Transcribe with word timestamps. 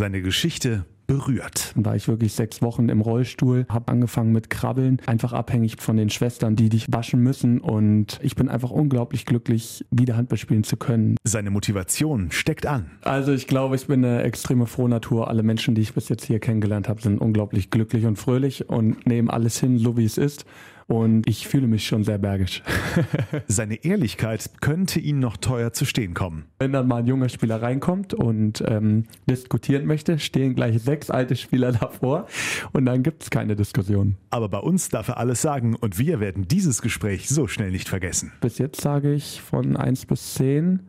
Seine 0.00 0.22
Geschichte 0.22 0.86
berührt. 1.06 1.72
Dann 1.74 1.84
war 1.84 1.94
ich 1.94 2.08
wirklich 2.08 2.32
sechs 2.32 2.62
Wochen 2.62 2.88
im 2.88 3.02
Rollstuhl, 3.02 3.66
habe 3.68 3.92
angefangen 3.92 4.32
mit 4.32 4.48
Krabbeln, 4.48 4.96
einfach 5.04 5.34
abhängig 5.34 5.76
von 5.78 5.98
den 5.98 6.08
Schwestern, 6.08 6.56
die 6.56 6.70
dich 6.70 6.86
waschen 6.90 7.20
müssen. 7.20 7.60
Und 7.60 8.18
ich 8.22 8.34
bin 8.34 8.48
einfach 8.48 8.70
unglaublich 8.70 9.26
glücklich, 9.26 9.84
wieder 9.90 10.16
Handball 10.16 10.38
spielen 10.38 10.64
zu 10.64 10.78
können. 10.78 11.16
Seine 11.22 11.50
Motivation 11.50 12.30
steckt 12.30 12.64
an. 12.64 12.92
Also 13.02 13.34
ich 13.34 13.46
glaube, 13.46 13.76
ich 13.76 13.88
bin 13.88 14.02
eine 14.02 14.22
extreme 14.22 14.64
Frohnatur. 14.64 15.28
Alle 15.28 15.42
Menschen, 15.42 15.74
die 15.74 15.82
ich 15.82 15.92
bis 15.92 16.08
jetzt 16.08 16.24
hier 16.24 16.38
kennengelernt 16.38 16.88
habe, 16.88 17.02
sind 17.02 17.18
unglaublich 17.18 17.68
glücklich 17.68 18.06
und 18.06 18.16
fröhlich 18.16 18.70
und 18.70 19.06
nehmen 19.06 19.28
alles 19.28 19.60
hin, 19.60 19.76
so 19.76 19.98
wie 19.98 20.06
es 20.06 20.16
ist. 20.16 20.46
Und 20.90 21.28
ich 21.28 21.46
fühle 21.46 21.68
mich 21.68 21.86
schon 21.86 22.02
sehr 22.02 22.18
bergisch. 22.18 22.64
Seine 23.46 23.76
Ehrlichkeit 23.84 24.50
könnte 24.60 24.98
ihn 24.98 25.20
noch 25.20 25.36
teuer 25.36 25.72
zu 25.72 25.84
stehen 25.84 26.14
kommen. 26.14 26.46
Wenn 26.58 26.72
dann 26.72 26.88
mal 26.88 26.96
ein 26.96 27.06
junger 27.06 27.28
Spieler 27.28 27.62
reinkommt 27.62 28.12
und 28.12 28.64
ähm, 28.66 29.04
diskutieren 29.30 29.86
möchte, 29.86 30.18
stehen 30.18 30.56
gleich 30.56 30.82
sechs 30.82 31.08
alte 31.08 31.36
Spieler 31.36 31.70
davor 31.80 32.26
und 32.72 32.86
dann 32.86 33.04
gibt 33.04 33.22
es 33.22 33.30
keine 33.30 33.54
Diskussion. 33.54 34.16
Aber 34.30 34.48
bei 34.48 34.58
uns 34.58 34.88
darf 34.88 35.06
er 35.06 35.18
alles 35.18 35.40
sagen 35.40 35.76
und 35.76 35.96
wir 36.00 36.18
werden 36.18 36.48
dieses 36.48 36.82
Gespräch 36.82 37.28
so 37.28 37.46
schnell 37.46 37.70
nicht 37.70 37.88
vergessen. 37.88 38.32
Bis 38.40 38.58
jetzt 38.58 38.80
sage 38.80 39.12
ich 39.14 39.40
von 39.40 39.76
1 39.76 40.06
bis 40.06 40.34
10 40.34 40.80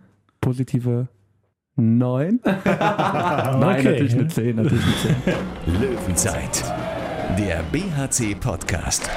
positive 0.42 1.10
9. 1.76 2.40
Nein, 2.44 2.56
Okay. 2.66 3.84
natürlich 3.84 4.14
eine 4.14 4.28
10, 4.28 4.56
natürlich 4.56 4.84
eine 5.06 5.80
10. 5.80 5.80
Löwenzeit, 5.80 6.64
der 7.38 7.62
BHC-Podcast. 7.72 9.08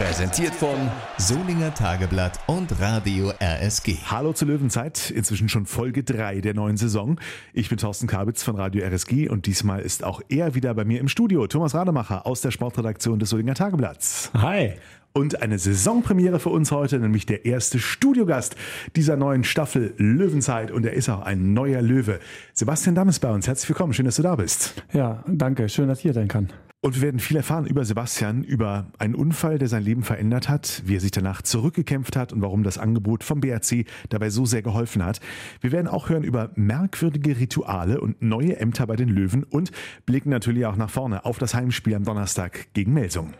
Präsentiert 0.00 0.54
von 0.54 0.90
Solinger 1.18 1.74
Tageblatt 1.74 2.40
und 2.46 2.80
Radio 2.80 3.34
RSG. 3.38 3.98
Hallo 4.06 4.32
zur 4.32 4.48
Löwenzeit, 4.48 5.10
inzwischen 5.10 5.50
schon 5.50 5.66
Folge 5.66 6.02
3 6.02 6.40
der 6.40 6.54
neuen 6.54 6.78
Saison. 6.78 7.20
Ich 7.52 7.68
bin 7.68 7.76
Thorsten 7.76 8.06
Kabitz 8.06 8.42
von 8.42 8.56
Radio 8.56 8.82
RSG 8.82 9.28
und 9.28 9.44
diesmal 9.44 9.80
ist 9.80 10.02
auch 10.02 10.22
er 10.30 10.54
wieder 10.54 10.72
bei 10.72 10.86
mir 10.86 11.00
im 11.00 11.08
Studio. 11.08 11.46
Thomas 11.48 11.74
Rademacher 11.74 12.26
aus 12.26 12.40
der 12.40 12.50
Sportredaktion 12.50 13.18
des 13.18 13.28
Solinger 13.28 13.52
Tageblatts. 13.52 14.30
Hi. 14.32 14.72
Und 15.12 15.42
eine 15.42 15.58
Saisonpremiere 15.58 16.40
für 16.40 16.48
uns 16.48 16.72
heute, 16.72 16.98
nämlich 16.98 17.26
der 17.26 17.44
erste 17.44 17.78
Studiogast 17.78 18.56
dieser 18.96 19.18
neuen 19.18 19.44
Staffel 19.44 19.92
Löwenzeit. 19.98 20.70
Und 20.70 20.86
er 20.86 20.94
ist 20.94 21.10
auch 21.10 21.20
ein 21.20 21.52
neuer 21.52 21.82
Löwe. 21.82 22.20
Sebastian 22.54 22.94
Damm 22.94 23.10
ist 23.10 23.18
bei 23.18 23.30
uns. 23.30 23.46
Herzlich 23.46 23.68
willkommen. 23.68 23.92
Schön, 23.92 24.06
dass 24.06 24.16
du 24.16 24.22
da 24.22 24.34
bist. 24.36 24.82
Ja, 24.94 25.22
danke. 25.26 25.68
Schön, 25.68 25.88
dass 25.88 25.98
ich 25.98 26.04
hier 26.04 26.14
sein 26.14 26.28
kann. 26.28 26.48
Und 26.82 26.94
wir 26.94 27.02
werden 27.02 27.20
viel 27.20 27.36
erfahren 27.36 27.66
über 27.66 27.84
Sebastian, 27.84 28.42
über 28.42 28.86
einen 28.98 29.14
Unfall, 29.14 29.58
der 29.58 29.68
sein 29.68 29.82
Leben 29.82 30.02
verändert 30.02 30.48
hat, 30.48 30.82
wie 30.86 30.96
er 30.96 31.00
sich 31.00 31.10
danach 31.10 31.42
zurückgekämpft 31.42 32.16
hat 32.16 32.32
und 32.32 32.40
warum 32.40 32.62
das 32.62 32.78
Angebot 32.78 33.22
vom 33.22 33.40
BRC 33.40 33.84
dabei 34.08 34.30
so 34.30 34.46
sehr 34.46 34.62
geholfen 34.62 35.04
hat. 35.04 35.20
Wir 35.60 35.72
werden 35.72 35.88
auch 35.88 36.08
hören 36.08 36.24
über 36.24 36.52
merkwürdige 36.54 37.38
Rituale 37.38 38.00
und 38.00 38.22
neue 38.22 38.56
Ämter 38.56 38.86
bei 38.86 38.96
den 38.96 39.10
Löwen 39.10 39.44
und 39.44 39.72
blicken 40.06 40.30
natürlich 40.30 40.64
auch 40.64 40.76
nach 40.76 40.88
vorne 40.88 41.26
auf 41.26 41.36
das 41.36 41.52
Heimspiel 41.52 41.94
am 41.94 42.04
Donnerstag 42.04 42.68
gegen 42.72 42.94
Melsung. 42.94 43.34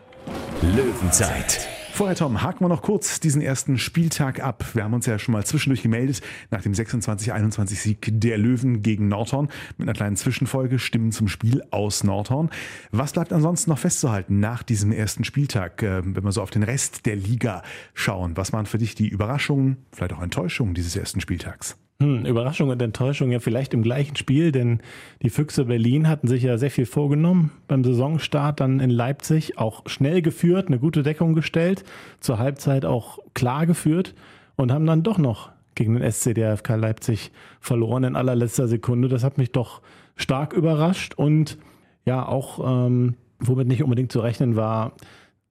Löwenzeit, 0.61 1.67
Vorher, 1.93 2.15
Tom, 2.15 2.41
haken 2.41 2.63
wir 2.63 2.69
noch 2.69 2.81
kurz 2.81 3.19
diesen 3.19 3.41
ersten 3.41 3.77
Spieltag 3.77 4.41
ab. 4.41 4.65
Wir 4.73 4.83
haben 4.83 4.93
uns 4.93 5.05
ja 5.05 5.19
schon 5.19 5.33
mal 5.33 5.45
zwischendurch 5.45 5.83
gemeldet 5.83 6.21
nach 6.49 6.61
dem 6.61 6.71
26-21-Sieg 6.71 8.09
der 8.13 8.37
Löwen 8.37 8.81
gegen 8.81 9.09
Nordhorn 9.09 9.49
mit 9.77 9.87
einer 9.87 9.93
kleinen 9.93 10.15
Zwischenfolge 10.15 10.79
Stimmen 10.79 11.11
zum 11.11 11.27
Spiel 11.27 11.63
aus 11.69 12.03
Nordhorn. 12.03 12.49
Was 12.91 13.11
bleibt 13.11 13.33
ansonsten 13.33 13.69
noch 13.69 13.79
festzuhalten 13.79 14.39
nach 14.39 14.63
diesem 14.63 14.91
ersten 14.91 15.25
Spieltag, 15.25 15.83
äh, 15.83 16.01
wenn 16.03 16.23
wir 16.23 16.31
so 16.31 16.41
auf 16.41 16.49
den 16.49 16.63
Rest 16.63 17.05
der 17.05 17.17
Liga 17.17 17.61
schauen? 17.93 18.37
Was 18.37 18.53
waren 18.53 18.65
für 18.65 18.77
dich 18.77 18.95
die 18.95 19.09
Überraschungen, 19.09 19.77
vielleicht 19.91 20.13
auch 20.13 20.21
Enttäuschungen 20.21 20.73
dieses 20.73 20.95
ersten 20.95 21.19
Spieltags? 21.19 21.77
Hm, 22.01 22.25
Überraschung 22.25 22.69
und 22.69 22.81
Enttäuschung 22.81 23.29
ja 23.29 23.39
vielleicht 23.39 23.75
im 23.75 23.83
gleichen 23.83 24.15
Spiel, 24.15 24.51
denn 24.51 24.79
die 25.21 25.29
Füchse 25.29 25.65
Berlin 25.65 26.07
hatten 26.07 26.27
sich 26.27 26.41
ja 26.41 26.57
sehr 26.57 26.71
viel 26.71 26.87
vorgenommen 26.87 27.51
beim 27.67 27.83
Saisonstart 27.83 28.59
dann 28.59 28.79
in 28.79 28.89
Leipzig, 28.89 29.59
auch 29.59 29.83
schnell 29.85 30.23
geführt, 30.23 30.67
eine 30.67 30.79
gute 30.79 31.03
Deckung 31.03 31.35
gestellt, 31.35 31.83
zur 32.19 32.39
Halbzeit 32.39 32.85
auch 32.85 33.19
klar 33.35 33.67
geführt 33.67 34.15
und 34.55 34.71
haben 34.71 34.87
dann 34.87 35.03
doch 35.03 35.19
noch 35.19 35.51
gegen 35.75 35.93
den 35.93 36.11
SC 36.11 36.33
DFK 36.33 36.69
Leipzig 36.75 37.31
verloren 37.59 38.03
in 38.03 38.15
allerletzter 38.15 38.67
Sekunde. 38.67 39.07
Das 39.07 39.23
hat 39.23 39.37
mich 39.37 39.51
doch 39.51 39.83
stark 40.15 40.53
überrascht 40.53 41.13
und 41.13 41.59
ja 42.03 42.27
auch 42.27 42.87
ähm, 42.87 43.13
womit 43.37 43.67
nicht 43.67 43.83
unbedingt 43.83 44.11
zu 44.11 44.21
rechnen 44.21 44.55
war, 44.55 44.93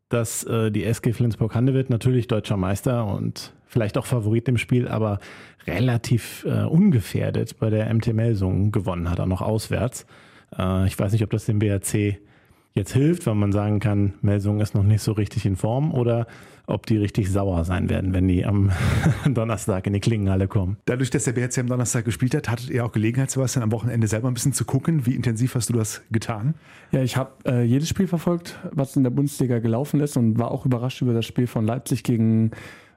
dass 0.08 0.42
äh, 0.42 0.72
die 0.72 0.84
SG 0.84 1.12
Flensburg-Handewitt 1.12 1.90
natürlich 1.90 2.26
deutscher 2.26 2.56
Meister 2.56 3.06
und 3.06 3.52
vielleicht 3.70 3.96
auch 3.96 4.04
Favorit 4.04 4.48
im 4.48 4.58
Spiel, 4.58 4.88
aber 4.88 5.20
relativ 5.66 6.44
äh, 6.44 6.64
ungefährdet 6.64 7.58
bei 7.58 7.70
der 7.70 7.92
MT 7.94 8.12
Melsung 8.12 8.72
gewonnen 8.72 9.08
hat, 9.08 9.20
auch 9.20 9.26
noch 9.26 9.42
auswärts. 9.42 10.06
Äh, 10.58 10.86
ich 10.86 10.98
weiß 10.98 11.12
nicht, 11.12 11.22
ob 11.22 11.30
das 11.30 11.46
dem 11.46 11.60
BRC 11.60 12.18
jetzt 12.74 12.92
hilft, 12.92 13.26
weil 13.26 13.34
man 13.34 13.52
sagen 13.52 13.80
kann, 13.80 14.14
Melsung 14.22 14.60
ist 14.60 14.74
noch 14.74 14.82
nicht 14.82 15.02
so 15.02 15.12
richtig 15.12 15.46
in 15.46 15.56
Form 15.56 15.92
oder 15.92 16.26
ob 16.66 16.86
die 16.86 16.96
richtig 16.96 17.30
sauer 17.30 17.64
sein 17.64 17.90
werden, 17.90 18.12
wenn 18.14 18.28
die 18.28 18.44
am 18.44 18.70
Donnerstag 19.26 19.86
in 19.86 19.92
die 19.92 20.00
Klingenhalle 20.00 20.46
kommen. 20.46 20.76
Dadurch, 20.84 21.10
dass 21.10 21.24
der 21.24 21.32
BRC 21.32 21.58
am 21.58 21.66
Donnerstag 21.66 22.04
gespielt 22.04 22.34
hat, 22.34 22.48
hattet 22.48 22.70
ihr 22.70 22.84
auch 22.84 22.92
Gelegenheit, 22.92 23.30
Sebastian, 23.30 23.64
am 23.64 23.72
Wochenende 23.72 24.06
selber 24.06 24.28
ein 24.28 24.34
bisschen 24.34 24.52
zu 24.52 24.64
gucken. 24.64 25.04
Wie 25.06 25.14
intensiv 25.14 25.54
hast 25.54 25.68
du 25.68 25.72
das 25.72 26.02
getan? 26.10 26.54
Ja, 26.92 27.02
ich 27.02 27.16
habe 27.16 27.32
äh, 27.44 27.62
jedes 27.64 27.88
Spiel 27.88 28.06
verfolgt, 28.06 28.58
was 28.72 28.96
in 28.96 29.02
der 29.02 29.10
Bundesliga 29.10 29.58
gelaufen 29.58 30.00
ist 30.00 30.16
und 30.16 30.38
war 30.38 30.50
auch 30.52 30.64
überrascht 30.64 31.02
über 31.02 31.12
das 31.12 31.26
Spiel 31.26 31.48
von 31.48 31.66
Leipzig 31.66 32.04
gegen 32.04 32.52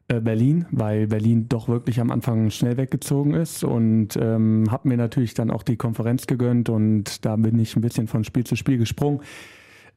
Berlin, 0.08 0.66
weil 0.72 1.08
Berlin 1.08 1.48
doch 1.48 1.70
wirklich 1.70 2.00
am 2.00 2.12
Anfang 2.12 2.50
schnell 2.50 2.78
weggezogen 2.78 3.34
ist 3.34 3.64
und 3.64 4.18
ähm, 4.18 4.66
habe 4.70 4.90
mir 4.90 4.98
natürlich 4.98 5.34
dann 5.34 5.50
auch 5.50 5.64
die 5.64 5.78
Konferenz 5.78 6.28
gegönnt 6.28 6.70
und 6.70 7.26
da 7.26 7.36
bin 7.36 7.58
ich 7.60 7.76
ein 7.76 7.82
bisschen 7.82 8.08
von 8.08 8.24
Spiel 8.24 8.44
zu 8.44 8.56
Spiel 8.56 8.78
gesprungen. 8.78 9.22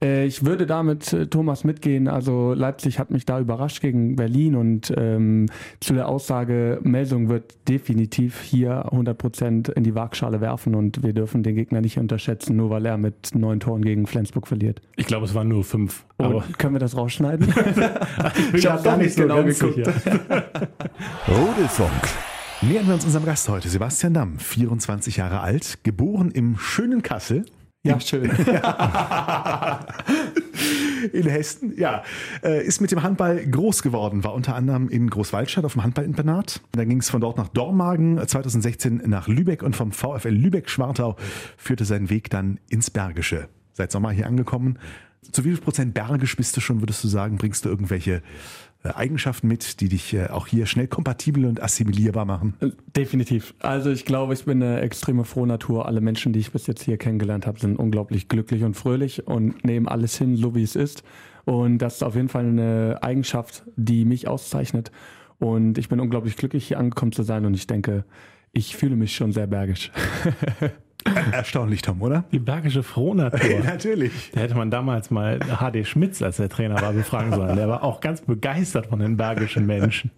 Äh, 0.02 0.26
Ich 0.26 0.44
würde 0.44 0.66
da 0.66 0.82
mit 0.82 1.12
äh, 1.12 1.26
Thomas 1.26 1.64
mitgehen. 1.64 2.08
Also 2.08 2.52
Leipzig 2.54 2.98
hat 2.98 3.10
mich 3.10 3.24
da 3.24 3.40
überrascht 3.40 3.80
gegen 3.80 4.16
Berlin 4.16 4.54
und 4.54 4.92
ähm, 4.96 5.46
zu 5.80 5.94
der 5.94 6.08
Aussage, 6.08 6.80
Melsung 6.82 7.28
wird 7.28 7.54
definitiv 7.68 8.40
hier 8.40 8.84
100 8.92 9.16
Prozent 9.16 9.68
in 9.70 9.84
die 9.84 9.94
Waagschale 9.94 10.40
werfen 10.40 10.74
und 10.74 11.02
wir 11.02 11.12
dürfen 11.12 11.42
den 11.42 11.54
Gegner 11.54 11.80
nicht 11.80 11.98
unterschätzen, 11.98 12.56
nur 12.56 12.70
weil 12.70 12.84
er 12.86 12.98
mit 12.98 13.34
neun 13.34 13.60
Toren 13.60 13.82
gegen 13.82 14.06
Flensburg 14.06 14.46
verliert. 14.46 14.80
Ich 14.96 15.06
glaube, 15.06 15.24
es 15.24 15.34
waren 15.34 15.48
nur 15.48 15.64
fünf. 15.64 16.04
Aber 16.18 16.44
können 16.58 16.74
wir 16.74 16.80
das 16.80 16.96
rausschneiden? 16.96 17.46
ich 18.52 18.66
hab 18.66 18.82
gar 18.84 18.96
nicht 18.96 19.16
genau 19.16 19.42
geguckt. 19.42 19.78
Rudelfunk, 21.28 21.90
Nähern 22.62 22.86
wir 22.86 22.94
uns 22.94 23.04
unserem 23.04 23.26
Gast 23.26 23.48
heute, 23.48 23.68
Sebastian 23.68 24.14
Damm, 24.14 24.38
24 24.38 25.18
Jahre 25.18 25.40
alt, 25.40 25.78
geboren 25.82 26.30
im 26.30 26.56
schönen 26.58 27.02
Kassel. 27.02 27.44
Ja, 27.86 28.00
schön. 28.00 28.30
in 31.12 31.28
Hessen, 31.28 31.74
ja, 31.76 32.02
äh, 32.42 32.64
ist 32.64 32.80
mit 32.80 32.90
dem 32.90 33.02
Handball 33.02 33.44
groß 33.46 33.82
geworden, 33.82 34.24
war 34.24 34.34
unter 34.34 34.54
anderem 34.54 34.88
in 34.88 35.08
Großwaldstadt 35.08 35.64
auf 35.64 35.74
dem 35.74 35.84
Handballinternat. 35.84 36.60
Dann 36.72 36.88
ging 36.88 36.98
es 36.98 37.10
von 37.10 37.20
dort 37.20 37.36
nach 37.36 37.48
Dormagen, 37.48 38.26
2016 38.26 39.02
nach 39.06 39.28
Lübeck 39.28 39.62
und 39.62 39.76
vom 39.76 39.92
VfL 39.92 40.30
Lübeck-Schwartau 40.30 41.16
führte 41.56 41.84
sein 41.84 42.10
Weg 42.10 42.30
dann 42.30 42.58
ins 42.68 42.90
Bergische. 42.90 43.48
Seit 43.72 43.92
Sommer 43.92 44.10
hier 44.10 44.26
angekommen. 44.26 44.78
Zu 45.32 45.44
wie 45.44 45.50
viel 45.50 45.60
Prozent 45.60 45.94
Bergisch 45.94 46.36
bist 46.36 46.56
du 46.56 46.60
schon, 46.60 46.80
würdest 46.80 47.02
du 47.02 47.08
sagen? 47.08 47.36
Bringst 47.36 47.64
du 47.64 47.68
irgendwelche 47.68 48.14
äh, 48.14 48.20
Eigenschaften 48.94 49.48
mit, 49.48 49.80
die 49.80 49.88
dich 49.88 50.14
äh, 50.14 50.26
auch 50.26 50.46
hier 50.46 50.66
schnell 50.66 50.86
kompatibel 50.86 51.46
und 51.46 51.62
assimilierbar 51.62 52.24
machen? 52.24 52.54
Definitiv. 52.96 53.54
Also 53.60 53.90
ich 53.90 54.04
glaube, 54.04 54.34
ich 54.34 54.44
bin 54.44 54.62
eine 54.62 54.80
extreme 54.80 55.24
Frohnatur. 55.24 55.86
Alle 55.86 56.00
Menschen, 56.00 56.32
die 56.32 56.40
ich 56.40 56.52
bis 56.52 56.66
jetzt 56.66 56.82
hier 56.82 56.98
kennengelernt 56.98 57.46
habe, 57.46 57.58
sind 57.58 57.76
unglaublich 57.76 58.28
glücklich 58.28 58.62
und 58.62 58.74
fröhlich 58.74 59.26
und 59.26 59.64
nehmen 59.64 59.88
alles 59.88 60.16
hin, 60.18 60.36
so 60.36 60.54
wie 60.54 60.62
es 60.62 60.76
ist. 60.76 61.02
Und 61.44 61.78
das 61.78 61.96
ist 61.96 62.02
auf 62.02 62.14
jeden 62.14 62.28
Fall 62.28 62.46
eine 62.46 62.98
Eigenschaft, 63.02 63.64
die 63.76 64.04
mich 64.04 64.28
auszeichnet. 64.28 64.90
Und 65.38 65.78
ich 65.78 65.88
bin 65.88 66.00
unglaublich 66.00 66.36
glücklich, 66.36 66.68
hier 66.68 66.78
angekommen 66.78 67.12
zu 67.12 67.22
sein. 67.22 67.46
Und 67.46 67.54
ich 67.54 67.66
denke, 67.66 68.04
ich 68.52 68.76
fühle 68.76 68.96
mich 68.96 69.14
schon 69.14 69.32
sehr 69.32 69.46
bergisch. 69.46 69.90
Erstaunlich, 71.32 71.82
Tom, 71.82 72.02
oder? 72.02 72.24
Die 72.32 72.38
bergische 72.38 72.82
Frohnatur. 72.82 73.60
Natürlich. 73.64 74.30
Da 74.32 74.40
hätte 74.40 74.54
man 74.54 74.70
damals 74.70 75.10
mal 75.10 75.38
HD 75.38 75.86
Schmitz, 75.86 76.22
als 76.22 76.36
der 76.36 76.48
Trainer 76.48 76.80
war, 76.80 76.92
befragen 76.92 77.32
sollen. 77.32 77.56
Der 77.56 77.68
war 77.68 77.82
auch 77.82 78.00
ganz 78.00 78.20
begeistert 78.20 78.86
von 78.86 78.98
den 78.98 79.16
bergischen 79.16 79.66
Menschen. 79.66 80.10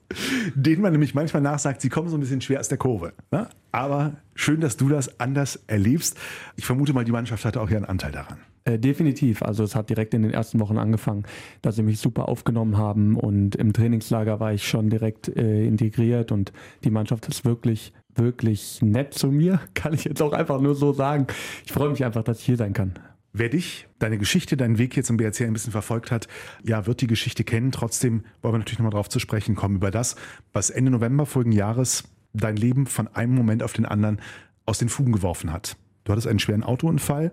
denen 0.54 0.82
man 0.82 0.92
nämlich 0.92 1.14
manchmal 1.14 1.42
nachsagt, 1.42 1.80
sie 1.80 1.88
kommen 1.88 2.08
so 2.08 2.16
ein 2.16 2.20
bisschen 2.20 2.40
schwer 2.40 2.60
aus 2.60 2.68
der 2.68 2.78
Kurve. 2.78 3.12
Ne? 3.30 3.48
Aber 3.72 4.12
schön, 4.34 4.60
dass 4.60 4.76
du 4.76 4.88
das 4.88 5.20
anders 5.20 5.62
erlebst. 5.66 6.16
Ich 6.56 6.64
vermute 6.64 6.92
mal, 6.92 7.04
die 7.04 7.12
Mannschaft 7.12 7.44
hatte 7.44 7.60
auch 7.60 7.70
ihren 7.70 7.84
Anteil 7.84 8.12
daran. 8.12 8.38
Äh, 8.64 8.78
definitiv. 8.78 9.42
Also 9.42 9.64
es 9.64 9.74
hat 9.74 9.88
direkt 9.88 10.14
in 10.14 10.22
den 10.22 10.32
ersten 10.32 10.60
Wochen 10.60 10.78
angefangen, 10.78 11.24
dass 11.62 11.76
sie 11.76 11.82
mich 11.82 12.00
super 12.00 12.28
aufgenommen 12.28 12.76
haben 12.76 13.16
und 13.16 13.56
im 13.56 13.72
Trainingslager 13.72 14.40
war 14.40 14.52
ich 14.52 14.68
schon 14.68 14.90
direkt 14.90 15.28
äh, 15.28 15.64
integriert 15.64 16.32
und 16.32 16.52
die 16.84 16.90
Mannschaft 16.90 17.26
ist 17.28 17.44
wirklich, 17.44 17.92
wirklich 18.18 18.82
nett 18.82 19.14
zu 19.14 19.28
mir. 19.28 19.60
Kann 19.74 19.94
ich 19.94 20.04
jetzt 20.04 20.22
auch 20.22 20.32
einfach 20.32 20.60
nur 20.60 20.74
so 20.74 20.92
sagen. 20.92 21.26
Ich 21.64 21.72
freue 21.72 21.90
mich 21.90 22.04
einfach, 22.04 22.22
dass 22.22 22.40
ich 22.40 22.44
hier 22.44 22.56
sein 22.56 22.72
kann. 22.72 22.94
Wer 23.32 23.50
dich, 23.50 23.86
deine 23.98 24.18
Geschichte, 24.18 24.56
deinen 24.56 24.78
Weg 24.78 24.96
jetzt 24.96 25.10
im 25.10 25.16
BRC 25.16 25.42
ein 25.42 25.52
bisschen 25.52 25.70
verfolgt 25.70 26.10
hat, 26.10 26.28
ja, 26.64 26.86
wird 26.86 27.00
die 27.00 27.06
Geschichte 27.06 27.44
kennen. 27.44 27.72
Trotzdem 27.72 28.24
wollen 28.42 28.54
wir 28.54 28.58
natürlich 28.58 28.78
nochmal 28.78 28.92
drauf 28.92 29.08
zu 29.08 29.18
sprechen 29.18 29.54
kommen 29.54 29.76
über 29.76 29.90
das, 29.90 30.16
was 30.52 30.70
Ende 30.70 30.90
November 30.90 31.26
vorigen 31.26 31.52
Jahres 31.52 32.04
dein 32.32 32.56
Leben 32.56 32.86
von 32.86 33.08
einem 33.08 33.34
Moment 33.34 33.62
auf 33.62 33.72
den 33.72 33.86
anderen 33.86 34.20
aus 34.66 34.78
den 34.78 34.88
Fugen 34.88 35.12
geworfen 35.12 35.52
hat. 35.52 35.76
Du 36.04 36.12
hattest 36.12 36.26
einen 36.26 36.38
schweren 36.38 36.62
Autounfall, 36.62 37.32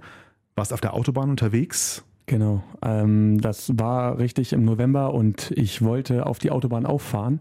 warst 0.56 0.74
auf 0.74 0.82
der 0.82 0.94
Autobahn 0.94 1.30
unterwegs. 1.30 2.04
Genau, 2.28 2.64
ähm, 2.82 3.40
das 3.40 3.72
war 3.78 4.18
richtig 4.18 4.54
im 4.54 4.66
November 4.66 5.14
und 5.14 5.52
ich 5.52 5.82
wollte 5.82 6.26
auf 6.26 6.40
die 6.40 6.52
Autobahn 6.52 6.86
auffahren 6.86 7.40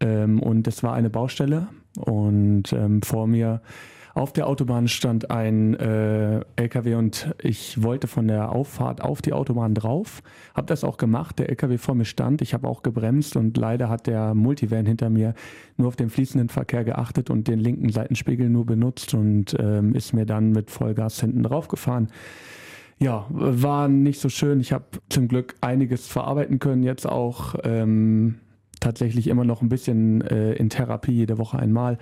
ähm, 0.00 0.40
und 0.40 0.66
es 0.66 0.82
war 0.82 0.94
eine 0.94 1.10
Baustelle 1.10 1.68
und 1.98 2.72
ähm, 2.72 3.02
vor 3.02 3.26
mir 3.26 3.60
auf 4.14 4.32
der 4.32 4.48
Autobahn 4.48 4.88
stand 4.88 5.30
ein 5.30 5.74
äh, 5.74 6.40
LKW 6.56 6.96
und 6.96 7.32
ich 7.42 7.82
wollte 7.82 8.08
von 8.08 8.26
der 8.26 8.50
Auffahrt 8.52 9.00
auf 9.00 9.22
die 9.22 9.32
Autobahn 9.32 9.74
drauf. 9.74 10.22
Habe 10.54 10.66
das 10.66 10.82
auch 10.82 10.96
gemacht. 10.96 11.38
Der 11.38 11.48
LKW 11.48 11.78
vor 11.78 11.94
mir 11.94 12.04
stand. 12.04 12.42
Ich 12.42 12.52
habe 12.52 12.66
auch 12.66 12.82
gebremst 12.82 13.36
und 13.36 13.56
leider 13.56 13.88
hat 13.88 14.06
der 14.06 14.34
Multivan 14.34 14.84
hinter 14.84 15.10
mir 15.10 15.34
nur 15.76 15.88
auf 15.88 15.96
den 15.96 16.10
fließenden 16.10 16.48
Verkehr 16.48 16.84
geachtet 16.84 17.30
und 17.30 17.46
den 17.46 17.60
linken 17.60 17.90
Seitenspiegel 17.90 18.48
nur 18.48 18.66
benutzt 18.66 19.14
und 19.14 19.56
ähm, 19.58 19.94
ist 19.94 20.12
mir 20.12 20.26
dann 20.26 20.50
mit 20.50 20.70
Vollgas 20.70 21.20
hinten 21.20 21.44
drauf 21.44 21.68
gefahren. 21.68 22.08
Ja, 22.98 23.26
war 23.30 23.88
nicht 23.88 24.20
so 24.20 24.28
schön. 24.28 24.60
Ich 24.60 24.72
habe 24.72 24.84
zum 25.08 25.28
Glück 25.28 25.54
einiges 25.60 26.06
verarbeiten 26.06 26.58
können, 26.58 26.82
jetzt 26.82 27.06
auch 27.06 27.54
ähm, 27.64 28.40
tatsächlich 28.80 29.28
immer 29.28 29.44
noch 29.44 29.62
ein 29.62 29.68
bisschen 29.68 30.22
äh, 30.22 30.52
in 30.54 30.70
Therapie, 30.70 31.12
jede 31.12 31.38
Woche 31.38 31.58
einmal. 31.58 31.98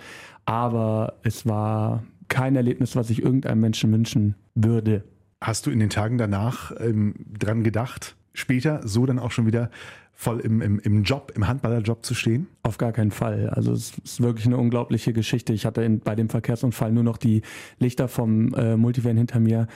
Aber 0.46 1.14
es 1.22 1.46
war 1.46 2.04
kein 2.28 2.56
Erlebnis, 2.56 2.96
was 2.96 3.10
ich 3.10 3.22
irgendeinem 3.22 3.60
Menschen 3.60 3.92
wünschen 3.92 4.34
würde. 4.54 5.04
Hast 5.40 5.66
du 5.66 5.70
in 5.70 5.78
den 5.78 5.90
Tagen 5.90 6.18
danach 6.18 6.72
ähm, 6.80 7.14
dran 7.38 7.62
gedacht, 7.62 8.16
später 8.34 8.86
so 8.86 9.06
dann 9.06 9.18
auch 9.18 9.30
schon 9.30 9.46
wieder 9.46 9.70
voll 10.12 10.40
im, 10.40 10.60
im, 10.60 10.80
im 10.80 11.04
Job, 11.04 11.32
im 11.36 11.46
Handballerjob 11.46 12.04
zu 12.04 12.14
stehen? 12.14 12.48
Auf 12.62 12.76
gar 12.76 12.92
keinen 12.92 13.12
Fall. 13.12 13.50
Also 13.50 13.72
es 13.72 13.92
ist 14.04 14.20
wirklich 14.20 14.46
eine 14.46 14.56
unglaubliche 14.56 15.12
Geschichte. 15.12 15.52
Ich 15.52 15.64
hatte 15.64 15.82
in, 15.82 16.00
bei 16.00 16.16
dem 16.16 16.28
Verkehrsunfall 16.28 16.92
nur 16.92 17.04
noch 17.04 17.18
die 17.18 17.42
Lichter 17.78 18.08
vom 18.08 18.52
äh, 18.54 18.76
Multivan 18.76 19.16
hinter 19.16 19.38
mir 19.38 19.68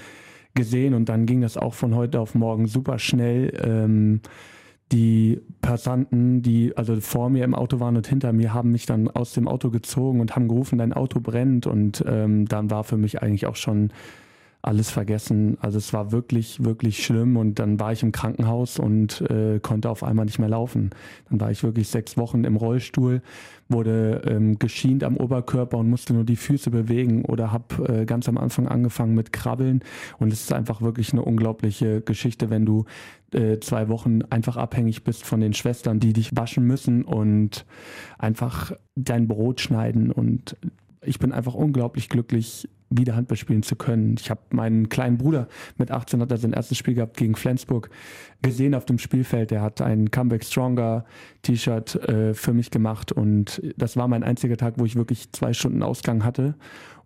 gesehen 0.54 0.94
und 0.94 1.08
dann 1.08 1.26
ging 1.26 1.40
das 1.40 1.56
auch 1.56 1.74
von 1.74 1.94
heute 1.94 2.20
auf 2.20 2.34
morgen 2.34 2.66
super 2.66 2.98
schnell. 2.98 3.52
Ähm, 3.64 4.20
die 4.92 5.40
Passanten, 5.62 6.42
die 6.42 6.76
also 6.76 7.00
vor 7.00 7.30
mir 7.30 7.44
im 7.44 7.54
Auto 7.54 7.80
waren 7.80 7.96
und 7.96 8.06
hinter 8.06 8.32
mir, 8.32 8.52
haben 8.52 8.70
mich 8.70 8.86
dann 8.86 9.08
aus 9.08 9.32
dem 9.32 9.48
Auto 9.48 9.70
gezogen 9.70 10.20
und 10.20 10.36
haben 10.36 10.48
gerufen, 10.48 10.78
dein 10.78 10.92
Auto 10.92 11.18
brennt. 11.20 11.66
Und 11.66 12.04
ähm, 12.06 12.46
dann 12.46 12.70
war 12.70 12.84
für 12.84 12.98
mich 12.98 13.22
eigentlich 13.22 13.46
auch 13.46 13.56
schon 13.56 13.90
alles 14.62 14.90
vergessen. 14.90 15.58
Also 15.60 15.78
es 15.78 15.92
war 15.92 16.12
wirklich, 16.12 16.62
wirklich 16.64 17.04
schlimm 17.04 17.36
und 17.36 17.58
dann 17.58 17.80
war 17.80 17.92
ich 17.92 18.04
im 18.04 18.12
Krankenhaus 18.12 18.78
und 18.78 19.20
äh, 19.22 19.58
konnte 19.60 19.90
auf 19.90 20.04
einmal 20.04 20.24
nicht 20.24 20.38
mehr 20.38 20.48
laufen. 20.48 20.90
Dann 21.28 21.40
war 21.40 21.50
ich 21.50 21.64
wirklich 21.64 21.88
sechs 21.88 22.16
Wochen 22.16 22.44
im 22.44 22.54
Rollstuhl, 22.54 23.22
wurde 23.68 24.22
ähm, 24.24 24.60
geschient 24.60 25.02
am 25.02 25.16
Oberkörper 25.16 25.78
und 25.78 25.90
musste 25.90 26.14
nur 26.14 26.24
die 26.24 26.36
Füße 26.36 26.70
bewegen 26.70 27.24
oder 27.24 27.50
habe 27.50 28.02
äh, 28.02 28.04
ganz 28.04 28.28
am 28.28 28.38
Anfang 28.38 28.68
angefangen 28.68 29.14
mit 29.14 29.32
Krabbeln 29.32 29.80
und 30.18 30.32
es 30.32 30.42
ist 30.42 30.52
einfach 30.52 30.80
wirklich 30.80 31.12
eine 31.12 31.22
unglaubliche 31.22 32.00
Geschichte, 32.00 32.48
wenn 32.48 32.64
du 32.64 32.84
äh, 33.32 33.58
zwei 33.58 33.88
Wochen 33.88 34.22
einfach 34.30 34.56
abhängig 34.56 35.02
bist 35.02 35.24
von 35.24 35.40
den 35.40 35.54
Schwestern, 35.54 35.98
die 35.98 36.12
dich 36.12 36.36
waschen 36.36 36.66
müssen 36.66 37.04
und 37.04 37.66
einfach 38.18 38.72
dein 38.94 39.26
Brot 39.26 39.60
schneiden 39.60 40.12
und 40.12 40.56
ich 41.04 41.18
bin 41.18 41.32
einfach 41.32 41.54
unglaublich 41.54 42.08
glücklich, 42.08 42.68
wieder 42.90 43.16
Handball 43.16 43.36
spielen 43.36 43.62
zu 43.62 43.74
können. 43.74 44.16
Ich 44.18 44.30
habe 44.30 44.40
meinen 44.50 44.88
kleinen 44.88 45.16
Bruder 45.16 45.48
mit 45.78 45.90
18 45.90 46.20
hat 46.20 46.30
er 46.30 46.36
sein 46.36 46.52
erstes 46.52 46.76
Spiel 46.78 46.94
gehabt 46.94 47.16
gegen 47.16 47.34
Flensburg 47.34 47.90
gesehen 48.42 48.74
auf 48.74 48.84
dem 48.84 48.98
Spielfeld. 48.98 49.50
Der 49.50 49.62
hat 49.62 49.80
ein 49.80 50.10
Comeback 50.10 50.44
Stronger 50.44 51.04
T-Shirt 51.42 51.96
äh, 52.08 52.34
für 52.34 52.52
mich 52.52 52.70
gemacht 52.70 53.12
und 53.12 53.62
das 53.76 53.96
war 53.96 54.08
mein 54.08 54.22
einziger 54.22 54.56
Tag, 54.56 54.74
wo 54.76 54.84
ich 54.84 54.96
wirklich 54.96 55.32
zwei 55.32 55.52
Stunden 55.52 55.82
Ausgang 55.82 56.24
hatte 56.24 56.54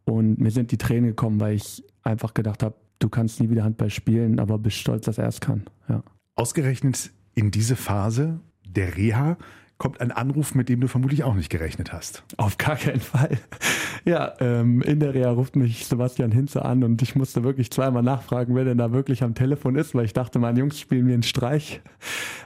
und 0.05 0.41
mir 0.41 0.51
sind 0.51 0.73
die 0.73 0.79
Tränen 0.79 1.11
gekommen, 1.11 1.41
weil 1.41 1.55
ich 1.55 1.85
einfach 2.03 2.35
gedacht 2.35 2.63
habe, 2.63 2.75
du 2.99 3.09
kannst 3.09 3.41
nie 3.41 3.51
wieder 3.51 3.65
Handball 3.65 3.91
spielen, 3.91 4.39
aber 4.39 4.59
bist 4.59 4.77
stolz, 4.77 5.05
dass 5.05 5.19
er 5.19 5.29
es 5.29 5.41
kann. 5.41 5.65
Ja. 5.89 6.03
Ausgerechnet 6.35 7.11
in 7.35 7.51
diese 7.51 7.77
Phase 7.77 8.41
der 8.67 8.97
Reha 8.97 9.37
kommt 9.79 10.01
ein 10.01 10.11
Anruf, 10.11 10.55
mit 10.55 10.69
dem 10.69 10.81
du 10.81 10.89
vermutlich 10.89 11.23
auch 11.25 11.35
nicht 11.35 11.51
gerechnet 11.51 11.93
hast. 11.93 12.25
Auf 12.39 12.57
gar 12.57 12.77
keinen 12.77 13.01
Fall. 13.01 13.39
Ja, 14.05 14.35
ähm, 14.41 14.81
in 14.83 15.01
der 15.01 15.15
Reha 15.15 15.31
ruft 15.31 15.57
mich 15.57 15.87
Sebastian 15.87 16.33
Hinze 16.33 16.65
an 16.65 16.83
und 16.85 17.03
ich 17.03 17.15
musste 17.15 17.45
wirklich 17.45 17.71
zweimal 17.71 18.03
nachfragen, 18.03 18.55
wer 18.55 18.65
denn 18.65 18.79
da 18.79 18.93
wirklich 18.93 19.23
am 19.23 19.35
Telefon 19.35 19.77
ist, 19.77 19.95
weil 19.95 20.05
ich 20.05 20.13
dachte, 20.13 20.39
meine 20.39 20.61
Jungs 20.61 20.81
spielen 20.81 21.07
mir 21.07 21.15
einen 21.15 21.23
Streich. 21.23 21.81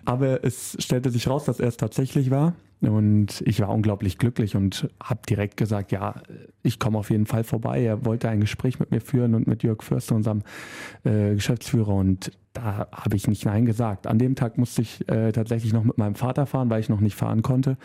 Aber 0.05 0.45
es 0.45 0.77
stellte 0.81 1.11
sich 1.11 1.29
raus, 1.29 1.45
dass 1.45 1.61
er 1.61 1.69
es 1.69 1.77
tatsächlich 1.77 2.31
war. 2.31 2.55
Und 2.81 3.43
ich 3.45 3.61
war 3.61 3.69
unglaublich 3.69 4.17
glücklich 4.17 4.57
und 4.57 4.89
habe 5.03 5.21
direkt 5.29 5.59
gesagt, 5.59 5.93
ja, 5.93 6.23
ich 6.63 6.79
komme 6.79 6.97
auf 6.97 7.11
jeden 7.11 7.27
Fall 7.27 7.45
vorbei. 7.45 7.83
Er 7.83 8.07
wollte 8.07 8.31
ein 8.31 8.41
Gespräch 8.41 8.81
mit 8.81 8.91
mir 8.91 9.03
führen 9.03 9.35
und 9.35 9.47
mit 9.47 9.63
Jörg 9.63 9.83
Förster, 9.83 10.15
unserem 10.15 10.43
äh, 11.05 11.35
Geschäftsführer. 11.35 11.95
Und 11.95 12.33
da 12.53 12.89
habe 12.93 13.17
ich 13.17 13.29
nicht 13.29 13.45
Nein 13.45 13.65
gesagt. 13.65 14.07
An 14.07 14.19
dem 14.19 14.35
Tag 14.35 14.59
musste 14.59 14.83
ich 14.83 15.09
äh, 15.09 15.33
tatsächlich 15.33 15.73
noch 15.73 15.85
mit 15.85 15.99
meinem 15.99 16.17
Vater 16.17 16.47
fahren, 16.47 16.71
weil 16.71 16.81
ich 16.81 16.89
noch 16.89 17.01
nicht 17.01 17.15
fahren 17.15 17.43
konnte. 17.43 17.77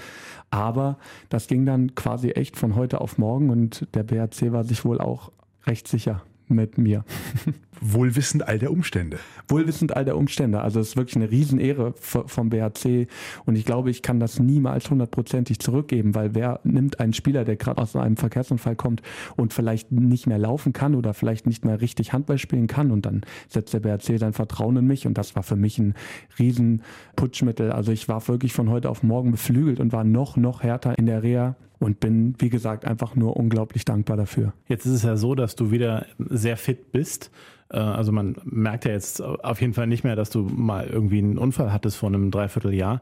Aber 0.49 0.97
das 1.29 1.47
ging 1.47 1.65
dann 1.65 1.93
quasi 1.95 2.31
echt 2.31 2.57
von 2.57 2.75
heute 2.75 3.01
auf 3.01 3.17
morgen 3.17 3.49
und 3.49 3.87
der 3.93 4.03
BRC 4.03 4.51
war 4.51 4.63
sich 4.63 4.83
wohl 4.83 4.99
auch 4.99 5.31
recht 5.65 5.87
sicher 5.87 6.23
mit 6.47 6.77
mir. 6.77 7.03
Wohlwissend 7.81 8.47
all 8.47 8.59
der 8.59 8.71
Umstände. 8.71 9.19
Wohlwissend 9.47 9.95
all 9.95 10.05
der 10.05 10.17
Umstände. 10.17 10.61
Also 10.61 10.79
es 10.79 10.89
ist 10.89 10.97
wirklich 10.97 11.15
eine 11.15 11.29
Riesenehre 11.29 11.93
vom 11.97 12.49
BHC 12.49 13.07
und 13.45 13.55
ich 13.55 13.65
glaube, 13.65 13.89
ich 13.89 14.01
kann 14.01 14.19
das 14.19 14.39
niemals 14.39 14.89
hundertprozentig 14.89 15.59
zurückgeben, 15.59 16.15
weil 16.15 16.35
wer 16.35 16.59
nimmt 16.63 16.99
einen 16.99 17.13
Spieler, 17.13 17.45
der 17.45 17.55
gerade 17.55 17.81
aus 17.81 17.95
einem 17.95 18.17
Verkehrsunfall 18.17 18.75
kommt 18.75 19.01
und 19.35 19.53
vielleicht 19.53 19.91
nicht 19.91 20.27
mehr 20.27 20.39
laufen 20.39 20.73
kann 20.73 20.95
oder 20.95 21.13
vielleicht 21.13 21.47
nicht 21.47 21.65
mehr 21.65 21.81
richtig 21.81 22.13
Handball 22.13 22.37
spielen 22.37 22.67
kann 22.67 22.91
und 22.91 23.05
dann 23.05 23.21
setzt 23.49 23.73
der 23.73 23.79
BHC 23.81 24.17
sein 24.17 24.33
Vertrauen 24.33 24.77
in 24.77 24.87
mich 24.87 25.05
und 25.05 25.17
das 25.17 25.35
war 25.35 25.43
für 25.43 25.55
mich 25.55 25.77
ein 25.77 25.93
Riesenputschmittel. 26.39 27.71
Also 27.71 27.91
ich 27.91 28.07
war 28.07 28.27
wirklich 28.27 28.53
von 28.53 28.69
heute 28.69 28.89
auf 28.89 29.03
morgen 29.03 29.31
beflügelt 29.31 29.79
und 29.79 29.91
war 29.91 30.03
noch, 30.03 30.37
noch 30.37 30.63
härter 30.63 30.97
in 30.97 31.05
der 31.05 31.23
Reha 31.23 31.55
und 31.79 31.99
bin, 31.99 32.35
wie 32.39 32.49
gesagt, 32.49 32.85
einfach 32.85 33.15
nur 33.15 33.37
unglaublich 33.37 33.85
dankbar 33.85 34.17
dafür. 34.17 34.53
Jetzt 34.67 34.85
ist 34.85 34.93
es 34.93 35.03
ja 35.03 35.17
so, 35.17 35.35
dass 35.35 35.55
du 35.55 35.71
wieder 35.71 36.05
sehr 36.17 36.57
fit 36.57 36.91
bist. 36.91 37.31
Äh, 37.69 37.77
also 37.77 38.11
man 38.11 38.35
merkt 38.43 38.85
ja 38.85 38.91
jetzt 38.91 39.21
auf 39.21 39.61
jeden 39.61 39.73
Fall 39.73 39.87
nicht 39.87 40.03
mehr, 40.03 40.15
dass 40.15 40.29
du 40.29 40.43
mal 40.43 40.87
irgendwie 40.87 41.19
einen 41.19 41.37
Unfall 41.37 41.71
hattest 41.71 41.97
vor 41.97 42.09
einem 42.09 42.31
Dreivierteljahr. 42.31 43.01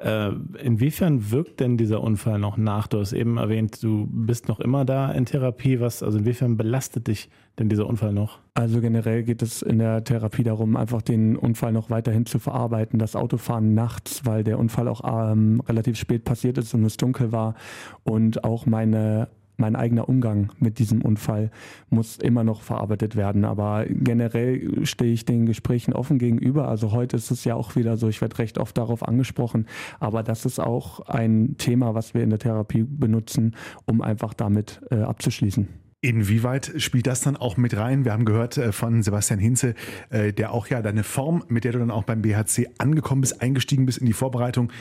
Äh, 0.00 0.30
inwiefern 0.62 1.30
wirkt 1.30 1.60
denn 1.60 1.76
dieser 1.76 2.00
Unfall 2.00 2.38
noch 2.38 2.56
nach? 2.56 2.86
Du 2.86 2.98
hast 3.00 3.12
eben 3.12 3.36
erwähnt, 3.36 3.82
du 3.82 4.08
bist 4.10 4.48
noch 4.48 4.58
immer 4.58 4.86
da 4.86 5.12
in 5.12 5.26
Therapie. 5.26 5.78
Was, 5.78 6.02
also 6.02 6.18
inwiefern 6.18 6.56
belastet 6.56 7.06
dich 7.06 7.28
denn 7.58 7.68
dieser 7.68 7.86
Unfall 7.86 8.14
noch? 8.14 8.38
Also 8.54 8.80
generell 8.80 9.24
geht 9.24 9.42
es 9.42 9.60
in 9.60 9.78
der 9.78 10.02
Therapie 10.02 10.42
darum, 10.42 10.76
einfach 10.76 11.02
den 11.02 11.36
Unfall 11.36 11.72
noch 11.72 11.90
weiterhin 11.90 12.24
zu 12.24 12.38
verarbeiten. 12.38 12.98
Das 12.98 13.14
Autofahren 13.14 13.74
nachts, 13.74 14.24
weil 14.24 14.42
der 14.42 14.58
Unfall 14.58 14.88
auch 14.88 15.02
ähm, 15.04 15.60
relativ 15.68 15.98
spät 15.98 16.24
passiert 16.24 16.56
ist 16.56 16.72
und 16.72 16.82
es 16.84 16.96
dunkel 16.96 17.30
war 17.30 17.54
und 18.02 18.42
auch 18.42 18.64
meine 18.64 19.28
mein 19.60 19.76
eigener 19.76 20.08
Umgang 20.08 20.50
mit 20.58 20.78
diesem 20.78 21.02
Unfall 21.02 21.50
muss 21.90 22.16
immer 22.16 22.42
noch 22.42 22.62
verarbeitet 22.62 23.14
werden. 23.14 23.44
Aber 23.44 23.84
generell 23.88 24.84
stehe 24.84 25.12
ich 25.12 25.24
den 25.24 25.46
Gesprächen 25.46 25.92
offen 25.92 26.18
gegenüber. 26.18 26.68
Also 26.68 26.92
heute 26.92 27.16
ist 27.16 27.30
es 27.30 27.44
ja 27.44 27.54
auch 27.54 27.76
wieder 27.76 27.96
so, 27.96 28.08
ich 28.08 28.20
werde 28.20 28.38
recht 28.38 28.58
oft 28.58 28.76
darauf 28.76 29.06
angesprochen. 29.06 29.66
Aber 30.00 30.22
das 30.22 30.44
ist 30.46 30.58
auch 30.58 31.00
ein 31.00 31.56
Thema, 31.58 31.94
was 31.94 32.14
wir 32.14 32.22
in 32.22 32.30
der 32.30 32.38
Therapie 32.38 32.84
benutzen, 32.84 33.54
um 33.86 34.00
einfach 34.00 34.34
damit 34.34 34.80
äh, 34.90 34.96
abzuschließen. 34.96 35.68
Inwieweit 36.02 36.72
spielt 36.78 37.06
das 37.06 37.20
dann 37.20 37.36
auch 37.36 37.58
mit 37.58 37.76
rein? 37.76 38.06
Wir 38.06 38.12
haben 38.12 38.24
gehört 38.24 38.56
äh, 38.56 38.72
von 38.72 39.02
Sebastian 39.02 39.38
Hinze, 39.38 39.74
äh, 40.08 40.32
der 40.32 40.52
auch 40.52 40.66
ja 40.68 40.80
deine 40.80 41.04
Form, 41.04 41.44
mit 41.48 41.64
der 41.64 41.72
du 41.72 41.78
dann 41.78 41.90
auch 41.90 42.04
beim 42.04 42.22
BHC 42.22 42.68
angekommen 42.78 43.20
bist, 43.20 43.42
eingestiegen 43.42 43.84
bist 43.84 43.98
in 43.98 44.06
die 44.06 44.14
Vorbereitung, 44.14 44.72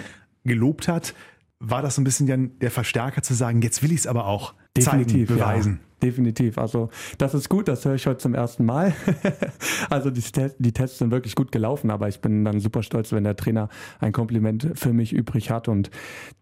gelobt 0.45 0.87
hat. 0.87 1.13
War 1.59 1.81
das 1.81 1.95
so 1.95 2.01
ein 2.01 2.05
bisschen 2.05 2.57
der 2.59 2.71
Verstärker 2.71 3.21
zu 3.21 3.33
sagen, 3.33 3.61
jetzt 3.61 3.83
will 3.83 3.91
ich 3.91 3.99
es 3.99 4.07
aber 4.07 4.25
auch 4.25 4.53
Definitiv, 4.75 5.27
zeigen, 5.27 5.39
beweisen? 5.39 5.79
Ja 5.81 5.89
definitiv. 6.01 6.57
Also 6.57 6.89
das 7.17 7.33
ist 7.33 7.49
gut, 7.49 7.67
das 7.67 7.85
höre 7.85 7.95
ich 7.95 8.07
heute 8.07 8.17
zum 8.17 8.33
ersten 8.33 8.65
Mal. 8.65 8.93
also 9.89 10.09
die, 10.09 10.23
die, 10.59 10.71
Tests 10.71 10.99
sind 10.99 11.11
wirklich 11.11 11.35
gut 11.35 11.51
gelaufen, 11.51 11.91
aber 11.91 12.07
ich 12.07 12.21
bin 12.21 12.45
dann 12.45 12.59
super 12.59 12.83
stolz, 12.83 13.11
wenn 13.11 13.23
der 13.23 13.35
Trainer 13.35 13.69
ein 13.99 14.11
Kompliment 14.11 14.71
für 14.75 14.93
mich 14.93 15.13
übrig 15.13 15.51
hat 15.51 15.67
und 15.67 15.89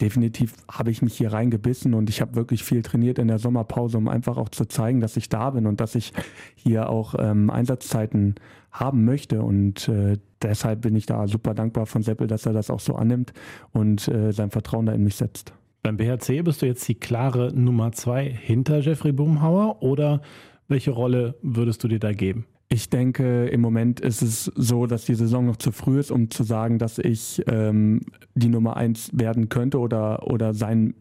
definitiv 0.01 0.53
habe 0.71 0.91
ich 0.91 1.01
mich 1.01 1.17
hier 1.17 1.33
reingebissen 1.33 1.93
und 1.93 2.09
ich 2.09 2.21
habe 2.21 2.35
wirklich 2.35 2.63
viel 2.63 2.81
trainiert 2.83 3.19
in 3.19 3.27
der 3.27 3.39
Sommerpause, 3.39 3.97
um 3.97 4.07
einfach 4.07 4.37
auch 4.37 4.49
zu 4.49 4.65
zeigen, 4.65 4.99
dass 4.99 5.17
ich 5.17 5.29
da 5.29 5.51
bin 5.51 5.65
und 5.65 5.81
dass 5.81 5.95
ich 5.95 6.13
hier 6.55 6.89
auch 6.89 7.15
ähm, 7.17 7.49
Einsatzzeiten 7.49 8.35
haben 8.79 9.05
möchte 9.05 9.41
und 9.41 9.87
äh, 9.89 10.17
deshalb 10.41 10.81
bin 10.81 10.95
ich 10.95 11.05
da 11.05 11.27
super 11.27 11.53
dankbar 11.53 11.85
von 11.85 12.03
Seppel, 12.03 12.27
dass 12.27 12.45
er 12.45 12.53
das 12.53 12.69
auch 12.69 12.79
so 12.79 12.95
annimmt 12.95 13.33
und 13.71 14.07
äh, 14.07 14.31
sein 14.31 14.51
Vertrauen 14.51 14.85
da 14.85 14.93
in 14.93 15.03
mich 15.03 15.15
setzt. 15.15 15.53
Beim 15.83 15.97
BHC 15.97 16.41
bist 16.43 16.61
du 16.61 16.65
jetzt 16.65 16.87
die 16.87 16.95
klare 16.95 17.53
Nummer 17.53 17.91
zwei 17.91 18.29
hinter 18.29 18.79
Jeffrey 18.79 19.11
Boomhauer 19.11 19.81
oder 19.81 20.21
welche 20.67 20.91
Rolle 20.91 21.35
würdest 21.41 21.83
du 21.83 21.87
dir 21.87 21.99
da 21.99 22.11
geben? 22.11 22.45
Ich 22.69 22.89
denke, 22.89 23.47
im 23.47 23.61
Moment 23.61 24.01
ist 24.01 24.21
es 24.21 24.51
so, 24.55 24.87
dass 24.87 25.05
die 25.05 25.15
Saison 25.15 25.45
noch 25.45 25.55
zu 25.55 25.71
früh 25.71 25.99
ist, 25.99 26.11
um 26.11 26.29
zu 26.29 26.43
sagen, 26.43 26.79
dass 26.79 26.97
ich 26.97 27.41
ähm, 27.47 28.01
die 28.35 28.49
Nummer 28.49 28.75
eins 28.75 29.09
werden 29.13 29.47
könnte 29.47 29.79
oder, 29.79 30.27
oder 30.27 30.53
sein, 30.53 30.93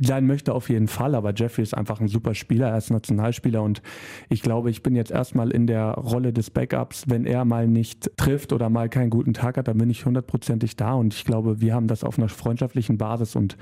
sein 0.00 0.26
möchte 0.26 0.54
auf 0.54 0.70
jeden 0.70 0.88
Fall. 0.88 1.14
Aber 1.14 1.34
Jeffrey 1.34 1.62
ist 1.62 1.76
einfach 1.76 2.00
ein 2.00 2.08
super 2.08 2.34
Spieler, 2.34 2.68
er 2.68 2.78
ist 2.78 2.90
Nationalspieler 2.90 3.62
und 3.62 3.82
ich 4.30 4.40
glaube, 4.40 4.70
ich 4.70 4.82
bin 4.82 4.96
jetzt 4.96 5.10
erstmal 5.10 5.50
in 5.50 5.66
der 5.66 5.90
Rolle 5.90 6.32
des 6.32 6.48
Backups. 6.48 7.04
Wenn 7.08 7.26
er 7.26 7.44
mal 7.44 7.68
nicht 7.68 8.16
trifft 8.16 8.54
oder 8.54 8.70
mal 8.70 8.88
keinen 8.88 9.10
guten 9.10 9.34
Tag 9.34 9.58
hat, 9.58 9.68
dann 9.68 9.76
bin 9.76 9.90
ich 9.90 10.06
hundertprozentig 10.06 10.76
da 10.76 10.94
und 10.94 11.12
ich 11.12 11.26
glaube, 11.26 11.60
wir 11.60 11.74
haben 11.74 11.88
das 11.88 12.04
auf 12.04 12.18
einer 12.18 12.30
freundschaftlichen 12.30 12.96
Basis 12.96 13.36
und 13.36 13.58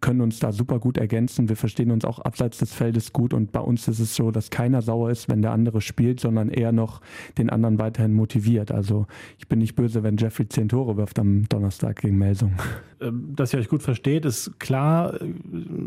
können 0.00 0.20
uns 0.20 0.38
da 0.38 0.52
super 0.52 0.78
gut 0.78 0.96
ergänzen. 0.96 1.48
Wir 1.48 1.56
verstehen 1.56 1.90
uns 1.90 2.04
auch 2.04 2.20
abseits 2.20 2.58
des 2.58 2.72
Feldes 2.72 3.12
gut 3.12 3.34
und 3.34 3.52
bei 3.52 3.60
uns 3.60 3.88
ist 3.88 3.98
es 3.98 4.14
so, 4.14 4.30
dass 4.30 4.50
keiner 4.50 4.80
sauer 4.80 5.10
ist, 5.10 5.28
wenn 5.28 5.42
der 5.42 5.52
andere 5.52 5.80
spielt, 5.80 6.20
sondern 6.20 6.50
eher 6.50 6.72
noch 6.72 7.00
den 7.36 7.50
anderen 7.50 7.78
weiterhin 7.78 8.12
motiviert. 8.12 8.70
Also 8.70 9.06
ich 9.38 9.48
bin 9.48 9.58
nicht 9.58 9.74
böse, 9.74 10.02
wenn 10.02 10.16
Jeffrey 10.16 10.48
zehn 10.48 10.68
Tore 10.68 10.96
wirft 10.96 11.18
am 11.18 11.48
Donnerstag 11.48 12.00
gegen 12.00 12.18
Melsung. 12.18 12.52
Ähm, 13.00 13.34
dass 13.34 13.52
ihr 13.52 13.60
euch 13.60 13.68
gut 13.68 13.82
versteht, 13.82 14.24
ist 14.24 14.58
klar. 14.60 15.18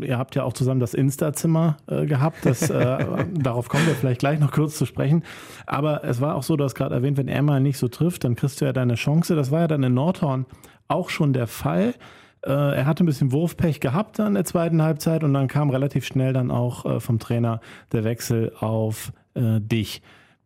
Ihr 0.00 0.18
habt 0.18 0.34
ja 0.34 0.44
auch 0.44 0.52
zusammen 0.52 0.80
das 0.80 0.94
Insta-Zimmer 0.94 1.78
äh, 1.86 2.06
gehabt. 2.06 2.44
Das, 2.44 2.68
äh, 2.70 3.24
darauf 3.34 3.68
kommen 3.68 3.86
wir 3.86 3.94
vielleicht 3.94 4.20
gleich 4.20 4.40
noch 4.40 4.52
kurz 4.52 4.76
zu 4.76 4.86
sprechen. 4.86 5.22
Aber 5.66 6.04
es 6.04 6.20
war 6.20 6.34
auch 6.34 6.42
so, 6.42 6.56
du 6.56 6.64
hast 6.64 6.74
gerade 6.74 6.94
erwähnt, 6.94 7.16
wenn 7.16 7.28
er 7.28 7.42
mal 7.42 7.60
nicht 7.60 7.78
so 7.78 7.88
trifft, 7.88 8.24
dann 8.24 8.34
kriegst 8.34 8.60
du 8.60 8.64
ja 8.64 8.72
deine 8.72 8.94
Chance. 8.94 9.36
Das 9.36 9.50
war 9.50 9.60
ja 9.60 9.68
dann 9.68 9.82
in 9.82 9.94
Nordhorn 9.94 10.46
auch 10.88 11.08
schon 11.08 11.32
der 11.32 11.46
Fall. 11.46 11.94
Äh, 12.44 12.50
er 12.50 12.86
hatte 12.86 13.04
ein 13.04 13.06
bisschen 13.06 13.32
Wurfpech 13.32 13.80
gehabt 13.80 14.18
in 14.18 14.34
der 14.34 14.44
zweiten 14.44 14.82
Halbzeit 14.82 15.24
und 15.24 15.34
dann 15.34 15.48
kam 15.48 15.70
relativ 15.70 16.04
schnell 16.04 16.32
dann 16.32 16.50
auch 16.50 16.84
äh, 16.84 17.00
vom 17.00 17.18
Trainer 17.18 17.60
der 17.92 18.04
Wechsel 18.04 18.52
auf 18.58 19.12
äh, 19.34 19.60
dich. 19.60 20.02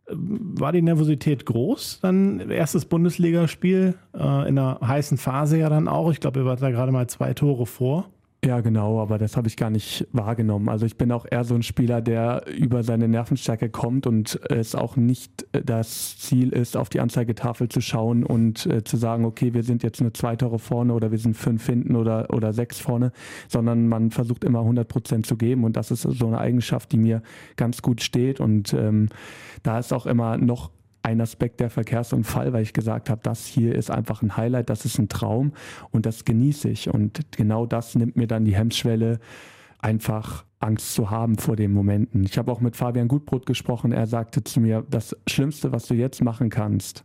War 0.09 0.71
die 0.71 0.83
Nervosität 0.83 1.47
groß? 1.47 1.99
Dann 2.00 2.38
erstes 2.49 2.85
Bundesligaspiel 2.85 3.97
in 4.15 4.21
einer 4.23 4.79
heißen 4.81 5.19
Phase 5.19 5.59
ja 5.59 5.69
dann 5.69 5.88
auch. 5.88 6.12
Ich 6.12 6.21
glaube, 6.21 6.38
ihr 6.38 6.47
wart 6.47 6.62
da 6.62 6.71
gerade 6.71 6.93
mal 6.93 7.09
zwei 7.09 7.35
Tore 7.35 7.67
vor. 7.67 8.09
Ja, 8.47 8.61
genau, 8.61 9.00
aber 9.00 9.19
das 9.19 9.37
habe 9.37 9.49
ich 9.49 9.57
gar 9.57 9.71
nicht 9.71 10.07
wahrgenommen. 10.12 10.69
Also 10.69 10.87
ich 10.87 10.97
bin 10.97 11.11
auch 11.11 11.26
eher 11.29 11.43
so 11.43 11.57
ein 11.57 11.65
Spieler, 11.65 12.00
der 12.00 12.45
über 12.47 12.85
seine 12.85 13.09
Nervenstärke 13.09 13.71
kommt 13.71 14.07
und 14.07 14.38
es 14.49 14.76
auch 14.76 14.95
nicht 14.95 15.49
das 15.50 16.17
Ziel 16.19 16.50
ist, 16.50 16.76
auf 16.76 16.88
die 16.88 17.00
Anzeigetafel 17.00 17.69
zu 17.69 17.81
schauen 17.81 18.23
und 18.23 18.65
äh, 18.67 18.85
zu 18.85 18.99
sagen, 18.99 19.25
okay, 19.25 19.53
wir 19.53 19.65
sind 19.65 19.83
jetzt 19.83 20.00
nur 20.00 20.15
zwei 20.15 20.37
Tore 20.37 20.61
vorne 20.61 20.95
oder 20.95 21.11
wir 21.11 21.19
sind 21.19 21.37
fünf 21.37 21.67
hinten 21.67 21.97
oder, 21.97 22.33
oder 22.33 22.53
sechs 22.53 22.79
vorne, 22.79 23.11
sondern 23.49 23.88
man 23.88 24.12
versucht 24.12 24.45
immer 24.45 24.61
100 24.61 24.87
Prozent 24.87 25.26
zu 25.26 25.37
geben 25.37 25.65
und 25.65 25.76
das 25.76 25.91
ist 25.91 26.03
so 26.03 26.26
eine 26.29 26.38
Eigenschaft, 26.38 26.93
die 26.93 26.99
mir 26.99 27.23
ganz 27.57 27.83
gut 27.83 28.00
steht 28.00 28.38
und 28.38 28.73
ähm, 28.75 29.09
da 29.65 29.81
ist 29.81 29.93
auch 29.93 30.07
immer 30.07 30.38
noch 30.38 30.71
ein 31.07 31.21
Aspekt 31.21 31.61
der 31.61 31.71
Verkehrsunfall, 31.71 32.53
weil 32.53 32.63
ich 32.63 32.73
gesagt 32.73 33.11
habe, 33.11 33.21
das 33.23 33.47
hier 33.47 33.77
ist 33.77 33.93
einfach 33.93 34.23
ein 34.23 34.37
Highlight, 34.37 34.69
das 34.69 34.85
ist 34.85 34.99
ein 34.99 35.09
Traum 35.09 35.53
und 35.93 36.05
das 36.05 36.25
genieße 36.25 36.69
ich. 36.69 36.93
Und 36.93 37.21
genau 37.31 37.65
das 37.65 37.95
nimmt 37.95 38.17
mir 38.17 38.27
dann 38.27 38.45
die 38.45 38.57
Hemmschwelle, 38.57 39.21
einfach 39.79 40.45
Angst 40.59 40.95
zu 40.95 41.09
haben 41.11 41.39
vor 41.39 41.55
den 41.55 41.73
Momenten. 41.73 42.25
Ich 42.25 42.39
habe 42.39 42.51
auch 42.51 42.61
mit 42.61 42.75
Fabian 42.75 43.07
Gutbrot 43.07 43.47
gesprochen. 43.47 43.93
Er 43.93 44.09
sagte 44.09 44.43
zu 44.43 44.59
mir, 44.59 44.85
das 44.91 45.17
Schlimmste, 45.29 45.71
was 45.71 45.87
du 45.87 45.95
jetzt 45.95 46.25
machen 46.25 46.51
kannst, 46.51 47.05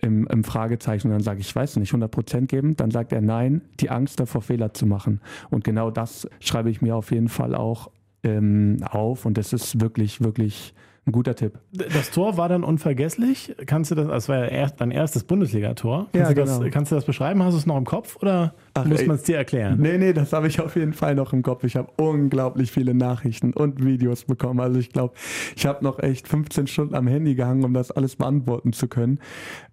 im, 0.00 0.26
im 0.28 0.42
Fragezeichen. 0.42 1.08
Und 1.08 1.12
dann 1.12 1.22
sage 1.22 1.40
ich, 1.40 1.48
ich 1.48 1.56
weiß 1.56 1.76
nicht, 1.76 1.90
100 1.90 2.10
Prozent 2.10 2.48
geben. 2.48 2.74
Dann 2.76 2.90
sagt 2.90 3.12
er, 3.12 3.20
nein, 3.20 3.60
die 3.80 3.90
Angst 3.90 4.18
davor, 4.18 4.40
Fehler 4.40 4.72
zu 4.72 4.86
machen. 4.86 5.20
Und 5.50 5.62
genau 5.62 5.90
das 5.90 6.26
schreibe 6.40 6.70
ich 6.70 6.80
mir 6.80 6.96
auf 6.96 7.10
jeden 7.10 7.28
Fall 7.28 7.54
auch 7.54 7.90
ähm, 8.22 8.78
auf. 8.88 9.26
Und 9.26 9.36
das 9.36 9.52
ist 9.52 9.78
wirklich, 9.82 10.22
wirklich 10.22 10.72
ein 11.06 11.12
guter 11.12 11.36
Tipp. 11.36 11.60
Das 11.72 12.10
Tor 12.10 12.36
war 12.36 12.48
dann 12.48 12.64
unvergesslich. 12.64 13.54
Kannst 13.66 13.92
du 13.92 13.94
das, 13.94 14.08
das 14.08 14.28
war 14.28 14.38
ja 14.38 14.46
erst, 14.46 14.80
dein 14.80 14.90
erstes 14.90 15.22
Bundesligator. 15.22 16.08
Kannst, 16.12 16.14
ja, 16.14 16.28
du 16.28 16.34
genau. 16.34 16.64
das, 16.64 16.72
kannst 16.72 16.90
du 16.90 16.96
das 16.96 17.04
beschreiben? 17.04 17.42
Hast 17.44 17.54
du 17.54 17.58
es 17.58 17.66
noch 17.66 17.76
im 17.76 17.84
Kopf 17.84 18.16
oder 18.20 18.54
Ach, 18.74 18.84
muss 18.84 19.06
man 19.06 19.14
es 19.14 19.22
dir 19.22 19.36
erklären? 19.36 19.78
Nee, 19.80 19.98
nee, 19.98 20.12
das 20.12 20.32
habe 20.32 20.48
ich 20.48 20.60
auf 20.60 20.74
jeden 20.74 20.94
Fall 20.94 21.14
noch 21.14 21.32
im 21.32 21.42
Kopf. 21.42 21.62
Ich 21.62 21.76
habe 21.76 21.90
unglaublich 21.96 22.72
viele 22.72 22.92
Nachrichten 22.92 23.52
und 23.52 23.84
Videos 23.84 24.24
bekommen. 24.24 24.58
Also 24.58 24.80
ich 24.80 24.90
glaube, 24.90 25.14
ich 25.54 25.64
habe 25.64 25.84
noch 25.84 26.00
echt 26.00 26.26
15 26.26 26.66
Stunden 26.66 26.94
am 26.96 27.06
Handy 27.06 27.36
gehangen, 27.36 27.64
um 27.64 27.72
das 27.72 27.92
alles 27.92 28.16
beantworten 28.16 28.72
zu 28.72 28.88
können. 28.88 29.20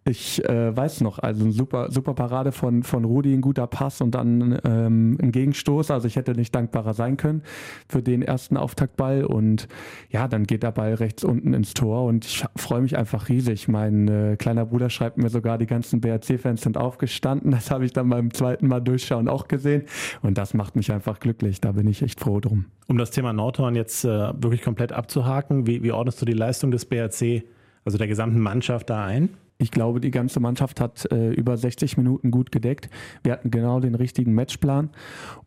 Ich 0.06 0.44
äh, 0.44 0.76
weiß 0.76 1.00
noch, 1.00 1.20
also 1.20 1.46
ein 1.46 1.54
super, 1.54 1.90
super 1.90 2.14
Parade 2.14 2.52
von, 2.52 2.84
von 2.84 3.06
Rudi, 3.06 3.34
ein 3.34 3.40
guter 3.40 3.68
Pass 3.68 4.02
und 4.02 4.12
dann 4.12 4.60
ähm, 4.66 5.18
ein 5.22 5.32
Gegenstoß. 5.32 5.92
Also 5.92 6.08
ich 6.08 6.18
hätte 6.18 6.34
nicht 6.34 6.54
dankbarer 6.54 6.94
sein 6.94 7.16
können 7.16 7.42
für 7.88 8.02
den 8.02 8.22
ersten 8.22 8.58
Auftaktball. 8.58 9.24
Und 9.24 9.70
ja, 10.10 10.28
dann 10.28 10.44
geht 10.44 10.64
der 10.64 10.72
Ball 10.72 10.96
rechts 10.96 11.24
unten 11.24 11.54
ins 11.54 11.74
Tor 11.74 12.04
und 12.04 12.26
ich 12.26 12.44
freue 12.58 12.82
mich 12.82 12.98
einfach 12.98 13.30
riesig. 13.30 13.70
Mein 13.70 14.10
äh, 14.10 14.36
kleiner 14.38 14.66
Bruder 14.66 14.90
schreibt 14.90 15.18
mir 15.18 15.30
sogar, 15.30 15.58
die 15.58 15.68
ganzen 15.68 16.02
BRC-Fans 16.02 16.62
sind 16.62 16.78
aufgestanden. 16.78 17.52
Das 17.52 17.72
habe 17.72 17.86
ich 17.86 17.94
dann 17.94 18.10
beim 18.10 18.34
zweiten 18.34 18.68
Mal 18.68 18.82
durchschauen 18.82 19.30
auch 19.30 19.48
gesehen. 19.48 19.84
Und 20.22 20.38
das 20.38 20.54
macht 20.54 20.76
mich 20.76 20.92
einfach 20.92 21.22
glücklich. 21.22 21.62
Da 21.62 21.72
bin 21.72 21.88
ich 21.88 22.02
echt 22.02 22.20
froh 22.20 22.42
drum. 22.42 22.66
Um 22.88 22.98
das 22.98 23.12
Thema 23.12 23.32
Nordhorn 23.32 23.76
jetzt 23.76 24.04
äh, 24.04 24.10
wirklich 24.10 24.64
komplett 24.64 24.92
abzuhaken, 24.92 25.66
wie, 25.66 25.82
wie 25.82 25.94
ordnest 25.94 26.22
du 26.22 26.26
die 26.26 26.34
Leistung 26.34 26.72
des 26.72 26.84
BRC, 26.84 27.44
also 27.86 27.98
der 27.98 28.08
gesamten 28.08 28.42
Mannschaft 28.42 28.90
da 28.90 29.06
ein? 29.06 29.30
Ich 29.58 29.72
glaube, 29.72 30.00
die 30.00 30.12
ganze 30.12 30.40
Mannschaft 30.40 30.82
hat 30.82 31.10
äh, 31.12 31.32
über 31.32 31.58
60 31.58 31.98
Minuten 31.98 32.32
gut 32.32 32.52
gedeckt. 32.52 32.90
Wir 33.24 33.34
hatten 33.34 33.52
genau 33.52 33.80
den 33.80 33.96
richtigen 33.96 34.34
Matchplan 34.34 34.90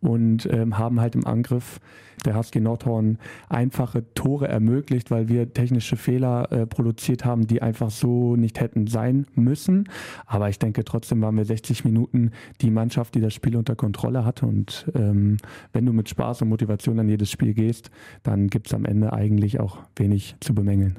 und 0.00 0.48
ähm, 0.50 0.78
haben 0.78 1.00
halt 1.00 1.14
im 1.14 1.26
Angriff 1.26 1.80
der 2.24 2.34
HSG 2.34 2.60
Nordhorn 2.60 3.18
einfache 3.48 4.04
Tore 4.14 4.48
ermöglicht, 4.48 5.10
weil 5.10 5.28
wir 5.28 5.52
technische 5.52 5.96
Fehler 5.96 6.50
äh, 6.50 6.66
produziert 6.66 7.24
haben, 7.24 7.46
die 7.46 7.62
einfach 7.62 7.90
so 7.90 8.36
nicht 8.36 8.60
hätten 8.60 8.86
sein 8.86 9.26
müssen. 9.34 9.88
Aber 10.26 10.48
ich 10.48 10.58
denke, 10.58 10.84
trotzdem 10.84 11.20
waren 11.22 11.36
wir 11.36 11.44
60 11.44 11.84
Minuten 11.84 12.30
die 12.60 12.70
Mannschaft, 12.70 13.14
die 13.14 13.20
das 13.20 13.34
Spiel 13.34 13.56
unter 13.56 13.76
Kontrolle 13.76 14.24
hatte. 14.24 14.46
Und 14.46 14.90
ähm, 14.94 15.36
wenn 15.72 15.86
du 15.86 15.92
mit 15.92 16.08
Spaß 16.08 16.42
und 16.42 16.48
Motivation 16.48 16.98
an 16.98 17.08
jedes 17.08 17.30
Spiel 17.30 17.54
gehst, 17.54 17.90
dann 18.22 18.48
gibt 18.48 18.68
es 18.68 18.74
am 18.74 18.84
Ende 18.84 19.12
eigentlich 19.12 19.60
auch 19.60 19.78
wenig 19.96 20.36
zu 20.40 20.54
bemängeln. 20.54 20.96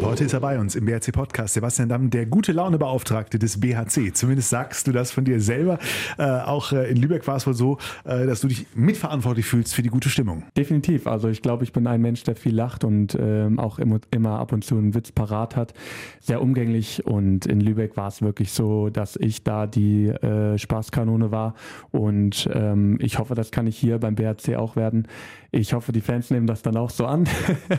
Heute 0.00 0.24
ist 0.24 0.32
er 0.32 0.40
bei 0.40 0.58
uns 0.58 0.76
im 0.76 0.84
BHC 0.84 1.10
Podcast, 1.10 1.54
Sebastian 1.54 1.88
Damm, 1.88 2.08
der 2.10 2.24
gute 2.24 2.52
Laune-Beauftragte 2.52 3.38
des 3.38 3.58
BHC. 3.60 4.12
Zumindest 4.12 4.48
sagst 4.48 4.86
du 4.86 4.92
das 4.92 5.10
von 5.10 5.24
dir 5.24 5.40
selber. 5.40 5.78
Äh, 6.16 6.22
auch 6.22 6.72
äh, 6.72 6.88
in 6.88 6.96
Lübeck 6.96 7.26
war 7.26 7.36
es 7.36 7.46
wohl 7.48 7.54
so, 7.54 7.78
äh, 8.04 8.24
dass 8.24 8.40
du 8.40 8.46
dich 8.48 8.66
mitverantwortlich 8.74 9.44
fühlst 9.44 9.74
für 9.74 9.82
die 9.82 9.88
gute 9.88 10.08
Stimmung. 10.08 10.44
Definitiv. 10.56 11.08
Also 11.08 11.28
ich 11.28 11.42
glaube, 11.42 11.64
ich 11.64 11.72
bin 11.72 11.86
ein 11.88 12.00
Mensch, 12.00 12.22
der 12.22 12.36
viel 12.36 12.54
lacht 12.54 12.84
und 12.84 13.16
ähm, 13.20 13.58
auch 13.58 13.80
immer, 13.80 13.98
immer 14.12 14.38
ab 14.38 14.52
und 14.52 14.64
zu 14.64 14.76
einen 14.76 14.94
Witz 14.94 15.10
parat 15.10 15.56
hat. 15.56 15.74
Sehr 16.20 16.40
umgänglich 16.40 17.04
und 17.04 17.46
in 17.46 17.60
Lübeck 17.60 17.96
war 17.96 18.08
es 18.08 18.22
wirklich 18.22 18.52
so, 18.52 18.90
dass 18.90 19.16
ich 19.16 19.42
da 19.42 19.66
die 19.66 20.06
äh, 20.06 20.56
Spaßkanone 20.58 21.32
war 21.32 21.54
und 21.90 22.48
ähm, 22.52 22.98
ich 23.00 23.18
hoffe, 23.18 23.34
das 23.34 23.50
kann 23.50 23.66
ich 23.66 23.76
hier 23.76 23.98
beim 23.98 24.14
BHC 24.14 24.56
auch 24.56 24.76
werden. 24.76 25.08
Ich 25.50 25.72
hoffe, 25.72 25.92
die 25.92 26.02
Fans 26.02 26.30
nehmen 26.30 26.46
das 26.46 26.60
dann 26.60 26.76
auch 26.76 26.90
so 26.90 27.06
an. 27.06 27.26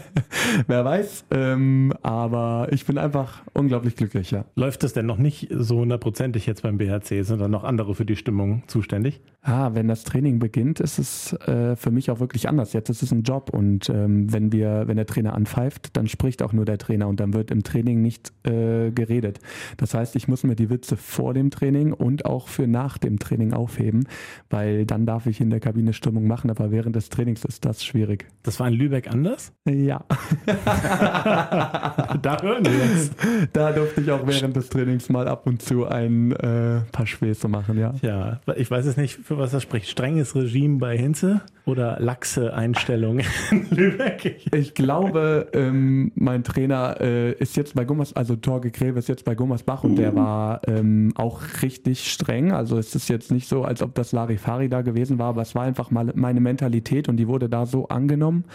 Wer 0.67 0.83
weiß. 0.83 1.25
Ähm, 1.29 1.93
aber 2.09 2.69
ich 2.71 2.87
bin 2.87 2.97
einfach 2.97 3.43
unglaublich 3.53 3.95
glücklich, 3.95 4.31
ja. 4.31 4.43
Läuft 4.55 4.83
es 4.83 4.93
denn 4.93 5.05
noch 5.05 5.19
nicht 5.19 5.47
so 5.51 5.77
hundertprozentig 5.77 6.47
jetzt 6.47 6.63
beim 6.63 6.79
BHC? 6.79 7.21
Sind 7.21 7.39
dann 7.39 7.51
noch 7.51 7.63
andere 7.63 7.93
für 7.93 8.03
die 8.03 8.15
Stimmung 8.15 8.63
zuständig? 8.65 9.21
Ah, 9.43 9.75
wenn 9.75 9.87
das 9.87 10.05
Training 10.05 10.39
beginnt, 10.39 10.79
ist 10.79 10.97
es 10.97 11.33
äh, 11.33 11.75
für 11.75 11.91
mich 11.91 12.09
auch 12.09 12.19
wirklich 12.19 12.49
anders. 12.49 12.73
Jetzt 12.73 12.89
ist 12.89 13.03
es 13.03 13.11
ein 13.11 13.21
Job 13.21 13.51
und 13.53 13.89
ähm, 13.89 14.33
wenn 14.33 14.51
wir, 14.51 14.87
wenn 14.87 14.97
der 14.97 15.05
Trainer 15.05 15.35
anpfeift, 15.35 15.95
dann 15.95 16.07
spricht 16.07 16.41
auch 16.41 16.51
nur 16.51 16.65
der 16.65 16.79
Trainer 16.79 17.07
und 17.07 17.19
dann 17.19 17.35
wird 17.35 17.51
im 17.51 17.61
Training 17.61 18.01
nicht 18.01 18.33
äh, 18.43 18.89
geredet. 18.89 19.39
Das 19.77 19.93
heißt, 19.93 20.15
ich 20.15 20.27
muss 20.27 20.43
mir 20.43 20.55
die 20.55 20.71
Witze 20.71 20.97
vor 20.97 21.35
dem 21.35 21.51
Training 21.51 21.93
und 21.93 22.25
auch 22.25 22.47
für 22.47 22.65
nach 22.65 22.97
dem 22.97 23.19
Training 23.19 23.53
aufheben, 23.53 24.07
weil 24.49 24.87
dann 24.87 25.05
darf 25.05 25.27
ich 25.27 25.41
in 25.41 25.51
der 25.51 25.59
Kabine 25.59 25.93
Stimmung 25.93 26.25
machen, 26.25 26.49
aber 26.49 26.71
während 26.71 26.95
des 26.95 27.09
Trainings 27.09 27.45
ist 27.45 27.65
das 27.65 27.85
schwierig. 27.85 28.25
Das 28.41 28.59
war 28.59 28.67
in 28.67 28.73
Lübeck 28.73 29.11
anders? 29.11 29.53
Ja. 29.65 30.05
da 32.21 32.41
hören 32.41 32.65
wir 32.65 32.71
jetzt. 32.71 33.15
Da 33.53 33.71
durfte 33.71 34.01
ich 34.01 34.11
auch 34.11 34.25
während 34.25 34.55
des 34.55 34.69
Trainings 34.69 35.09
mal 35.09 35.27
ab 35.27 35.45
und 35.45 35.61
zu 35.61 35.85
ein 35.85 36.31
äh, 36.33 36.81
paar 36.91 37.05
Späße 37.05 37.47
machen, 37.47 37.77
ja. 37.77 37.93
Ja, 38.01 38.39
ich 38.55 38.69
weiß 38.69 38.85
es 38.85 38.97
nicht, 38.97 39.19
für 39.23 39.37
was 39.37 39.51
das 39.51 39.63
spricht. 39.63 39.89
Strenges 39.89 40.35
Regime 40.35 40.77
bei 40.77 40.97
Hinze 40.97 41.41
oder 41.65 41.97
laxe 41.99 42.53
Einstellung 42.53 43.19
in 43.51 43.67
Lübeck? 43.69 44.47
Ich 44.53 44.73
glaube, 44.73 45.47
ähm, 45.53 46.11
mein 46.15 46.43
Trainer 46.43 46.97
äh, 46.99 47.33
ist 47.33 47.55
jetzt 47.55 47.75
bei 47.75 47.85
Gummers, 47.85 48.13
also 48.15 48.35
Torge 48.35 48.71
Greve 48.71 48.99
ist 48.99 49.07
jetzt 49.07 49.25
bei 49.25 49.35
Gummersbach 49.35 49.83
und 49.83 49.95
der 49.95 50.15
war 50.15 50.61
ähm, 50.67 51.13
auch 51.15 51.41
richtig 51.61 52.11
streng. 52.11 52.51
Also 52.51 52.77
es 52.77 52.95
ist 52.95 53.09
jetzt 53.09 53.31
nicht 53.31 53.47
so, 53.47 53.63
als 53.63 53.81
ob 53.81 53.95
das 53.95 54.11
Larifari 54.11 54.69
da 54.69 54.81
gewesen 54.81 55.19
war, 55.19 55.29
aber 55.29 55.41
es 55.41 55.55
war 55.55 55.63
einfach 55.63 55.91
mal 55.91 56.11
meine 56.15 56.41
Mentalität 56.41 57.07
und 57.07 57.17
die 57.17 57.27
wurde 57.27 57.49
da 57.49 57.65
so 57.65 57.87
angenommen 57.87 58.45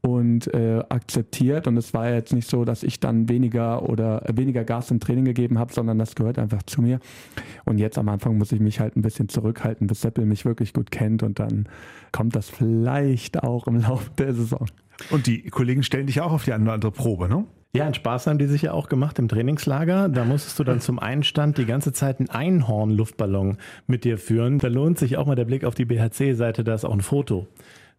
und 0.00 0.52
äh, 0.54 0.82
akzeptiert. 0.88 1.66
Und 1.66 1.76
es 1.76 1.92
war 1.94 2.10
jetzt 2.10 2.32
nicht 2.32 2.48
so, 2.48 2.64
dass 2.64 2.82
ich 2.82 3.00
dann 3.00 3.28
weniger 3.28 3.88
oder 3.88 4.22
weniger 4.32 4.64
Gas 4.64 4.90
im 4.90 5.00
Training 5.00 5.24
gegeben 5.24 5.58
habe, 5.58 5.72
sondern 5.72 5.98
das 5.98 6.14
gehört 6.14 6.38
einfach 6.38 6.62
zu 6.62 6.82
mir. 6.82 7.00
Und 7.64 7.78
jetzt 7.78 7.98
am 7.98 8.08
Anfang 8.08 8.38
muss 8.38 8.52
ich 8.52 8.60
mich 8.60 8.80
halt 8.80 8.96
ein 8.96 9.02
bisschen 9.02 9.28
zurückhalten, 9.28 9.86
bis 9.86 10.00
Seppel 10.00 10.24
mich 10.24 10.44
wirklich 10.44 10.72
gut 10.72 10.90
kennt 10.90 11.22
und 11.22 11.38
dann 11.38 11.68
kommt 12.12 12.36
das 12.36 12.48
vielleicht 12.48 13.42
auch 13.42 13.66
im 13.66 13.76
Laufe 13.80 14.10
der 14.18 14.34
Saison. 14.34 14.66
Und 15.10 15.26
die 15.26 15.42
Kollegen 15.50 15.82
stellen 15.82 16.06
dich 16.06 16.20
auch 16.20 16.32
auf 16.32 16.44
die 16.44 16.52
eine 16.52 16.64
oder 16.64 16.72
andere 16.72 16.92
Probe, 16.92 17.28
ne? 17.28 17.44
Ja, 17.74 17.84
einen 17.84 17.92
Spaß 17.92 18.26
haben 18.26 18.38
die 18.38 18.46
sich 18.46 18.62
ja 18.62 18.72
auch 18.72 18.88
gemacht 18.88 19.18
im 19.18 19.28
Trainingslager. 19.28 20.08
Da 20.08 20.24
musstest 20.24 20.58
du 20.58 20.64
dann 20.64 20.80
zum 20.80 20.98
Einstand 20.98 21.58
die 21.58 21.66
ganze 21.66 21.92
Zeit 21.92 22.18
einen 22.18 22.30
Einhorn-Luftballon 22.30 23.58
mit 23.86 24.04
dir 24.04 24.16
führen. 24.16 24.58
Da 24.58 24.68
lohnt 24.68 24.98
sich 24.98 25.18
auch 25.18 25.26
mal 25.26 25.34
der 25.34 25.44
Blick 25.44 25.64
auf 25.64 25.74
die 25.74 25.84
BHC-Seite, 25.84 26.64
da 26.64 26.74
ist 26.74 26.86
auch 26.86 26.94
ein 26.94 27.02
Foto 27.02 27.46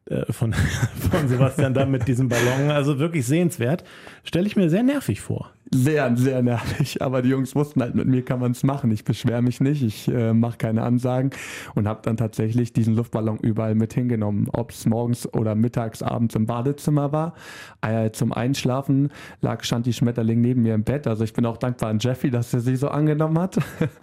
äh, 0.10 0.32
von, 0.32 0.54
von 1.12 1.28
Sebastian 1.28 1.74
da 1.74 1.86
mit 1.86 2.08
diesem 2.08 2.30
Ballon. 2.30 2.72
Also 2.72 3.00
wirklich 3.00 3.26
sehenswert. 3.26 3.84
Stelle 4.24 4.48
ich 4.48 4.56
mir 4.56 4.70
sehr 4.70 4.84
nervig 4.84 5.22
vor 5.22 5.54
sehr, 5.72 6.16
sehr 6.18 6.42
nervig. 6.42 7.02
Aber 7.02 7.22
die 7.22 7.30
Jungs 7.30 7.56
wussten 7.56 7.82
halt, 7.82 7.96
mit 7.96 8.08
mir 8.08 8.24
kann 8.24 8.40
man 8.40 8.52
es 8.52 8.64
machen. 8.64 8.92
Ich 8.92 9.04
beschwere 9.04 9.42
mich 9.42 9.62
nicht, 9.62 9.84
ich 9.84 10.08
äh, 10.08 10.34
mache 10.34 10.58
keine 10.58 10.84
Ansagen 10.84 11.32
und 11.76 11.88
habe 11.88 12.02
dann 12.04 12.18
tatsächlich 12.18 12.74
diesen 12.74 12.96
Luftballon 12.96 13.38
überall 13.38 13.76
mit 13.76 13.94
hingenommen. 13.94 14.48
Ob 14.52 14.72
es 14.72 14.86
morgens 14.86 15.32
oder 15.32 15.56
mittags, 15.56 16.02
abends 16.02 16.36
im 16.36 16.46
Badezimmer 16.46 17.12
war. 17.12 17.36
Äh, 17.82 18.12
zum 18.12 18.34
Einschlafen 18.34 19.12
lag, 19.42 19.64
stand 19.64 19.86
die 19.86 19.94
Schmetterling 19.94 20.42
neben 20.42 20.64
mir 20.64 20.74
im 20.74 20.84
Bett. 20.84 21.06
Also 21.06 21.24
ich 21.24 21.34
bin 21.34 21.46
auch 21.46 21.58
dankbar 21.58 21.90
an 21.90 22.00
Jeffy, 22.00 22.32
dass 22.32 22.54
er 22.54 22.62
sie 22.62 22.76
so 22.76 22.90
angenommen 22.90 23.38
hat. 23.38 23.58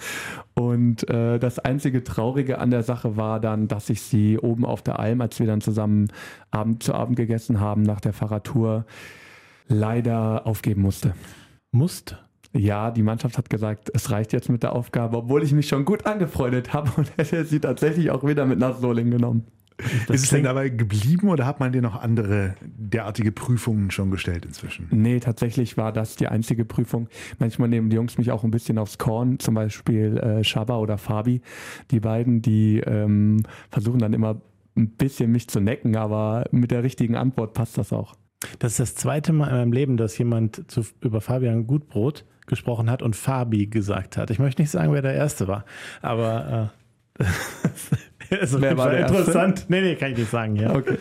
Und 0.54 1.08
äh, 1.10 1.38
das 1.38 1.58
einzige 1.58 2.02
Traurige 2.02 2.58
an 2.58 2.70
der 2.70 2.82
Sache 2.82 3.16
war 3.16 3.40
dann, 3.40 3.68
dass 3.68 3.90
ich 3.90 4.00
sie 4.00 4.38
oben 4.38 4.64
auf 4.64 4.82
der 4.82 4.98
Alm, 4.98 5.20
als 5.20 5.38
wir 5.38 5.46
dann 5.46 5.60
zusammen 5.60 6.08
Abend 6.50 6.82
zu 6.82 6.94
Abend 6.94 7.16
gegessen 7.16 7.60
haben 7.60 7.82
nach 7.82 8.00
der 8.00 8.12
Fahrradtour, 8.12 8.86
leider 9.68 10.46
aufgeben 10.46 10.82
musste 10.82 11.12
musste. 11.76 12.18
Ja, 12.52 12.90
die 12.90 13.02
Mannschaft 13.02 13.36
hat 13.38 13.50
gesagt, 13.50 13.90
es 13.92 14.10
reicht 14.10 14.32
jetzt 14.32 14.48
mit 14.48 14.62
der 14.62 14.74
Aufgabe, 14.74 15.18
obwohl 15.18 15.42
ich 15.42 15.52
mich 15.52 15.68
schon 15.68 15.84
gut 15.84 16.06
angefreundet 16.06 16.72
habe 16.72 16.90
und 16.96 17.10
hätte 17.16 17.44
sie 17.44 17.60
tatsächlich 17.60 18.10
auch 18.10 18.24
wieder 18.24 18.46
mit 18.46 18.58
nach 18.58 18.78
Solingen 18.78 19.12
genommen. 19.12 19.46
Das 20.06 20.16
ist 20.16 20.22
es 20.24 20.30
denn 20.30 20.44
dabei 20.44 20.70
geblieben 20.70 21.28
oder 21.28 21.44
hat 21.44 21.60
man 21.60 21.70
dir 21.70 21.82
noch 21.82 22.00
andere 22.00 22.54
derartige 22.62 23.30
Prüfungen 23.30 23.90
schon 23.90 24.10
gestellt 24.10 24.46
inzwischen? 24.46 24.88
Nee, 24.90 25.20
tatsächlich 25.20 25.76
war 25.76 25.92
das 25.92 26.16
die 26.16 26.28
einzige 26.28 26.64
Prüfung. 26.64 27.08
Manchmal 27.38 27.68
nehmen 27.68 27.90
die 27.90 27.96
Jungs 27.96 28.16
mich 28.16 28.30
auch 28.30 28.42
ein 28.42 28.50
bisschen 28.50 28.78
aufs 28.78 28.96
Korn, 28.96 29.38
zum 29.38 29.54
Beispiel 29.54 30.16
äh, 30.16 30.44
Shaba 30.44 30.78
oder 30.78 30.96
Fabi. 30.96 31.42
Die 31.90 32.00
beiden, 32.00 32.40
die 32.40 32.80
ähm, 32.80 33.42
versuchen 33.70 33.98
dann 33.98 34.14
immer 34.14 34.40
ein 34.76 34.90
bisschen 34.90 35.30
mich 35.30 35.48
zu 35.48 35.60
necken, 35.60 35.96
aber 35.96 36.44
mit 36.52 36.70
der 36.70 36.82
richtigen 36.82 37.16
Antwort 37.16 37.52
passt 37.52 37.76
das 37.76 37.92
auch. 37.92 38.14
Das 38.58 38.72
ist 38.72 38.80
das 38.80 38.94
zweite 38.94 39.32
Mal 39.32 39.48
in 39.48 39.56
meinem 39.56 39.72
Leben, 39.72 39.96
dass 39.96 40.16
jemand 40.18 40.70
zu, 40.70 40.82
über 41.00 41.20
Fabian 41.20 41.66
Gutbrot 41.66 42.24
gesprochen 42.46 42.90
hat 42.90 43.02
und 43.02 43.16
Fabi 43.16 43.66
gesagt 43.66 44.16
hat. 44.16 44.30
Ich 44.30 44.38
möchte 44.38 44.62
nicht 44.62 44.70
sagen, 44.70 44.92
wer 44.92 45.02
der 45.02 45.14
Erste 45.14 45.48
war, 45.48 45.64
aber 46.00 46.70
äh, 47.18 47.24
ist 48.40 48.60
wer 48.60 48.76
war 48.76 48.90
der 48.90 49.00
interessant. 49.00 49.58
Erste? 49.58 49.72
Nee, 49.72 49.80
nee, 49.80 49.94
kann 49.96 50.12
ich 50.12 50.18
nicht 50.18 50.30
sagen, 50.30 50.56
ja. 50.56 50.74
Okay. 50.74 50.98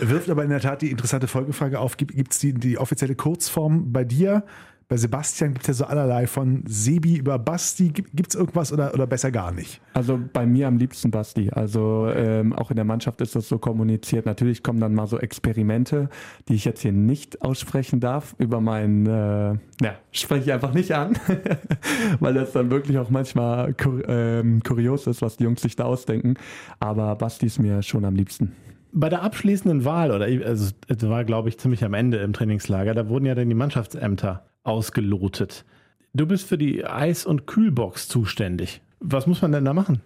Wirft 0.00 0.30
aber 0.30 0.42
in 0.42 0.50
der 0.50 0.60
Tat 0.60 0.82
die 0.82 0.90
interessante 0.90 1.28
Folgefrage 1.28 1.78
auf, 1.78 1.96
gibt 1.96 2.32
es 2.32 2.38
die, 2.38 2.54
die 2.54 2.78
offizielle 2.78 3.14
Kurzform 3.14 3.92
bei 3.92 4.04
dir? 4.04 4.44
Bei 4.88 4.96
Sebastian 4.96 5.52
gibt 5.52 5.62
es 5.62 5.66
ja 5.66 5.74
so 5.74 5.84
allerlei 5.86 6.28
von 6.28 6.62
Sebi 6.66 7.16
über 7.16 7.40
Basti. 7.40 7.88
Gibt 7.88 8.28
es 8.28 8.36
irgendwas 8.36 8.72
oder, 8.72 8.94
oder 8.94 9.08
besser 9.08 9.32
gar 9.32 9.50
nicht? 9.50 9.80
Also 9.94 10.18
bei 10.32 10.46
mir 10.46 10.68
am 10.68 10.76
liebsten 10.78 11.10
Basti. 11.10 11.50
Also 11.50 12.08
ähm, 12.14 12.52
auch 12.52 12.70
in 12.70 12.76
der 12.76 12.84
Mannschaft 12.84 13.20
ist 13.20 13.34
das 13.34 13.48
so 13.48 13.58
kommuniziert. 13.58 14.26
Natürlich 14.26 14.62
kommen 14.62 14.78
dann 14.78 14.94
mal 14.94 15.08
so 15.08 15.18
Experimente, 15.18 16.08
die 16.48 16.54
ich 16.54 16.64
jetzt 16.64 16.82
hier 16.82 16.92
nicht 16.92 17.42
aussprechen 17.42 17.98
darf, 17.98 18.36
über 18.38 18.60
meinen, 18.60 19.06
äh, 19.06 19.58
ja, 19.84 19.94
spreche 20.12 20.44
ich 20.44 20.52
einfach 20.52 20.72
nicht 20.72 20.92
an, 20.92 21.14
weil 22.20 22.34
das 22.34 22.52
dann 22.52 22.70
wirklich 22.70 22.96
auch 22.98 23.10
manchmal 23.10 23.74
kur 23.74 24.08
ähm, 24.08 24.62
kurios 24.62 25.08
ist, 25.08 25.20
was 25.20 25.36
die 25.36 25.44
Jungs 25.44 25.62
sich 25.62 25.74
da 25.74 25.84
ausdenken. 25.84 26.34
Aber 26.78 27.16
Basti 27.16 27.46
ist 27.46 27.58
mir 27.58 27.82
schon 27.82 28.04
am 28.04 28.14
liebsten 28.14 28.52
bei 28.92 29.10
der 29.10 29.22
abschließenden 29.22 29.84
Wahl, 29.84 30.10
oder 30.10 30.24
also 30.24 30.72
es 30.88 31.08
war, 31.08 31.24
glaube 31.24 31.50
ich, 31.50 31.58
ziemlich 31.58 31.84
am 31.84 31.92
Ende 31.92 32.16
im 32.18 32.32
Trainingslager, 32.32 32.94
da 32.94 33.10
wurden 33.10 33.26
ja 33.26 33.34
dann 33.34 33.50
die 33.50 33.54
Mannschaftsämter 33.54 34.46
ausgelotet. 34.66 35.64
Du 36.14 36.26
bist 36.26 36.48
für 36.48 36.58
die 36.58 36.84
Eis- 36.84 37.26
und 37.26 37.46
Kühlbox 37.46 38.08
zuständig. 38.08 38.80
Was 39.00 39.26
muss 39.26 39.42
man 39.42 39.52
denn 39.52 39.64
da 39.64 39.74
machen? 39.74 40.00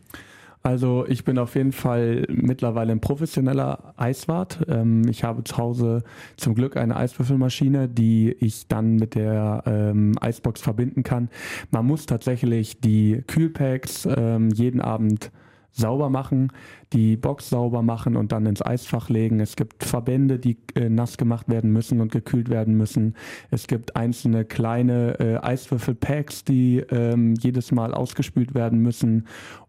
Also 0.63 1.07
ich 1.09 1.25
bin 1.25 1.39
auf 1.39 1.55
jeden 1.55 1.73
Fall 1.73 2.27
mittlerweile 2.29 2.93
ein 2.93 3.01
professioneller 3.01 3.95
Eiswart. 3.97 4.59
Ähm, 4.69 5.09
ich 5.09 5.25
habe 5.25 5.43
zu 5.45 5.57
Hause 5.57 6.03
zum 6.37 6.55
Glück 6.55 6.77
eine 6.77 6.97
Eiswürfelmaschine, 6.97 7.89
die 7.89 8.37
ich 8.41 8.69
dann 8.69 8.97
mit 8.97 9.15
der 9.15 9.63
ähm, 9.65 10.17
Eisbox 10.21 10.61
verbinden 10.61 11.03
kann. 11.03 11.31
Man 11.71 11.87
muss 11.87 12.05
tatsächlich 12.05 12.81
die 12.81 13.23
Kühlpacks 13.27 14.07
ähm, 14.15 14.51
jeden 14.51 14.83
Abend 14.83 15.31
sauber 15.73 16.11
machen, 16.11 16.53
die 16.93 17.17
Box 17.17 17.51
sauber 17.51 17.83
machen 17.83 18.17
und 18.17 18.33
dann 18.33 18.47
ins 18.47 18.65
Eisfach 18.65 19.09
legen. 19.09 19.41
Es 19.41 19.57
gibt 19.57 19.85
Verbände, 19.85 20.39
die 20.39 20.59
äh, 20.75 20.89
nass 20.89 21.17
gemacht 21.17 21.49
werden 21.49 21.73
müssen 21.73 22.01
und 22.01 22.13
gekühlt 22.13 22.49
werden 22.49 22.77
müssen. 22.77 23.15
Es 23.51 23.67
gibt 23.67 23.97
einzelne 23.97 24.45
kleine 24.45 25.19
äh, 25.21 25.37
Eiswürfelpacks, 25.39 26.45
die 26.45 26.79
ähm, 26.91 27.35
jedes 27.41 27.73
Mal 27.73 27.95
ausgespült 27.95 28.55
werden 28.55 28.81
müssen 28.81 29.27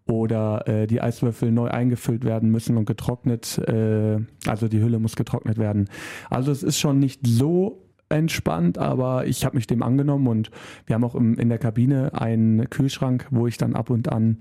oder 0.07 0.67
äh, 0.67 0.87
die 0.87 1.01
Eiswürfel 1.01 1.51
neu 1.51 1.69
eingefüllt 1.69 2.25
werden 2.25 2.49
müssen 2.49 2.77
und 2.77 2.85
getrocknet, 2.85 3.57
äh, 3.59 4.19
also 4.47 4.67
die 4.67 4.81
Hülle 4.81 4.99
muss 4.99 5.15
getrocknet 5.15 5.57
werden. 5.57 5.89
Also 6.29 6.51
es 6.51 6.63
ist 6.63 6.79
schon 6.79 6.99
nicht 6.99 7.21
so 7.25 7.87
entspannt, 8.09 8.77
aber 8.77 9.25
ich 9.25 9.45
habe 9.45 9.55
mich 9.55 9.67
dem 9.67 9.83
angenommen 9.83 10.27
und 10.27 10.51
wir 10.85 10.95
haben 10.95 11.03
auch 11.03 11.15
im, 11.15 11.35
in 11.35 11.49
der 11.49 11.59
Kabine 11.59 12.13
einen 12.19 12.69
Kühlschrank, 12.69 13.27
wo 13.31 13.47
ich 13.47 13.57
dann 13.57 13.75
ab 13.75 13.89
und 13.89 14.11
an 14.11 14.37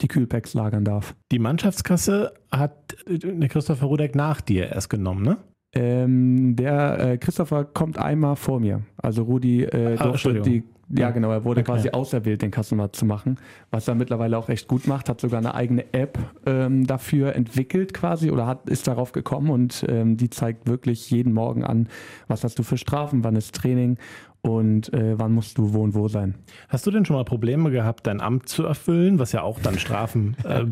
die 0.00 0.08
Kühlpacks 0.08 0.54
lagern 0.54 0.84
darf. 0.84 1.14
Die 1.32 1.38
Mannschaftskasse 1.38 2.32
hat 2.50 2.96
der 3.08 3.48
Christopher 3.48 3.86
Rudek 3.86 4.14
nach 4.14 4.40
dir 4.40 4.70
erst 4.70 4.90
genommen, 4.90 5.22
ne? 5.22 5.38
Ähm, 5.74 6.56
der 6.56 6.98
äh, 6.98 7.18
Christopher 7.18 7.64
kommt 7.64 7.98
einmal 7.98 8.36
vor 8.36 8.58
mir. 8.58 8.82
Also 8.96 9.22
Rudi 9.24 9.64
äh, 9.64 9.96
ah, 9.98 10.04
durfte 10.04 10.40
die, 10.40 10.64
ja 10.88 11.10
genau, 11.10 11.30
er 11.30 11.44
wurde 11.44 11.60
okay. 11.60 11.72
quasi 11.72 11.90
auserwählt, 11.90 12.40
den 12.40 12.50
Kassenwart 12.50 12.96
zu 12.96 13.04
machen, 13.04 13.36
was 13.70 13.86
er 13.86 13.94
mittlerweile 13.94 14.38
auch 14.38 14.48
echt 14.48 14.68
gut 14.68 14.86
macht, 14.86 15.10
hat 15.10 15.20
sogar 15.20 15.38
eine 15.38 15.54
eigene 15.54 15.92
App 15.92 16.18
ähm, 16.46 16.86
dafür 16.86 17.34
entwickelt 17.34 17.92
quasi 17.92 18.30
oder 18.30 18.46
hat, 18.46 18.68
ist 18.70 18.88
darauf 18.88 19.12
gekommen 19.12 19.50
und 19.50 19.84
ähm, 19.88 20.16
die 20.16 20.30
zeigt 20.30 20.66
wirklich 20.66 21.10
jeden 21.10 21.34
Morgen 21.34 21.64
an, 21.64 21.88
was 22.28 22.44
hast 22.44 22.58
du 22.58 22.62
für 22.62 22.78
Strafen, 22.78 23.22
wann 23.22 23.36
ist 23.36 23.54
Training 23.54 23.98
und 24.56 24.92
äh, 24.92 25.18
wann 25.18 25.32
musst 25.32 25.58
du 25.58 25.72
wo 25.74 25.82
und 25.82 25.94
wo 25.94 26.08
sein. 26.08 26.34
Hast 26.68 26.86
du 26.86 26.90
denn 26.90 27.04
schon 27.04 27.16
mal 27.16 27.24
Probleme 27.24 27.70
gehabt, 27.70 28.06
dein 28.06 28.20
Amt 28.20 28.48
zu 28.48 28.64
erfüllen, 28.64 29.18
was 29.18 29.32
ja 29.32 29.42
auch 29.42 29.60
dann 29.60 29.78
Strafen 29.78 30.36
äh, 30.44 30.66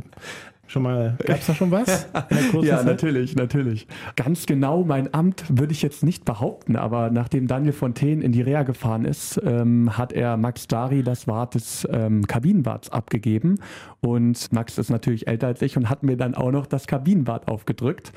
Schon 0.69 0.83
mal, 0.83 1.17
gab 1.25 1.39
es 1.39 1.47
da 1.47 1.55
schon 1.55 1.71
was? 1.71 2.09
ja, 2.61 2.79
Zeit? 2.79 2.87
natürlich, 2.87 3.37
natürlich. 3.37 3.87
Ganz 4.17 4.47
genau 4.47 4.83
mein 4.83 5.15
Amt 5.15 5.45
würde 5.49 5.73
ich 5.73 5.81
jetzt 5.81 6.03
nicht 6.03 6.25
behaupten, 6.25 6.75
aber 6.75 7.11
nachdem 7.11 7.47
Daniel 7.47 7.73
Fontaine 7.73 8.23
in 8.23 8.33
die 8.33 8.43
Reha 8.43 8.65
gefahren 8.65 9.05
ist, 9.05 9.41
ähm, 9.45 9.97
hat 9.97 10.13
er 10.13 10.37
Max 10.37 10.67
Dari 10.67 11.05
das 11.05 11.29
Wart 11.29 11.55
des 11.55 11.87
ähm, 11.93 12.27
Kabinenwarts 12.27 12.91
abgegeben. 12.91 13.61
Und 14.01 14.53
Max 14.53 14.77
ist 14.79 14.91
natürlich 14.91 15.29
älter 15.29 15.47
als 15.47 15.63
ich 15.63 15.77
und 15.77 15.89
hat 15.89 16.03
mir 16.03 16.17
dann 16.17 16.35
auch 16.35 16.51
noch 16.51 16.67
das 16.67 16.89
Kabinenwart 16.89 17.47
aufgedrückt. 17.47 18.13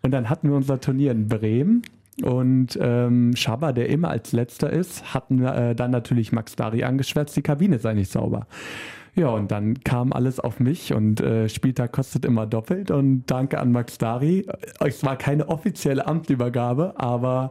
Und 0.00 0.12
dann 0.12 0.30
hatten 0.30 0.48
wir 0.48 0.56
unser 0.56 0.80
Turnier 0.80 1.12
in 1.12 1.28
Bremen. 1.28 1.82
Und 2.22 2.78
ähm, 2.80 3.34
Schaber, 3.34 3.72
der 3.72 3.88
immer 3.88 4.10
als 4.10 4.32
letzter 4.32 4.70
ist, 4.70 5.14
hatten 5.14 5.44
äh, 5.44 5.74
dann 5.74 5.90
natürlich 5.90 6.32
Max 6.32 6.56
Dari 6.56 6.84
angeschwärzt, 6.84 7.36
die 7.36 7.42
Kabine 7.42 7.78
sei 7.78 7.94
nicht 7.94 8.12
sauber. 8.12 8.46
Ja, 9.14 9.28
und 9.28 9.50
dann 9.50 9.82
kam 9.82 10.12
alles 10.12 10.38
auf 10.38 10.60
mich 10.60 10.92
und 10.92 11.20
äh, 11.20 11.48
Spieltag 11.48 11.92
kostet 11.92 12.24
immer 12.24 12.46
doppelt 12.46 12.90
und 12.90 13.24
danke 13.26 13.58
an 13.58 13.72
Max 13.72 13.98
Dari. 13.98 14.46
Es 14.78 15.04
war 15.04 15.16
keine 15.16 15.48
offizielle 15.48 16.06
Amtsübergabe, 16.06 16.94
aber 16.96 17.50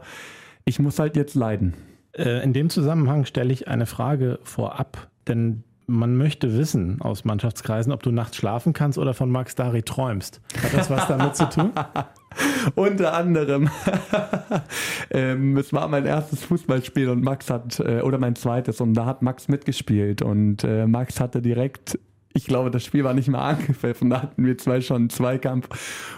ich 0.66 0.80
muss 0.80 1.00
halt 1.00 1.16
jetzt 1.16 1.36
leiden. 1.36 1.74
Äh, 2.14 2.44
in 2.44 2.54
dem 2.54 2.70
Zusammenhang 2.70 3.26
stelle 3.26 3.52
ich 3.52 3.68
eine 3.68 3.86
Frage 3.86 4.40
vorab, 4.44 5.10
denn 5.28 5.64
man 5.86 6.16
möchte 6.16 6.58
wissen 6.58 7.02
aus 7.02 7.26
Mannschaftskreisen, 7.26 7.92
ob 7.92 8.04
du 8.04 8.12
nachts 8.12 8.38
schlafen 8.38 8.74
kannst 8.74 8.98
oder 8.98 9.14
von 9.14 9.30
Max 9.30 9.56
Dari 9.56 9.84
träumst. 9.84 10.40
Hat 10.64 10.74
das 10.74 10.90
was 10.90 11.08
damit 11.08 11.36
zu 11.36 11.50
tun? 11.50 11.72
Unter 12.76 13.14
anderem. 13.14 13.70
ähm, 15.12 15.58
es 15.58 15.74
war 15.74 15.88
mein 15.88 16.06
erstes 16.06 16.44
Fußballspiel 16.44 17.10
und 17.10 17.24
Max 17.24 17.50
hat, 17.50 17.80
äh, 17.80 18.02
oder 18.02 18.18
mein 18.18 18.36
zweites, 18.36 18.82
und 18.82 18.94
da 18.94 19.06
hat 19.06 19.22
Max 19.22 19.48
mitgespielt. 19.48 20.22
Und 20.22 20.64
äh, 20.64 20.88
Max 20.88 21.20
hatte 21.20 21.42
direkt 21.42 22.00
ich 22.34 22.46
glaube, 22.46 22.70
das 22.70 22.86
Spiel 22.86 23.04
war 23.04 23.14
nicht 23.14 23.28
mal 23.28 23.50
angepfiffen. 23.50 24.10
Da 24.10 24.22
hatten 24.22 24.46
wir 24.46 24.58
zwei 24.58 24.82
schon 24.82 24.98
einen 24.98 25.10
Zweikampf. 25.10 25.68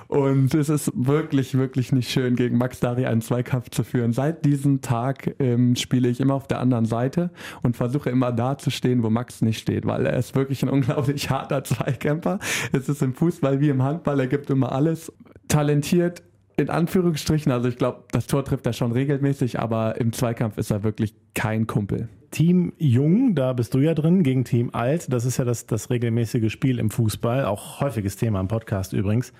Und 0.07 0.53
es 0.53 0.67
ist 0.67 0.91
wirklich, 0.93 1.57
wirklich 1.57 1.93
nicht 1.93 2.11
schön, 2.11 2.35
gegen 2.35 2.57
Max 2.57 2.81
Dari 2.81 3.05
einen 3.05 3.21
Zweikampf 3.21 3.69
zu 3.69 3.83
führen. 3.83 4.11
Seit 4.11 4.43
diesem 4.43 4.81
Tag 4.81 5.35
ähm, 5.39 5.75
spiele 5.77 6.09
ich 6.09 6.19
immer 6.19 6.33
auf 6.33 6.47
der 6.47 6.59
anderen 6.59 6.85
Seite 6.85 7.31
und 7.63 7.77
versuche 7.77 8.09
immer 8.09 8.33
da 8.33 8.57
zu 8.57 8.71
stehen, 8.71 9.03
wo 9.03 9.09
Max 9.09 9.41
nicht 9.41 9.59
steht, 9.59 9.85
weil 9.85 10.05
er 10.05 10.17
ist 10.17 10.35
wirklich 10.35 10.61
ein 10.63 10.69
unglaublich 10.81 11.29
harter 11.29 11.63
Zweikämpfer. 11.63 12.39
Es 12.73 12.89
ist 12.89 13.01
im 13.01 13.13
Fußball 13.13 13.61
wie 13.61 13.69
im 13.69 13.81
Handball, 13.81 14.19
er 14.19 14.27
gibt 14.27 14.49
immer 14.49 14.73
alles. 14.73 15.13
Talentiert, 15.51 16.23
in 16.57 16.69
Anführungsstrichen, 16.69 17.51
also 17.51 17.67
ich 17.67 17.77
glaube, 17.77 18.03
das 18.11 18.27
Tor 18.27 18.45
trifft 18.45 18.65
er 18.65 18.73
schon 18.73 18.91
regelmäßig, 18.91 19.59
aber 19.59 19.99
im 19.99 20.13
Zweikampf 20.13 20.57
ist 20.57 20.71
er 20.71 20.83
wirklich 20.83 21.13
kein 21.33 21.67
Kumpel. 21.67 22.09
Team 22.31 22.71
Jung, 22.77 23.35
da 23.35 23.51
bist 23.51 23.73
du 23.73 23.79
ja 23.79 23.93
drin, 23.93 24.23
gegen 24.23 24.45
Team 24.45 24.69
Alt. 24.73 25.11
Das 25.11 25.25
ist 25.25 25.37
ja 25.37 25.43
das, 25.43 25.65
das 25.65 25.89
regelmäßige 25.89 26.51
Spiel 26.51 26.79
im 26.79 26.89
Fußball, 26.89 27.45
auch 27.45 27.81
häufiges 27.81 28.15
Thema 28.15 28.39
im 28.39 28.47
Podcast 28.47 28.93
übrigens. 28.93 29.33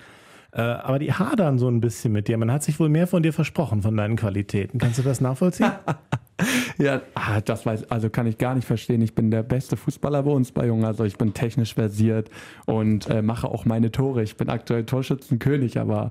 Äh, 0.52 0.60
aber 0.60 0.98
die 0.98 1.12
hadern 1.14 1.58
so 1.58 1.68
ein 1.68 1.80
bisschen 1.80 2.12
mit 2.12 2.28
dir. 2.28 2.36
Man 2.36 2.52
hat 2.52 2.62
sich 2.62 2.78
wohl 2.78 2.90
mehr 2.90 3.06
von 3.06 3.22
dir 3.22 3.32
versprochen, 3.32 3.80
von 3.80 3.96
deinen 3.96 4.16
Qualitäten. 4.16 4.78
Kannst 4.78 4.98
du 4.98 5.02
das 5.02 5.22
nachvollziehen? 5.22 5.72
Ja, 6.78 7.02
ah, 7.14 7.40
das 7.40 7.66
weiß, 7.66 7.90
also 7.90 8.10
kann 8.10 8.26
ich 8.26 8.38
gar 8.38 8.54
nicht 8.54 8.66
verstehen. 8.66 9.02
Ich 9.02 9.14
bin 9.14 9.30
der 9.30 9.42
beste 9.42 9.76
Fußballer 9.76 10.22
bei 10.22 10.30
uns 10.30 10.52
bei 10.52 10.66
Jungen. 10.66 10.84
Also 10.84 11.04
ich 11.04 11.16
bin 11.16 11.34
technisch 11.34 11.74
versiert 11.74 12.30
und 12.66 13.08
äh, 13.08 13.22
mache 13.22 13.48
auch 13.48 13.64
meine 13.64 13.90
Tore. 13.90 14.22
Ich 14.22 14.36
bin 14.36 14.48
aktuell 14.48 14.84
Torschützenkönig, 14.84 15.78
aber 15.78 16.10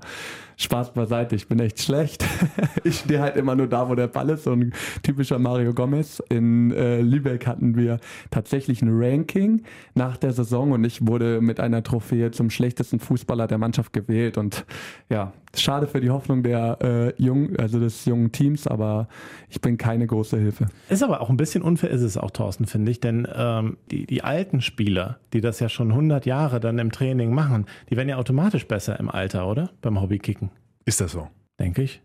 Spaß 0.56 0.92
beiseite, 0.94 1.34
ich 1.34 1.48
bin 1.48 1.58
echt 1.58 1.80
schlecht. 1.80 2.24
ich 2.84 3.00
stehe 3.00 3.20
halt 3.20 3.36
immer 3.36 3.54
nur 3.54 3.66
da, 3.66 3.88
wo 3.88 3.94
der 3.94 4.06
Ball 4.06 4.30
ist. 4.30 4.44
So 4.44 4.52
ein 4.52 4.72
typischer 5.02 5.38
Mario 5.38 5.74
Gomez. 5.74 6.22
In 6.28 6.72
äh, 6.72 7.00
Lübeck 7.00 7.46
hatten 7.46 7.76
wir 7.76 7.98
tatsächlich 8.30 8.82
ein 8.82 8.90
Ranking 8.90 9.62
nach 9.94 10.16
der 10.16 10.32
Saison 10.32 10.72
und 10.72 10.84
ich 10.84 11.06
wurde 11.06 11.40
mit 11.40 11.60
einer 11.60 11.82
Trophäe 11.82 12.30
zum 12.30 12.50
schlechtesten 12.50 13.00
Fußballer 13.00 13.46
der 13.46 13.58
Mannschaft 13.58 13.92
gewählt. 13.92 14.38
Und 14.38 14.64
ja, 15.10 15.32
schade 15.60 15.86
für 15.86 16.00
die 16.00 16.10
Hoffnung 16.10 16.42
der 16.42 16.78
äh, 16.80 17.22
jungen, 17.22 17.56
also 17.58 17.78
des 17.78 18.04
jungen 18.04 18.32
Teams, 18.32 18.66
aber 18.66 19.08
ich 19.48 19.60
bin 19.60 19.76
keine 19.78 20.06
große 20.06 20.38
Hilfe. 20.38 20.66
Ist 20.88 21.02
aber 21.02 21.20
auch 21.20 21.30
ein 21.30 21.36
bisschen 21.36 21.62
unfair, 21.62 21.90
ist 21.90 22.02
es 22.02 22.16
auch, 22.16 22.30
Thorsten, 22.30 22.66
finde 22.66 22.90
ich, 22.90 23.00
denn 23.00 23.28
ähm, 23.34 23.76
die, 23.90 24.06
die 24.06 24.24
alten 24.24 24.60
Spieler, 24.60 25.18
die 25.32 25.40
das 25.40 25.60
ja 25.60 25.68
schon 25.68 25.90
100 25.90 26.26
Jahre 26.26 26.60
dann 26.60 26.78
im 26.78 26.92
Training 26.92 27.34
machen, 27.34 27.66
die 27.90 27.96
werden 27.96 28.08
ja 28.08 28.16
automatisch 28.16 28.66
besser 28.66 28.98
im 28.98 29.10
Alter, 29.10 29.46
oder? 29.46 29.70
Beim 29.80 30.00
Hobbykicken. 30.00 30.50
Ist 30.84 31.00
das 31.00 31.12
so? 31.12 31.28
Denke 31.58 31.82
ich. 31.82 32.00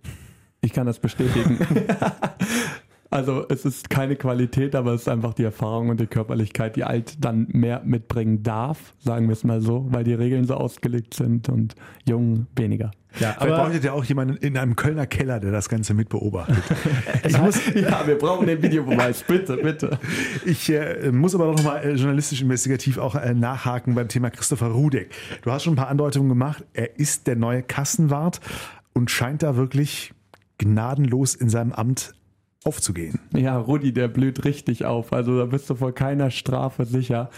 Ich 0.62 0.74
kann 0.74 0.86
das 0.86 1.00
bestätigen. 1.00 1.60
Also 3.10 3.46
es 3.50 3.64
ist 3.66 3.90
keine 3.90 4.16
Qualität, 4.16 4.76
aber 4.76 4.94
es 4.94 5.02
ist 5.02 5.08
einfach 5.08 5.34
die 5.34 5.44
Erfahrung 5.44 5.90
und 5.90 6.00
die 6.00 6.08
Körperlichkeit, 6.08 6.76
die 6.76 6.84
alt 6.84 7.24
dann 7.24 7.48
mehr 7.50 7.82
mitbringen 7.86 8.44
darf, 8.44 8.94
sagen 9.00 9.28
wir 9.28 9.34
es 9.34 9.44
mal 9.44 9.62
so, 9.62 9.88
weil 9.90 10.04
die 10.04 10.14
Regeln 10.14 10.46
so 10.46 10.56
ausgelegt 10.56 11.14
sind 11.14 11.48
und 11.48 11.76
jung 12.06 12.48
weniger. 12.56 12.92
Ja, 13.20 13.32
aber 13.38 13.46
Vielleicht 13.46 13.62
bräuchtet 13.62 13.84
ihr 13.86 13.94
auch 13.94 14.04
jemanden 14.04 14.36
in 14.38 14.58
einem 14.58 14.76
Kölner 14.76 15.08
Keller, 15.08 15.40
der 15.40 15.52
das 15.52 15.70
Ganze 15.70 15.94
mit 15.94 16.10
beobachtet. 16.10 16.58
ich 17.24 17.38
muss, 17.40 17.60
ja, 17.74 18.06
wir 18.06 18.18
brauchen 18.18 18.46
den 18.46 18.62
Videobeweis, 18.62 19.24
bitte, 19.24 19.58
bitte. 19.58 19.98
Ich 20.46 20.70
äh, 20.70 21.12
muss 21.12 21.34
aber 21.34 21.48
noch 21.48 21.64
mal 21.64 21.78
äh, 21.78 21.94
journalistisch 21.94 22.42
investigativ 22.42 22.98
auch 22.98 23.16
äh, 23.16 23.34
nachhaken 23.34 23.96
beim 23.96 24.10
Thema 24.10 24.30
Christopher 24.30 24.68
Rudek. 24.68 25.12
Du 25.42 25.52
hast 25.52 25.64
schon 25.64 25.74
ein 25.74 25.78
paar 25.78 25.88
Andeutungen 25.88 26.30
gemacht. 26.30 26.66
Er 26.74 27.00
ist 27.00 27.28
der 27.28 27.38
neue 27.38 27.64
Kassenwart 27.64 28.40
und 28.94 29.10
scheint 29.10 29.42
da 29.42 29.56
wirklich 29.56 30.14
gnadenlos 30.58 31.34
in 31.36 31.50
seinem 31.50 31.72
Amt 31.72 32.14
aufzugehen. 32.68 33.20
Ja, 33.34 33.58
Rudi, 33.58 33.94
der 33.94 34.10
blüht 34.10 34.44
richtig 34.44 34.84
auf. 34.84 35.14
Also 35.14 35.38
da 35.38 35.46
bist 35.46 35.70
du 35.70 35.76
vor 35.76 35.94
keiner 35.94 36.32
Strafe 36.32 36.86
sicher. 36.86 37.30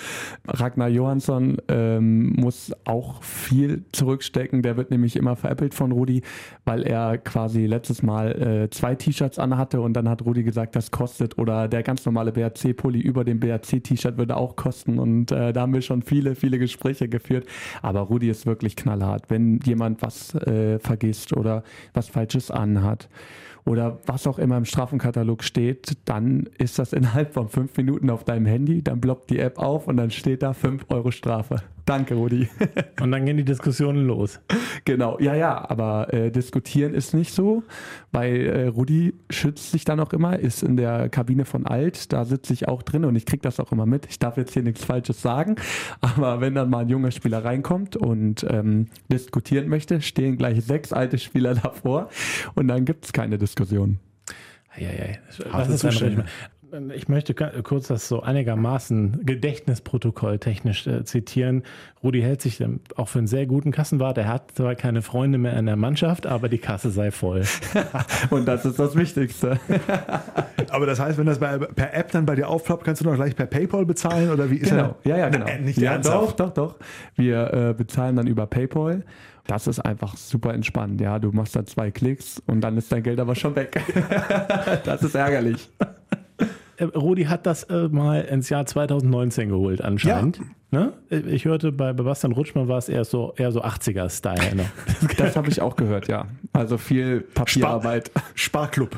Ragnar 0.48 0.90
Johansson 0.90 1.58
ähm, 1.68 2.34
muss 2.34 2.74
auch 2.86 3.22
viel 3.22 3.84
zurückstecken. 3.92 4.64
Der 4.64 4.76
wird 4.76 4.90
nämlich 4.90 5.16
immer 5.16 5.36
veräppelt 5.36 5.76
von 5.76 5.92
Rudi, 5.92 6.24
weil 6.66 6.82
er 6.82 7.20
quasi 7.20 7.68
letztes 7.68 8.02
Mal 8.02 8.32
äh, 8.64 8.70
zwei 8.72 8.96
T-Shirts 8.96 9.38
anhatte 9.38 9.82
und 9.82 9.94
dann 9.94 10.10
hat 10.10 10.26
Rudi 10.26 10.44
gesagt, 10.44 10.76
das 10.76 10.90
kostet 10.90 11.38
oder 11.38 11.68
der 11.68 11.84
ganz 11.84 12.04
normale 12.06 12.32
BRC-Pulli 12.32 13.00
über 13.00 13.24
dem 13.24 13.40
BRC-T-Shirt 13.40 14.18
würde 14.18 14.36
auch 14.36 14.56
kosten 14.56 14.98
und 14.98 15.32
äh, 15.32 15.54
da 15.54 15.62
haben 15.62 15.74
wir 15.74 15.84
schon 15.84 16.02
viele, 16.02 16.34
viele 16.34 16.58
Gespräche 16.58 17.08
geführt. 17.08 17.46
Aber 17.84 18.02
Rudi 18.02 18.30
ist 18.30 18.48
wirklich 18.48 18.76
knallhart. 18.76 19.30
Wenn 19.30 19.60
jemand 19.64 20.02
was 20.02 20.34
äh, 20.34 20.80
vergisst 20.80 21.38
oder 21.38 21.64
was 21.94 22.10
Falsches 22.10 22.50
anhat, 22.50 23.10
oder 23.70 24.00
was 24.08 24.26
auch 24.26 24.40
immer 24.40 24.58
im 24.58 24.66
Strafenkatalog 24.66 25.44
steht, 25.44 25.96
dann 26.06 26.50
ist 26.58 26.80
das 26.80 26.92
innerhalb 26.92 27.36
von 27.36 27.50
fünf 27.50 27.78
Minuten 27.78 28.10
auf 28.10 28.24
deinem 28.24 28.48
Handy, 28.48 28.84
dann 28.84 29.00
blockt 29.00 29.30
die 29.30 29.38
App 29.38 29.60
auf 29.60 29.88
und 29.88 29.98
dann 29.98 30.10
steht 30.10 30.42
da 30.42 30.54
fünf 30.54 30.86
Euro 30.90 31.12
Strafe. 31.12 31.58
Danke, 31.90 32.14
Rudi. 32.14 32.48
Und 33.02 33.12
dann 33.12 33.26
gehen 33.26 33.38
die 33.38 33.44
Diskussionen 33.44 34.06
los. 34.06 34.40
Genau, 34.86 35.18
ja, 35.20 35.34
ja, 35.34 35.68
aber 35.72 36.14
äh, 36.14 36.30
diskutieren 36.30 36.94
ist 36.94 37.16
nicht 37.16 37.34
so, 37.34 37.64
weil 38.12 38.46
äh, 38.46 38.68
Rudi 38.68 39.16
schützt 39.32 39.72
sich 39.72 39.86
dann 39.86 40.00
auch 40.00 40.14
immer, 40.14 40.38
ist 40.38 40.62
in 40.62 40.78
der 40.78 41.10
Kabine 41.10 41.46
von 41.46 41.66
Alt, 41.66 42.14
da 42.14 42.26
sitze 42.26 42.54
ich 42.54 42.68
auch 42.68 42.84
drin 42.84 43.06
und 43.06 43.16
ich 43.16 43.26
kriege 43.26 43.42
das 43.42 43.60
auch 43.60 43.72
immer 43.72 43.88
mit. 43.88 44.06
Ich 44.08 44.20
darf 44.20 44.38
jetzt 44.38 44.54
hier 44.54 44.62
nichts 44.62 44.86
Falsches 44.86 45.24
sagen, 45.24 45.56
aber 46.02 46.42
wenn 46.42 46.54
dann 46.54 46.70
mal 46.70 46.82
ein 46.82 46.90
junger 46.90 47.10
Spieler 47.10 47.44
reinkommt 47.44 47.98
und 47.98 48.46
ähm, 48.48 48.90
diskutieren 49.12 49.68
möchte, 49.68 50.00
stehen 50.02 50.38
gleich 50.38 50.64
sechs 50.64 50.94
alte 50.94 51.18
Spieler 51.18 51.56
davor 51.64 52.10
und 52.54 52.68
dann 52.68 52.86
gibt 52.86 53.06
es 53.06 53.14
keine 53.14 53.40
Diskussion. 53.40 53.98
Ja, 54.78 54.90
ja, 54.90 55.06
ja. 55.06 55.16
Das 55.52 55.70
ist 55.70 56.04
ein 56.04 56.24
ich 56.94 57.08
möchte 57.08 57.34
kurz 57.64 57.88
das 57.88 58.08
so 58.08 58.22
einigermaßen 58.22 59.26
Gedächtnisprotokoll 59.26 60.40
technisch 60.40 60.86
äh, 60.88 61.04
zitieren. 61.04 61.64
Rudi 62.04 62.22
hält 62.22 62.42
sich 62.42 62.64
auch 62.96 63.08
für 63.08 63.20
einen 63.20 63.28
sehr 63.28 63.46
guten 63.46 63.72
Kassenwart. 63.72 64.18
Er 64.18 64.28
hat 64.28 64.52
zwar 64.52 64.76
keine 64.76 65.02
Freunde 65.02 65.38
mehr 65.38 65.58
in 65.58 65.66
der 65.66 65.76
Mannschaft, 65.76 66.28
aber 66.28 66.50
die 66.50 66.58
Kasse 66.58 66.92
sei 66.92 67.12
voll. 67.12 67.44
Und 68.30 68.46
das 68.48 68.66
ist 68.66 68.80
das 68.80 68.96
Wichtigste. 68.96 69.60
aber 70.70 70.86
das 70.86 71.00
heißt, 71.00 71.18
wenn 71.18 71.26
das 71.26 71.40
bei, 71.40 71.58
per 71.58 71.94
App 71.94 72.12
dann 72.12 72.26
bei 72.26 72.36
dir 72.36 72.48
aufploppt, 72.48 72.84
kannst 72.84 73.02
du 73.02 73.06
noch 73.06 73.16
gleich 73.16 73.36
per 73.36 73.48
PayPal 73.48 73.86
bezahlen 73.86 74.30
oder 74.30 74.50
wie 74.50 74.58
ist 74.58 74.70
genau. 74.70 74.96
er? 75.04 75.12
Ja, 75.12 75.18
ja, 75.18 75.30
genau. 75.30 75.46
Na, 75.48 75.58
nicht 75.58 75.80
ja, 75.80 75.94
ernsthaft? 75.94 76.40
doch, 76.40 76.52
doch, 76.52 76.76
doch. 76.76 76.76
Wir 77.16 77.54
äh, 77.54 77.74
bezahlen 77.74 78.16
dann 78.16 78.28
über 78.28 78.48
PayPal. 78.48 79.04
Das 79.48 79.66
ist 79.66 79.80
einfach 79.80 80.16
super 80.16 80.54
entspannt. 80.54 81.02
Ja, 81.02 81.18
du 81.18 81.32
machst 81.32 81.56
da 81.56 81.66
zwei 81.66 81.90
Klicks 81.90 82.40
und 82.46 82.62
dann 82.62 82.78
ist 82.78 82.92
dein 82.92 83.02
Geld 83.02 83.20
aber 83.20 83.34
schon 83.34 83.56
weg. 83.56 83.82
das 84.84 85.02
ist 85.02 85.16
ärgerlich. 85.16 85.70
Äh, 86.80 86.86
Rudi 86.86 87.26
hat 87.26 87.46
das 87.46 87.64
äh, 87.64 87.90
mal 87.90 88.22
ins 88.22 88.50
Jahr 88.50 88.66
2019 88.66 89.50
geholt 89.50 89.82
anscheinend. 89.82 90.38
Ja. 90.38 90.46
Ne? 90.72 90.94
Ich 91.10 91.46
hörte 91.46 91.72
bei 91.72 91.94
Bastian 91.94 92.32
Rutschmann 92.32 92.68
war 92.68 92.78
es 92.78 92.90
eher 92.90 93.04
so 93.04 93.34
eher 93.36 93.52
so 93.52 93.64
80er-Style. 93.64 94.56
Ne? 94.56 94.66
Das 95.18 95.36
habe 95.36 95.50
ich 95.50 95.62
auch 95.62 95.76
gehört, 95.76 96.08
ja. 96.08 96.28
Also 96.54 96.78
viel 96.78 97.22
Papierarbeit. 97.22 98.10
Spar 98.10 98.24
Sparklub. 98.36 98.98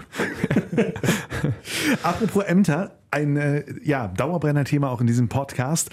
Apropos 2.04 2.44
Ämter, 2.44 2.92
ein 3.10 3.38
äh, 3.38 3.64
ja, 3.84 4.10
Dauerbrenner-Thema 4.10 4.90
auch 4.90 5.02
in 5.02 5.08
diesem 5.08 5.30
Podcast. 5.30 5.90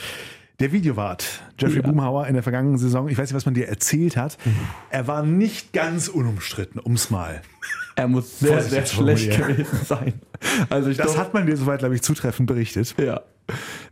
Der 0.59 0.73
Videowart, 0.73 1.25
Jeffrey 1.57 1.77
ja. 1.77 1.83
Boomhauer 1.83 2.27
in 2.27 2.35
der 2.35 2.43
vergangenen 2.43 2.79
Saison, 2.79 3.09
ich 3.09 3.17
weiß 3.17 3.29
nicht, 3.31 3.37
was 3.37 3.47
man 3.47 3.55
dir 3.55 3.69
erzählt 3.69 4.17
hat, 4.17 4.37
mhm. 4.45 4.57
er 4.91 5.07
war 5.07 5.23
nicht 5.23 5.73
ganz 5.73 6.09
unumstritten, 6.09 6.81
ums 6.85 7.11
mal. 7.11 7.43
Er 7.99 8.07
muss 8.07 8.39
sehr, 8.39 8.63
sehr 8.63 8.87
schlecht 8.87 9.37
gewesen 9.37 9.81
sein. 9.85 10.15
Also 10.71 10.93
das 10.93 11.15
doch, 11.15 11.19
hat 11.19 11.35
man 11.35 11.47
dir 11.47 11.57
soweit, 11.57 11.81
glaube 11.81 11.97
ich, 11.97 12.03
zutreffend 12.03 12.47
berichtet. 12.47 12.95
Ja. 12.97 13.23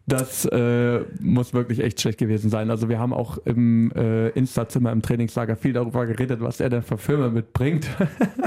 Das 0.09 0.45
äh, 0.45 1.01
muss 1.21 1.53
wirklich 1.53 1.81
echt 1.81 2.01
schlecht 2.01 2.19
gewesen 2.19 2.49
sein. 2.49 2.71
Also 2.71 2.89
wir 2.89 3.01
haben 3.01 3.13
auch 3.13 3.39
im 3.39 3.91
äh, 3.91 4.29
Insta-Zimmer 4.29 4.93
im 4.93 5.03
Trainingslager 5.03 5.57
viel 5.57 5.73
darüber 5.73 6.07
geredet, 6.07 6.41
was 6.41 6.61
er 6.61 6.69
denn 6.69 6.83
für 6.83 6.97
Filme 6.97 7.29
mitbringt. 7.29 7.89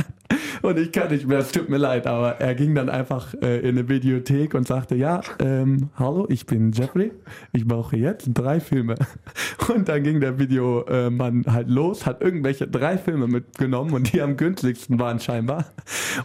und 0.61 0.79
ich 0.79 0.93
kann 0.93 1.11
nicht 1.11 1.27
mehr, 1.27 1.39
es 1.39 1.51
tut 1.51 1.67
mir 1.67 1.77
leid, 1.77 2.07
aber 2.07 2.39
er 2.39 2.55
ging 2.55 2.75
dann 2.75 2.87
einfach 2.87 3.33
äh, 3.41 3.59
in 3.59 3.77
eine 3.77 3.89
Videothek 3.89 4.53
und 4.53 4.67
sagte, 4.67 4.95
ja, 4.95 5.19
ähm, 5.39 5.89
hallo, 5.95 6.27
ich 6.29 6.45
bin 6.45 6.71
Jeffrey, 6.71 7.11
ich 7.51 7.67
brauche 7.67 7.97
jetzt 7.97 8.29
drei 8.33 8.61
Filme. 8.61 8.95
Und 9.73 9.89
dann 9.89 10.01
ging 10.01 10.19
der 10.19 10.39
Videomann 10.39 11.43
halt 11.45 11.69
los, 11.69 12.05
hat 12.05 12.21
irgendwelche 12.21 12.67
drei 12.67 12.97
Filme 12.97 13.27
mitgenommen 13.27 13.93
und 13.93 14.11
die 14.13 14.21
am 14.21 14.35
günstigsten 14.35 14.99
waren 14.99 15.19
scheinbar. 15.19 15.65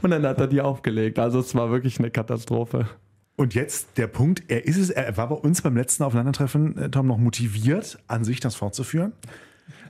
Und 0.01 0.11
dann 0.11 0.25
hat 0.25 0.41
er 0.41 0.47
die 0.47 0.63
aufgelegt. 0.63 1.19
Also 1.19 1.41
es 1.41 1.55
war 1.55 1.71
wirklich 1.71 1.99
eine 1.99 2.11
Katastrophe. 2.11 2.87
Und 3.37 3.55
jetzt 3.55 3.99
der 3.99 4.07
Punkt, 4.07 4.45
er 4.49 4.65
ist 4.67 4.77
es, 4.77 4.91
er 4.91 5.17
war 5.17 5.29
bei 5.29 5.35
uns 5.35 5.63
beim 5.63 5.77
letzten 5.77 6.05
Aufeinandertreffen, 6.05 6.79
äh, 6.79 6.91
Tom, 6.91 7.07
noch 7.07 7.19
motiviert, 7.19 7.99
an 8.07 8.25
sich 8.25 8.41
das 8.41 8.55
fortzuführen. 8.55 9.13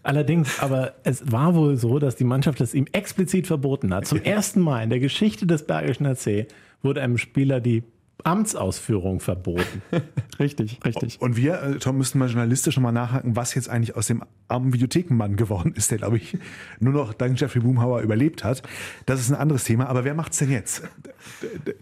Allerdings, 0.03 0.61
aber 0.61 0.95
es 1.05 1.31
war 1.33 1.55
wohl 1.55 1.77
so, 1.77 1.99
dass 1.99 2.17
die 2.17 2.25
Mannschaft 2.25 2.61
es 2.61 2.75
ihm 2.75 2.87
explizit 2.93 3.47
verboten 3.47 3.93
hat. 3.93 4.07
Zum 4.07 4.21
ersten 4.21 4.61
Mal 4.61 4.83
in 4.83 4.91
der 4.91 5.01
Geschichte 5.01 5.47
des 5.47 5.67
Bergischen 5.67 6.07
AC 6.07 6.47
wurde 6.83 7.01
einem 7.01 7.19
Spieler 7.19 7.61
die 7.61 7.83
Amtsausführung 8.23 9.21
verboten. 9.21 9.83
richtig, 10.39 10.79
richtig. 10.85 11.21
Und 11.21 11.37
wir, 11.37 11.63
äh, 11.63 11.79
Tom, 11.79 11.99
müssten 11.99 12.19
mal 12.19 12.29
journalistisch 12.29 12.77
nochmal 12.77 12.93
nachhaken, 12.93 13.37
was 13.37 13.55
jetzt 13.55 13.69
eigentlich 13.69 13.97
aus 13.97 14.07
dem 14.07 14.23
armen 14.49 14.73
Videothekenmann 14.73 15.37
geworden 15.37 15.75
ist, 15.77 15.91
der, 15.91 15.99
glaube 15.99 16.17
ich, 16.17 16.39
nur 16.81 16.93
noch 16.93 17.13
dank 17.13 17.41
Jeffrey 17.41 17.61
Boomhauer 17.61 18.01
überlebt 18.01 18.45
hat. 18.45 18.63
Das 19.07 19.21
ist 19.21 19.31
ein 19.31 19.37
anderes 19.37 19.65
Thema. 19.65 19.89
Aber 19.89 20.05
wer 20.05 20.15
macht 20.15 20.33
es 20.33 20.39
denn 20.39 20.51
jetzt? 20.51 20.83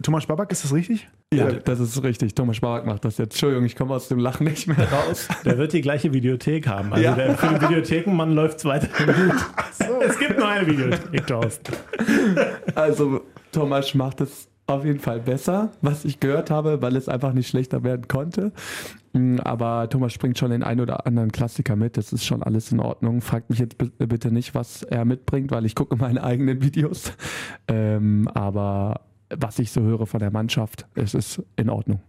Thomas 0.01 0.25
Babak, 0.25 0.51
ist 0.51 0.63
das 0.63 0.73
richtig? 0.73 1.07
Ja, 1.33 1.51
das 1.51 1.79
ist 1.79 2.01
richtig. 2.03 2.35
Thomas 2.35 2.59
Babak 2.59 2.85
macht 2.85 3.05
das 3.05 3.17
jetzt. 3.17 3.33
Entschuldigung, 3.33 3.65
ich 3.65 3.75
komme 3.75 3.93
aus 3.93 4.07
dem 4.07 4.19
Lachen 4.19 4.45
nicht 4.45 4.67
mehr 4.67 4.91
raus. 4.91 5.27
Der 5.45 5.57
wird 5.57 5.73
die 5.73 5.81
gleiche 5.81 6.13
Videothek 6.13 6.67
haben. 6.67 6.91
Also 6.93 7.03
ja. 7.03 7.15
der, 7.15 7.37
für 7.37 7.47
den 7.47 7.61
Videothekenmann 7.61 8.33
läuft 8.33 8.59
es 8.59 8.65
weiterhin 8.65 9.07
gut. 9.07 9.45
So. 9.73 10.01
Es 10.01 10.19
gibt 10.19 10.37
nur 10.37 10.47
eine 10.47 10.67
Videothek, 10.67 11.27
Thorsten. 11.27 11.73
Also 12.75 13.21
Thomas 13.51 13.93
macht 13.93 14.21
es 14.21 14.47
auf 14.65 14.85
jeden 14.85 14.99
Fall 14.99 15.19
besser, 15.19 15.71
was 15.81 16.05
ich 16.05 16.19
gehört 16.19 16.49
habe, 16.49 16.81
weil 16.81 16.95
es 16.95 17.09
einfach 17.09 17.33
nicht 17.33 17.49
schlechter 17.49 17.83
werden 17.83 18.07
konnte. 18.07 18.51
Mm, 19.13 19.39
aber 19.39 19.89
Thomas 19.89 20.13
springt 20.13 20.37
schon 20.37 20.51
den 20.51 20.63
einen 20.63 20.81
oder 20.81 21.05
anderen 21.05 21.31
Klassiker 21.31 21.75
mit. 21.75 21.97
Das 21.97 22.13
ist 22.13 22.25
schon 22.25 22.43
alles 22.43 22.71
in 22.71 22.79
Ordnung. 22.79 23.21
Fragt 23.21 23.49
mich 23.49 23.59
jetzt 23.59 23.77
bitte 23.77 24.31
nicht, 24.31 24.55
was 24.55 24.83
er 24.83 25.05
mitbringt, 25.05 25.51
weil 25.51 25.65
ich 25.65 25.75
gucke 25.75 25.95
meine 25.95 26.23
eigenen 26.23 26.61
Videos. 26.61 27.13
Ähm, 27.69 28.27
aber 28.33 28.99
was 29.37 29.59
ich 29.59 29.71
so 29.71 29.81
höre 29.81 30.05
von 30.05 30.19
der 30.19 30.31
Mannschaft, 30.31 30.85
es 30.95 31.13
ist 31.13 31.41
in 31.55 31.69
Ordnung. 31.69 32.01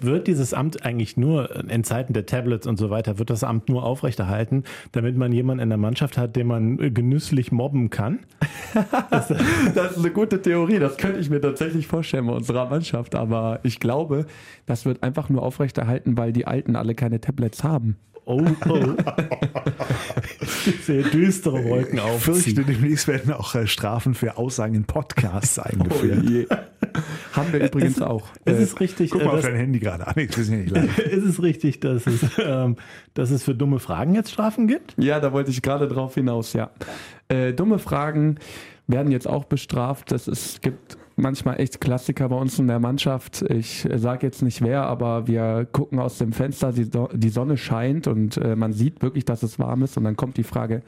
Wird 0.00 0.26
dieses 0.26 0.54
Amt 0.54 0.84
eigentlich 0.84 1.16
nur 1.16 1.70
in 1.70 1.84
Zeiten 1.84 2.12
der 2.12 2.26
Tablets 2.26 2.66
und 2.66 2.78
so 2.78 2.90
weiter, 2.90 3.18
wird 3.18 3.30
das 3.30 3.44
Amt 3.44 3.68
nur 3.68 3.84
aufrechterhalten, 3.84 4.64
damit 4.92 5.16
man 5.16 5.32
jemanden 5.32 5.62
in 5.62 5.68
der 5.68 5.78
Mannschaft 5.78 6.18
hat, 6.18 6.36
den 6.36 6.46
man 6.46 6.94
genüsslich 6.94 7.52
mobben 7.52 7.90
kann? 7.90 8.20
das, 9.10 9.28
das 9.74 9.92
ist 9.92 9.98
eine 9.98 10.10
gute 10.10 10.40
Theorie, 10.40 10.78
das 10.78 10.96
könnte 10.96 11.20
ich 11.20 11.30
mir 11.30 11.40
tatsächlich 11.40 11.86
vorstellen 11.86 12.26
bei 12.26 12.32
unserer 12.32 12.68
Mannschaft, 12.68 13.14
aber 13.14 13.60
ich 13.62 13.80
glaube, 13.80 14.26
das 14.66 14.84
wird 14.84 15.02
einfach 15.02 15.28
nur 15.28 15.42
aufrechterhalten, 15.42 16.16
weil 16.16 16.32
die 16.32 16.46
Alten 16.46 16.76
alle 16.76 16.94
keine 16.94 17.20
Tablets 17.20 17.64
haben. 17.64 17.96
Oh, 18.26 18.42
oh. 18.68 18.94
ich 20.40 20.84
sehe 20.84 21.02
düstere 21.02 21.62
Wolken 21.64 21.98
auf. 21.98 22.26
Ich 22.28 22.44
fürchte, 22.44 22.64
demnächst 22.64 23.06
werden 23.06 23.32
auch 23.34 23.54
äh, 23.54 23.66
Strafen 23.66 24.14
für 24.14 24.38
Aussagen 24.38 24.74
in 24.74 24.84
Podcasts 24.84 25.58
eingeführt. 25.58 26.48
Oh 26.50 26.56
Haben 27.34 27.52
wir 27.52 27.66
übrigens 27.66 27.96
es, 27.96 28.02
auch. 28.02 28.28
Es 28.46 28.58
ist 28.58 28.80
richtig. 28.80 29.10
Guck 29.10 29.24
mal 29.24 29.32
äh, 29.32 29.36
auf 29.36 29.42
dein 29.42 29.56
Handy 29.56 29.78
gerade. 29.78 30.04
Das 30.04 30.38
ist 30.38 30.50
nicht 30.50 30.70
live. 30.70 30.98
ist 30.98 31.24
es 31.24 31.42
richtig, 31.42 31.80
dass 31.80 32.06
es, 32.06 32.22
ähm, 32.38 32.76
dass 33.12 33.30
es 33.30 33.42
für 33.42 33.54
dumme 33.54 33.78
Fragen 33.78 34.14
jetzt 34.14 34.30
Strafen 34.30 34.68
gibt? 34.68 34.94
Ja, 34.96 35.20
da 35.20 35.32
wollte 35.32 35.50
ich 35.50 35.60
gerade 35.60 35.86
drauf 35.86 36.14
hinaus, 36.14 36.54
ja. 36.54 36.70
Äh, 37.28 37.52
dumme 37.52 37.78
Fragen 37.78 38.38
werden 38.86 39.12
jetzt 39.12 39.28
auch 39.28 39.44
bestraft. 39.44 40.12
Es 40.12 40.60
gibt 40.62 40.96
manchmal 41.16 41.60
echt 41.60 41.80
Klassiker 41.80 42.28
bei 42.28 42.36
uns 42.36 42.58
in 42.58 42.66
der 42.66 42.80
Mannschaft. 42.80 43.42
Ich 43.42 43.88
sage 43.94 44.26
jetzt 44.26 44.42
nicht 44.42 44.62
wer, 44.62 44.84
aber 44.84 45.26
wir 45.26 45.66
gucken 45.70 45.98
aus 45.98 46.18
dem 46.18 46.32
Fenster, 46.32 46.72
die, 46.72 46.90
die 47.12 47.28
Sonne 47.28 47.56
scheint 47.56 48.06
und 48.06 48.36
äh, 48.36 48.56
man 48.56 48.72
sieht 48.72 49.02
wirklich, 49.02 49.24
dass 49.24 49.42
es 49.42 49.58
warm 49.58 49.82
ist. 49.82 49.96
Und 49.96 50.04
dann 50.04 50.16
kommt 50.16 50.36
die 50.36 50.44
Frage, 50.44 50.82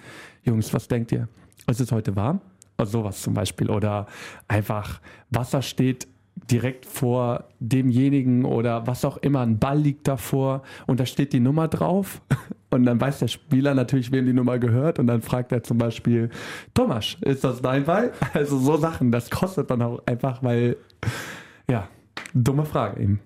Jungs, 0.44 0.72
was 0.74 0.88
denkt 0.88 1.12
ihr? 1.12 1.28
Ist 1.68 1.80
es 1.80 1.92
heute 1.92 2.16
warm? 2.16 2.40
Also 2.76 3.00
sowas 3.00 3.22
zum 3.22 3.34
Beispiel. 3.34 3.70
Oder 3.70 4.06
einfach, 4.48 5.00
Wasser 5.30 5.62
steht 5.62 6.06
direkt 6.50 6.84
vor 6.84 7.44
demjenigen 7.60 8.44
oder 8.44 8.86
was 8.86 9.04
auch 9.04 9.16
immer, 9.18 9.40
ein 9.40 9.58
Ball 9.58 9.78
liegt 9.78 10.06
davor 10.06 10.62
und 10.86 11.00
da 11.00 11.06
steht 11.06 11.32
die 11.32 11.40
Nummer 11.40 11.66
drauf 11.68 12.20
und 12.76 12.84
dann 12.84 13.00
weiß 13.00 13.18
der 13.18 13.28
Spieler 13.28 13.74
natürlich, 13.74 14.12
wem 14.12 14.26
die 14.26 14.32
Nummer 14.32 14.58
gehört 14.58 14.98
und 14.98 15.06
dann 15.06 15.22
fragt 15.22 15.52
er 15.52 15.62
zum 15.62 15.78
Beispiel, 15.78 16.30
Thomas, 16.74 17.16
ist 17.22 17.44
das 17.44 17.60
dein 17.60 17.84
Ball? 17.84 18.12
Also 18.34 18.58
so 18.58 18.76
Sachen, 18.76 19.10
das 19.12 19.30
kostet 19.30 19.70
dann 19.70 19.80
auch 19.82 20.02
einfach, 20.06 20.42
weil, 20.42 20.76
ja, 21.70 21.88
dumme 22.34 22.64
Frage 22.64 23.02
eben. 23.02 23.20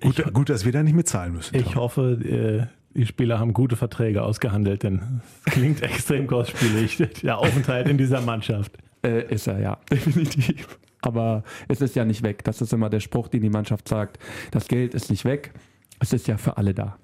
Gut, 0.00 0.18
ich, 0.18 0.32
gut 0.32 0.48
dass 0.48 0.64
wir 0.64 0.72
da 0.72 0.82
nicht 0.82 0.94
mitzahlen 0.94 1.32
müssen. 1.32 1.52
Tom. 1.52 1.62
Ich 1.62 1.76
hoffe, 1.76 2.18
äh, 2.22 2.66
die 2.96 3.06
Spieler 3.06 3.38
haben 3.38 3.52
gute 3.52 3.76
Verträge 3.76 4.22
ausgehandelt, 4.22 4.82
denn 4.82 5.20
es 5.44 5.52
klingt 5.52 5.82
extrem 5.82 6.26
kostspielig, 6.26 6.96
der 7.22 7.38
Aufenthalt 7.38 7.88
in 7.88 7.98
dieser 7.98 8.20
Mannschaft. 8.20 8.72
Äh, 9.02 9.34
ist 9.34 9.46
er, 9.46 9.58
ja, 9.60 9.78
definitiv. 9.90 10.78
Aber 11.02 11.44
es 11.68 11.80
ist 11.80 11.94
ja 11.94 12.04
nicht 12.04 12.22
weg. 12.22 12.42
Das 12.44 12.60
ist 12.60 12.72
immer 12.72 12.90
der 12.90 13.00
Spruch, 13.00 13.28
den 13.28 13.42
die 13.42 13.50
Mannschaft 13.50 13.88
sagt. 13.88 14.18
Das 14.50 14.66
Geld 14.66 14.94
ist 14.94 15.10
nicht 15.10 15.24
weg. 15.24 15.52
Es 16.00 16.12
ist 16.12 16.26
ja 16.26 16.36
für 16.36 16.56
alle 16.56 16.74
da. 16.74 16.98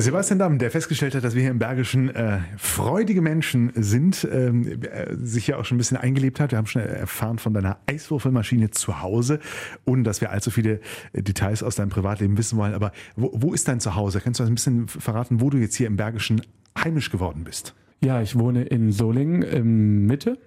Sebastian 0.00 0.38
Damm, 0.38 0.58
der 0.58 0.70
festgestellt 0.70 1.14
hat, 1.14 1.24
dass 1.24 1.34
wir 1.34 1.42
hier 1.42 1.50
im 1.50 1.58
Bergischen 1.58 2.14
äh, 2.14 2.38
freudige 2.56 3.22
Menschen 3.22 3.72
sind, 3.74 4.26
ähm, 4.30 4.82
äh, 4.82 5.14
sich 5.16 5.46
ja 5.46 5.56
auch 5.56 5.64
schon 5.64 5.76
ein 5.76 5.78
bisschen 5.78 5.96
eingelebt 5.96 6.40
hat. 6.40 6.52
Wir 6.52 6.58
haben 6.58 6.66
schon 6.66 6.82
erfahren 6.82 7.38
von 7.38 7.54
deiner 7.54 7.78
Eiswürfelmaschine 7.86 8.70
zu 8.70 9.02
Hause, 9.02 9.40
ohne 9.84 10.02
dass 10.02 10.20
wir 10.20 10.30
allzu 10.30 10.50
viele 10.50 10.80
äh, 11.12 11.22
Details 11.22 11.62
aus 11.62 11.76
deinem 11.76 11.90
Privatleben 11.90 12.38
wissen 12.38 12.58
wollen. 12.58 12.74
Aber 12.74 12.92
wo, 13.16 13.30
wo 13.34 13.54
ist 13.54 13.68
dein 13.68 13.80
Zuhause? 13.80 14.20
Kannst 14.20 14.40
du 14.40 14.44
ein 14.44 14.54
bisschen 14.54 14.88
verraten, 14.88 15.40
wo 15.40 15.50
du 15.50 15.58
jetzt 15.58 15.74
hier 15.74 15.86
im 15.86 15.96
Bergischen 15.96 16.42
heimisch 16.78 17.10
geworden 17.10 17.44
bist? 17.44 17.74
Ja, 18.00 18.22
ich 18.22 18.38
wohne 18.38 18.64
in 18.64 18.92
Solingen 18.92 19.42
in 19.42 20.06
Mitte 20.06 20.38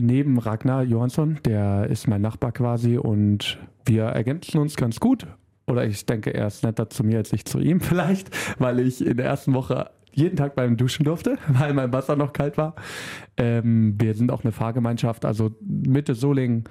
neben 0.00 0.38
Ragnar 0.38 0.82
Johansson, 0.84 1.38
der 1.44 1.88
ist 1.88 2.08
mein 2.08 2.20
Nachbar 2.20 2.52
quasi 2.52 2.98
und 2.98 3.58
wir 3.84 4.04
ergänzen 4.04 4.58
uns 4.58 4.76
ganz 4.76 5.00
gut. 5.00 5.26
Oder 5.72 5.86
ich 5.86 6.04
denke, 6.04 6.34
er 6.34 6.48
ist 6.48 6.64
netter 6.64 6.90
zu 6.90 7.02
mir 7.02 7.16
als 7.16 7.32
ich 7.32 7.46
zu 7.46 7.58
ihm 7.58 7.80
vielleicht, 7.90 8.30
weil 8.60 8.78
ich 8.80 9.04
in 9.04 9.16
der 9.16 9.24
ersten 9.24 9.54
Woche 9.54 9.90
jeden 10.12 10.36
Tag 10.36 10.54
beim 10.54 10.76
Duschen 10.76 11.04
durfte, 11.04 11.38
weil 11.48 11.72
mein 11.72 11.94
Wasser 11.94 12.14
noch 12.14 12.34
kalt 12.34 12.58
war. 12.58 12.74
Ähm, 13.38 13.94
wir 13.98 14.14
sind 14.14 14.30
auch 14.30 14.44
eine 14.44 14.52
Fahrgemeinschaft, 14.52 15.24
also 15.24 15.56
Mitte 15.62 16.14
Solingen, 16.14 16.64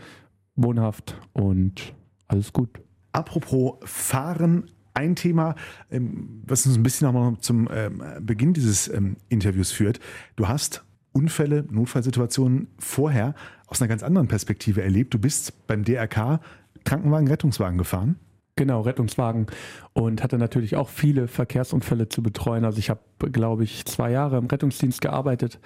wohnhaft 0.56 1.16
und 1.34 1.96
alles 2.28 2.54
gut. 2.54 2.70
Apropos 3.12 3.80
Fahren, 3.86 4.70
ein 4.94 5.16
Thema, 5.16 5.56
ähm, 5.90 6.44
was 6.46 6.68
uns 6.68 6.78
ein 6.78 6.84
bisschen 6.84 7.08
nochmal 7.08 7.38
zum 7.40 7.68
ähm, 7.74 8.04
Beginn 8.22 8.54
dieses 8.54 8.88
ähm, 8.88 9.18
Interviews 9.30 9.72
führt. 9.72 10.00
Du 10.36 10.48
hast 10.48 10.86
Unfälle, 11.12 11.66
Notfallsituationen 11.72 12.68
vorher 12.78 13.34
aus 13.66 13.82
einer 13.82 13.90
ganz 13.90 14.04
anderen 14.04 14.28
Perspektive 14.28 14.84
erlebt. 14.84 15.12
Du 15.16 15.18
bist 15.18 15.66
beim 15.66 15.84
DRK 15.84 16.40
Krankenwagen, 16.84 17.28
Rettungswagen 17.28 17.80
gefahren. 17.80 18.18
Genau, 18.62 18.82
Rettungswagen 18.82 19.48
und 19.94 20.22
hatte 20.22 20.38
natürlich 20.38 20.76
auch 20.76 20.88
viele 20.88 21.28
Verkehrsunfälle 21.28 22.10
zu 22.10 22.22
betreuen. 22.22 22.64
Also 22.64 22.78
ich 22.78 22.92
habe, 22.92 23.00
glaube 23.32 23.64
ich, 23.64 23.86
zwei 23.86 24.12
Jahre 24.12 24.38
im 24.38 24.46
Rettungsdienst 24.46 25.02
gearbeitet 25.02 25.60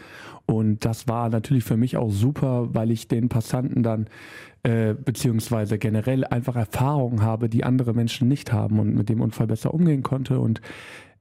und 0.45 0.85
das 0.85 1.05
war 1.09 1.27
natürlich 1.27 1.65
für 1.65 1.75
mich 1.75 1.97
auch 1.97 2.09
super, 2.09 2.73
weil 2.73 2.91
ich 2.91 3.09
den 3.09 3.27
Passanten 3.27 3.83
dann 3.83 4.07
äh, 4.63 4.93
beziehungsweise 4.93 5.77
generell 5.77 6.23
einfach 6.23 6.55
Erfahrungen 6.55 7.21
habe, 7.21 7.49
die 7.49 7.65
andere 7.65 7.93
Menschen 7.93 8.29
nicht 8.29 8.53
haben 8.53 8.79
und 8.79 8.95
mit 8.95 9.09
dem 9.09 9.19
Unfall 9.19 9.47
besser 9.47 9.73
umgehen 9.73 10.01
konnte. 10.01 10.39
Und 10.39 10.61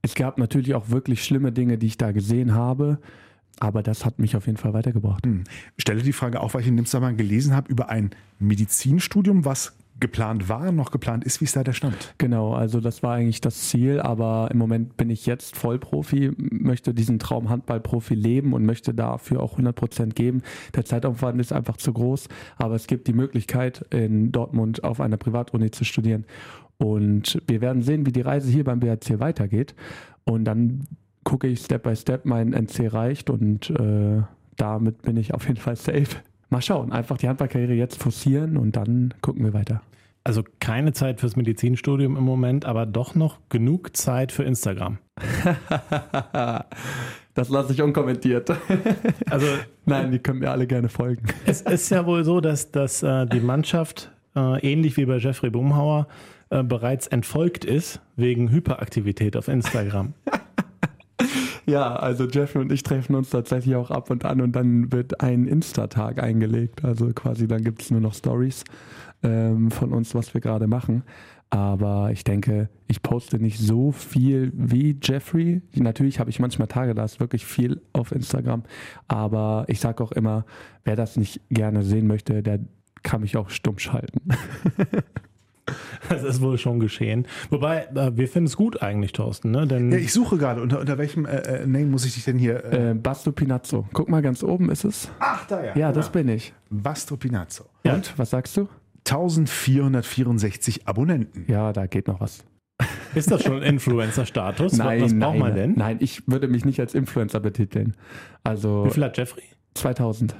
es 0.03 0.15
gab 0.15 0.39
natürlich 0.39 0.77
auch 0.77 0.91
wirklich 0.91 1.25
schlimme 1.25 1.51
Dinge, 1.51 1.77
die 1.77 1.89
ich 1.89 1.99
da 1.99 2.13
gesehen 2.13 2.55
habe. 2.55 3.01
Aber 3.59 3.83
das 3.83 4.05
hat 4.05 4.21
mich 4.21 4.37
auf 4.37 4.47
jeden 4.47 4.59
Fall 4.59 4.75
weitergebracht. 4.75 5.27
Hm. 5.27 5.43
Stelle 5.77 6.03
die 6.03 6.13
Frage 6.13 6.41
auch, 6.41 6.55
weil 6.55 6.61
ich 6.61 6.69
in 6.69 6.77
dem 6.77 6.87
Zusammenhang 6.87 7.17
gelesen 7.17 7.53
habe 7.53 7.69
über 7.69 7.89
ein 7.89 8.11
Medizinstudium, 8.39 9.45
was 9.45 9.77
geplant 10.01 10.49
war, 10.49 10.73
noch 10.73 10.91
geplant 10.91 11.25
ist. 11.25 11.41
Wie 11.41 11.45
ist 11.45 11.57
da 11.57 11.63
der 11.63 11.73
Stand? 11.73 12.15
Genau, 12.19 12.53
also 12.53 12.81
das 12.81 13.03
war 13.03 13.15
eigentlich 13.15 13.41
das 13.41 13.69
Ziel, 13.69 14.01
aber 14.01 14.49
im 14.51 14.59
Moment 14.59 14.97
bin 14.97 15.09
ich 15.09 15.25
jetzt 15.27 15.57
Vollprofi, 15.57 16.33
möchte 16.37 16.95
diesen 16.95 17.19
Traum 17.19 17.49
Handballprofi 17.49 18.15
leben 18.15 18.53
und 18.53 18.67
möchte 18.67 18.93
dafür 18.93 19.41
auch 19.41 19.53
100 19.53 19.75
Prozent 19.75 20.17
geben. 20.17 20.43
Der 20.75 20.85
Zeitaufwand 20.85 21.41
ist 21.41 21.53
einfach 21.53 21.77
zu 21.77 21.93
groß, 21.93 22.29
aber 22.57 22.75
es 22.75 22.87
gibt 22.87 23.07
die 23.07 23.13
Möglichkeit, 23.13 23.85
in 23.91 24.33
Dortmund 24.33 24.83
auf 24.85 25.01
einer 25.01 25.17
Privatuni 25.17 25.71
zu 25.71 25.85
studieren. 25.85 26.25
Und 26.77 27.41
wir 27.47 27.61
werden 27.61 27.83
sehen, 27.83 28.05
wie 28.05 28.13
die 28.13 28.21
Reise 28.21 28.51
hier 28.51 28.65
beim 28.65 28.81
BHC 28.81 29.21
weitergeht. 29.21 29.75
Und 30.25 30.45
dann 30.45 30.87
gucke 31.23 31.47
ich 31.47 31.61
Step 31.61 31.85
by 31.85 31.95
Step, 31.97 32.25
mein 32.25 32.53
NC 32.53 32.93
reicht 32.93 33.31
und 33.31 33.71
äh, 33.71 34.23
damit 34.57 35.03
bin 35.03 35.17
ich 35.17 35.35
auf 35.35 35.47
jeden 35.47 35.61
Fall 35.61 35.77
safe. 35.77 36.17
Mal 36.55 36.63
schauen, 36.63 36.93
einfach 36.93 37.17
die 37.17 37.27
Handballkarriere 37.29 37.73
jetzt 37.73 38.01
forcieren 38.01 38.57
und 38.57 38.77
dann 38.77 39.13
gucken 39.23 39.45
wir 39.45 39.53
weiter. 39.55 39.83
Also 40.23 40.45
keine 40.61 40.93
Zeit 40.93 41.19
fürs 41.19 41.35
Medizinstudium 41.35 42.17
im 42.17 42.23
Moment, 42.23 42.65
aber 42.65 42.87
doch 42.87 43.17
noch 43.17 43.41
genug 43.49 43.97
Zeit 43.97 44.31
für 44.31 44.45
Instagram. 44.45 44.99
das 47.35 47.49
lasse 47.49 47.73
ich 47.73 47.83
unkommentiert. 47.83 48.53
also 49.31 49.47
nein, 49.85 50.13
die 50.13 50.21
können 50.21 50.39
mir 50.39 50.53
alle 50.53 50.69
gerne 50.69 50.89
folgen. 50.89 51.27
Es 51.45 51.61
ist 51.63 51.91
ja 51.91 52.07
wohl 52.07 52.23
so, 52.23 52.41
dass, 52.41 52.71
dass 52.71 53.03
äh, 53.03 53.27
die 53.27 53.41
Mannschaft 53.41 54.13
äh, 54.37 54.61
ähnlich 54.61 54.97
wie 54.97 55.07
bei 55.07 55.17
Jeffrey 55.17 55.51
Bumhauer 55.51 56.07
äh, 56.51 56.63
bereits 56.63 57.09
entfolgt 57.09 57.65
ist 57.65 58.01
wegen 58.15 58.53
Hyperaktivität 58.53 59.37
auf 59.37 59.49
Instagram. 59.49 60.15
Ja, 61.67 61.97
also 61.97 62.25
Jeffrey 62.25 62.61
und 62.61 62.71
ich 62.71 62.83
treffen 62.83 63.15
uns 63.15 63.31
tatsächlich 63.31 63.75
auch 63.77 63.91
ab 63.91 64.11
und 64.11 64.25
an 64.25 64.41
und 64.41 64.53
dann 64.53 64.93
wird 64.93 65.21
ein 65.21 65.47
Insta-Tag 65.47 66.23
eingelegt. 66.23 66.85
Also 66.85 67.09
quasi 67.15 67.49
dann 67.49 67.65
gibt 67.65 67.83
es 67.83 67.91
nur 67.91 68.01
noch 68.01 68.15
Stories 68.15 68.65
ähm, 69.23 69.71
von 69.71 69.93
uns, 69.93 70.15
was 70.15 70.35
wir 70.35 70.41
gerade 70.41 70.67
machen. 70.67 71.05
Aber 71.51 72.11
ich 72.11 72.25
denke, 72.25 72.69
ich 72.89 73.03
poste 73.03 73.39
nicht 73.39 73.59
so 73.59 73.93
viel 73.93 74.53
wie 74.55 74.99
Jeffrey. 75.01 75.63
Natürlich 75.75 76.19
habe 76.19 76.29
ich 76.29 76.41
manchmal 76.41 76.69
Tage, 76.69 76.95
da 76.95 77.05
ist 77.05 77.21
wirklich 77.21 77.47
viel 77.47 77.81
auf 77.93 78.13
Instagram. 78.13 78.65
Aber 79.09 79.65
ich 79.69 79.81
sage 79.81 80.03
auch 80.03 80.13
immer, 80.13 80.45
wer 80.85 80.97
das 80.97 81.17
nicht 81.17 81.41
gerne 81.51 81.83
sehen 81.83 82.07
möchte, 82.07 82.43
der 82.43 82.61
kann 83.03 83.21
mich 83.21 83.37
auch 83.37 83.51
stumm 83.51 83.79
schalten. 83.79 84.21
Das 86.09 86.23
ist 86.23 86.41
wohl 86.41 86.59
schon 86.59 86.81
geschehen. 86.81 87.27
Wobei, 87.51 87.87
äh, 87.95 88.13
wir 88.15 88.29
finden 88.29 88.47
es 88.47 88.57
gut 88.57 88.83
eigentlich, 88.83 89.13
Thorsten. 89.13 89.51
Ne? 89.51 89.67
Denn 89.67 89.91
ja, 89.91 89.99
ich 89.99 90.13
suche 90.13 90.37
gerade. 90.37 90.61
Unter, 90.61 90.81
unter 90.81 90.99
welchem 90.99 91.25
äh, 91.25 91.39
äh, 91.39 91.67
Name 91.67 91.87
muss 91.87 92.05
ich 92.05 92.15
dich 92.15 92.25
denn 92.25 92.39
hier? 92.39 92.65
Äh, 92.65 92.91
äh 92.91 92.95
Basto 92.95 93.33
Pinazzo. 93.33 93.87
Guck 93.93 94.09
mal, 94.09 94.23
ganz 94.23 94.43
oben 94.43 94.71
ist 94.71 94.85
es. 94.85 95.11
Ach, 95.19 95.47
da 95.47 95.65
ja. 95.65 95.77
Ja, 95.77 95.93
das 95.93 96.11
bin 96.11 96.29
ich. 96.29 96.53
Basto 96.71 97.17
Pinazzo. 97.17 97.65
Ja. 97.85 97.95
Und, 97.95 98.19
was 98.19 98.31
sagst 98.31 98.57
du? 98.57 98.69
1464 99.07 100.87
Abonnenten. 100.87 101.45
Ja, 101.49 101.73
da 101.73 101.87
geht 101.87 102.09
noch 102.09 102.21
was. 102.21 102.45
Ist 103.15 103.31
das 103.31 103.43
schon 103.43 103.63
Influencer-Status? 103.63 104.75
Nein, 104.75 105.03
was 105.03 105.19
braucht 105.19 105.39
man 105.39 105.55
denn? 105.55 105.75
Nein, 105.77 105.99
ich 106.01 106.27
würde 106.27 106.49
mich 106.49 106.65
nicht 106.65 106.81
als 106.81 106.95
Influencer 106.95 107.41
betiteln. 107.41 107.95
Also 108.43 108.87
Wie 108.87 108.91
viel 108.91 109.05
hat 109.05 109.17
Jeffrey? 109.17 109.45
2000. 109.75 110.35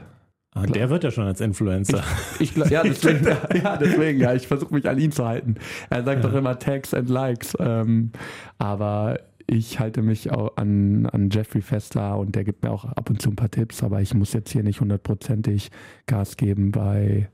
Ah, 0.55 0.67
der 0.67 0.89
wird 0.89 1.03
ja 1.03 1.11
schon 1.11 1.25
als 1.25 1.41
Influencer. 1.41 2.05
Ich, 2.39 2.57
ich, 2.57 2.71
ja, 2.71 2.83
deswegen, 2.85 3.27
ja, 3.27 3.77
deswegen, 3.77 4.21
ja, 4.21 4.35
ich 4.35 4.47
versuche 4.47 4.73
mich 4.73 4.89
an 4.89 4.99
ihn 4.99 5.11
zu 5.11 5.27
halten. 5.27 5.57
Er 5.91 6.05
sagt 6.05 6.23
ja. 6.23 6.31
doch 6.31 6.37
immer 6.37 6.59
Tags 6.59 6.95
and 6.95 7.09
Likes. 7.09 7.57
Ähm, 7.59 8.13
aber 8.59 9.19
ich 9.47 9.81
halte 9.81 10.03
mich 10.03 10.31
auch 10.31 10.57
an, 10.57 11.07
an 11.07 11.29
Jeffrey 11.31 11.61
Fessler 11.61 12.19
und 12.19 12.35
der 12.35 12.45
gibt 12.45 12.63
mir 12.63 12.71
auch 12.71 12.85
ab 12.85 13.11
und 13.11 13.21
zu 13.21 13.31
ein 13.31 13.37
paar 13.37 13.51
Tipps, 13.51 13.83
aber 13.83 14.01
ich 14.01 14.15
muss 14.15 14.33
jetzt 14.33 14.51
hier 14.53 14.63
nicht 14.63 14.81
hundertprozentig 14.81 15.71
Gas 16.07 16.37
geben 16.37 16.71
bei 16.71 17.29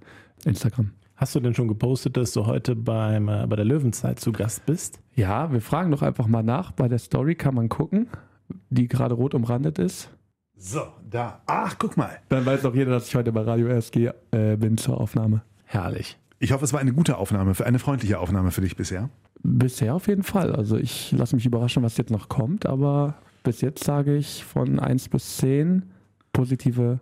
Instagram. 0.44 0.92
Hast 1.14 1.34
du 1.34 1.40
denn 1.40 1.54
schon 1.54 1.68
gepostet, 1.68 2.16
dass 2.16 2.32
du 2.32 2.46
heute 2.46 2.74
beim, 2.74 3.28
äh, 3.28 3.46
bei 3.46 3.56
der 3.56 3.66
Löwenzeit 3.66 4.18
zu 4.18 4.32
Gast 4.32 4.64
bist? 4.64 5.00
Ja, 5.14 5.52
wir 5.52 5.60
fragen 5.60 5.90
doch 5.90 6.00
einfach 6.00 6.26
mal 6.26 6.42
nach. 6.42 6.72
Bei 6.72 6.88
der 6.88 6.98
Story 6.98 7.34
kann 7.34 7.54
man 7.54 7.68
gucken, 7.68 8.08
die 8.70 8.88
gerade 8.88 9.14
rot 9.14 9.34
umrandet 9.34 9.78
ist. 9.78 10.10
So, 10.62 10.82
da. 11.10 11.40
Ach, 11.46 11.74
guck 11.78 11.96
mal. 11.96 12.18
Dann 12.28 12.44
weiß 12.44 12.66
auch 12.66 12.74
jeder, 12.74 12.90
dass 12.90 13.08
ich 13.08 13.14
heute 13.14 13.32
bei 13.32 13.40
Radio 13.40 13.66
RSG 13.68 14.10
äh, 14.30 14.56
bin 14.56 14.76
zur 14.76 15.00
Aufnahme. 15.00 15.40
Herrlich. 15.64 16.18
Ich 16.38 16.52
hoffe, 16.52 16.64
es 16.66 16.72
war 16.74 16.80
eine 16.80 16.92
gute 16.92 17.16
Aufnahme, 17.16 17.54
für 17.54 17.64
eine 17.64 17.78
freundliche 17.78 18.18
Aufnahme 18.18 18.50
für 18.50 18.60
dich 18.60 18.76
bisher. 18.76 19.08
Bisher 19.42 19.94
auf 19.94 20.06
jeden 20.06 20.22
Fall. 20.22 20.54
Also 20.54 20.76
ich 20.76 21.12
lasse 21.12 21.34
mich 21.34 21.46
überraschen, 21.46 21.82
was 21.82 21.96
jetzt 21.96 22.10
noch 22.10 22.28
kommt, 22.28 22.66
aber 22.66 23.14
bis 23.42 23.62
jetzt 23.62 23.84
sage 23.84 24.16
ich 24.16 24.44
von 24.44 24.78
1 24.78 25.08
bis 25.08 25.38
10 25.38 25.82
positive 26.34 27.00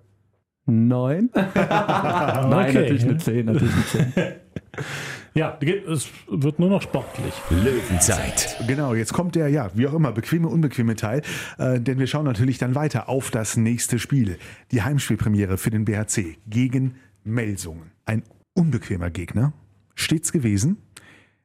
9. 0.67 1.31
Nein, 1.35 2.53
Okay. 2.53 2.73
natürlich 2.75 3.05
eine 3.05 3.17
10, 3.19 3.47
natürlich 3.47 3.75
eine 3.75 3.85
10. 4.15 4.15
Ja, 5.39 5.57
es 5.61 6.09
wird 6.27 6.59
nur 6.59 6.69
noch 6.69 6.83
sportlich. 6.83 7.33
Löwenzeit. 7.49 8.57
Genau, 8.67 8.93
jetzt 8.95 9.13
kommt 9.13 9.37
der, 9.37 9.47
ja, 9.47 9.71
wie 9.73 9.87
auch 9.87 9.95
immer, 9.95 10.11
bequeme, 10.11 10.49
unbequeme 10.49 10.97
Teil, 10.97 11.23
äh, 11.59 11.81
denn 11.81 12.01
wir 12.01 12.09
schauen 12.09 12.25
natürlich 12.25 12.59
dann 12.59 12.75
weiter 12.75 13.09
auf 13.09 13.31
das 13.31 13.57
nächste 13.57 14.01
Spiel. 14.01 14.37
Die 14.73 14.83
Heimspielpremiere 14.83 15.57
für 15.57 15.71
den 15.71 15.85
BHC 15.85 16.39
gegen 16.49 16.97
Melsungen. 17.23 17.93
Ein 18.05 18.25
unbequemer 18.55 19.11
Gegner, 19.11 19.53
stets 19.95 20.33
gewesen. 20.33 20.79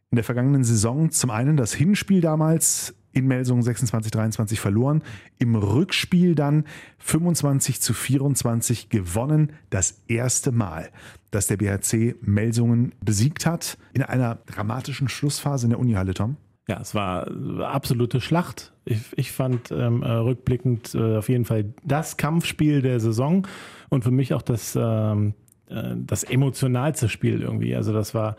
In 0.10 0.16
der 0.16 0.24
vergangenen 0.24 0.64
Saison 0.64 1.12
zum 1.12 1.30
einen 1.30 1.56
das 1.56 1.76
Hinspiel 1.76 2.20
damals 2.20 2.96
in 3.14 3.28
Melsungen 3.28 3.64
26-23 3.64 4.58
verloren, 4.58 5.04
im 5.38 5.56
Rückspiel 5.56 6.36
dann 6.36 6.66
25 7.00 7.80
zu 7.80 7.94
24 7.94 8.90
gewonnen, 8.90 9.54
das 9.70 10.02
erste 10.08 10.52
Mal, 10.52 10.90
dass 11.32 11.48
der 11.48 11.58
BHC 11.58 12.16
Melsungen 12.22 12.94
besiegt 13.02 13.46
hat, 13.46 13.78
in 13.94 14.04
einer 14.04 14.40
dramatischen 14.48 15.08
Schlussphase 15.08 15.68
in 15.68 15.72
der 15.72 15.80
Unihalle, 15.80 16.14
Tom. 16.14 16.38
Ja, 16.68 16.80
es 16.80 16.96
war 16.96 17.28
absolute 17.60 18.22
Schlacht. 18.22 18.72
Ich, 18.86 19.02
ich 19.18 19.32
fand 19.32 19.72
ähm, 19.72 20.02
äh, 20.02 20.10
rückblickend 20.10 20.96
äh, 20.96 21.18
auf 21.18 21.28
jeden 21.28 21.44
Fall 21.44 21.74
das 21.84 22.16
Kampfspiel 22.16 22.82
der 22.82 23.00
Saison 23.02 23.46
und 23.90 24.04
für 24.04 24.12
mich 24.12 24.34
auch 24.34 24.42
das, 24.42 24.78
ähm, 24.80 25.34
äh, 25.68 25.96
das 25.98 26.24
emotionalste 26.24 27.10
Spiel 27.10 27.42
irgendwie. 27.42 27.76
Also 27.76 27.92
das 27.92 28.14
war 28.14 28.38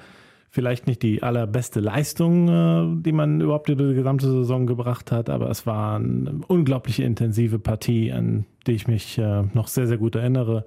vielleicht 0.54 0.86
nicht 0.86 1.02
die 1.02 1.20
allerbeste 1.20 1.80
Leistung, 1.80 2.48
äh, 2.48 3.02
die 3.02 3.10
man 3.10 3.40
überhaupt 3.40 3.68
über 3.68 3.88
die 3.88 3.94
gesamte 3.94 4.30
Saison 4.30 4.68
gebracht 4.68 5.10
hat, 5.10 5.28
aber 5.28 5.50
es 5.50 5.66
war 5.66 5.96
eine 5.96 6.42
unglaublich 6.46 7.00
intensive 7.00 7.58
Partie, 7.58 8.12
an 8.12 8.46
die 8.68 8.72
ich 8.72 8.86
mich 8.86 9.18
äh, 9.18 9.42
noch 9.52 9.66
sehr, 9.66 9.88
sehr 9.88 9.98
gut 9.98 10.14
erinnere. 10.14 10.64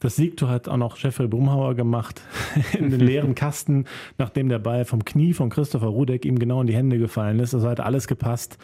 Das 0.00 0.16
Siegtor 0.16 0.48
hat 0.48 0.68
auch 0.68 0.78
noch 0.78 0.98
Jeffrey 0.98 1.28
Brumhauer 1.28 1.76
gemacht 1.76 2.22
in 2.76 2.90
den 2.90 2.98
leeren 2.98 3.36
Kasten, 3.36 3.84
nachdem 4.18 4.48
der 4.48 4.58
Ball 4.58 4.84
vom 4.84 5.04
Knie 5.04 5.32
von 5.32 5.48
Christopher 5.48 5.86
Rudek 5.86 6.24
ihm 6.24 6.40
genau 6.40 6.60
in 6.62 6.66
die 6.66 6.74
Hände 6.74 6.98
gefallen 6.98 7.38
ist. 7.38 7.54
Also 7.54 7.68
hat 7.68 7.78
alles 7.78 8.08
gepasst. 8.08 8.58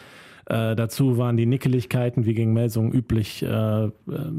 Äh, 0.47 0.75
dazu 0.75 1.17
waren 1.17 1.37
die 1.37 1.47
Nickeligkeiten, 1.47 2.25
wie 2.25 2.35
gegen 2.35 2.53
Melsung 2.53 2.93
üblich, 2.93 3.43
äh, 3.43 3.89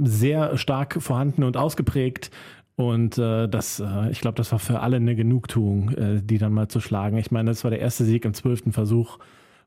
sehr 0.03 0.57
stark 0.57 1.01
vorhanden 1.01 1.43
und 1.43 1.55
ausgeprägt. 1.55 2.31
Und 2.77 3.17
äh, 3.17 3.47
das, 3.49 3.79
äh, 3.79 4.11
ich 4.11 4.21
glaube, 4.21 4.35
das 4.35 4.51
war 4.51 4.59
für 4.59 4.81
alle 4.81 4.97
eine 4.97 5.15
Genugtuung, 5.15 5.89
äh, 5.91 6.21
die 6.21 6.37
dann 6.37 6.53
mal 6.53 6.67
zu 6.67 6.79
schlagen. 6.79 7.17
Ich 7.17 7.31
meine, 7.31 7.49
das 7.49 7.63
war 7.63 7.71
der 7.71 7.79
erste 7.79 8.05
Sieg 8.05 8.23
im 8.23 8.35
zwölften 8.35 8.71
Versuch 8.71 9.17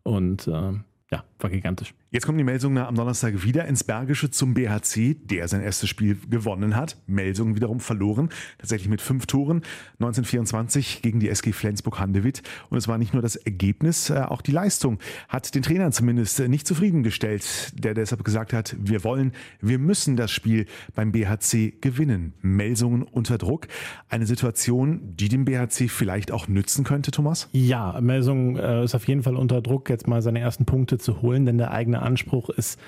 und 0.05 0.47
äh, 0.47 0.73
ja, 1.11 1.25
war 1.41 1.51
gigantisch. 1.51 1.93
Jetzt 2.13 2.27
kommen 2.27 2.39
die 2.39 2.45
Melsungen 2.45 2.83
am 2.85 2.97
Donnerstag 2.97 3.45
wieder 3.45 3.67
ins 3.67 3.85
Bergische 3.85 4.33
zum 4.33 4.53
BHC, 4.53 5.15
der 5.15 5.47
sein 5.47 5.63
erstes 5.63 5.89
Spiel 5.89 6.19
gewonnen 6.29 6.75
hat. 6.75 6.97
Melsungen 7.07 7.55
wiederum 7.55 7.79
verloren, 7.79 8.31
tatsächlich 8.59 8.89
mit 8.89 9.01
fünf 9.01 9.27
Toren, 9.27 9.59
1924 10.01 11.03
gegen 11.03 11.21
die 11.21 11.29
SG 11.29 11.53
Flensburg-Handewitt. 11.53 12.43
Und 12.69 12.79
es 12.79 12.89
war 12.89 12.99
nicht 12.99 13.13
nur 13.13 13.23
das 13.23 13.37
Ergebnis, 13.37 14.11
äh, 14.11 14.23
auch 14.23 14.43
die 14.43 14.51
Leistung 14.51 14.99
hat 15.29 15.55
den 15.55 15.63
Trainer 15.63 15.93
zumindest 15.93 16.41
äh, 16.41 16.49
nicht 16.49 16.67
zufriedengestellt, 16.67 17.75
der 17.75 17.95
deshalb 17.95 18.25
gesagt 18.25 18.53
hat, 18.53 18.75
wir 18.81 19.05
wollen, 19.05 19.31
wir 19.61 19.79
müssen 19.79 20.17
das 20.17 20.33
Spiel 20.33 20.67
beim 20.97 21.13
BHC 21.13 21.75
gewinnen. 21.81 22.33
Melsungen 22.43 23.05
unter 23.05 23.39
Druck. 23.39 23.69
Eine 24.09 24.27
Situation, 24.27 25.15
die 25.15 25.29
dem 25.29 25.45
BHC 25.45 25.87
vielleicht 25.87 26.33
auch 26.33 26.49
nützen 26.49 26.83
könnte, 26.83 27.13
Thomas? 27.13 27.49
Ja, 27.53 28.01
Melsung 28.01 28.57
äh, 28.57 28.83
ist 28.83 28.97
auf 28.97 29.07
jeden 29.07 29.23
Fall 29.23 29.37
unter 29.37 29.63
Druck, 29.63 29.89
jetzt 29.89 30.09
mal 30.09 30.23
seine 30.23 30.41
ersten 30.41 30.65
Punkte 30.65 30.99
zu 30.99 31.23
holen, 31.23 31.47
denn 31.47 31.57
der 31.57 31.71
eigene 31.71 32.00
Anspruch 32.01 32.51
ist 32.51 32.81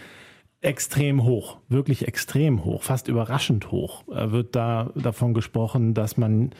extrem 0.60 1.24
hoch, 1.24 1.58
wirklich 1.68 2.06
extrem 2.06 2.64
hoch, 2.64 2.82
fast 2.82 3.08
überraschend 3.08 3.70
hoch. 3.70 4.04
Äh, 4.08 4.30
wird 4.30 4.54
da 4.54 4.90
davon 4.94 5.34
gesprochen, 5.34 5.94
dass 5.94 6.16
man 6.16 6.50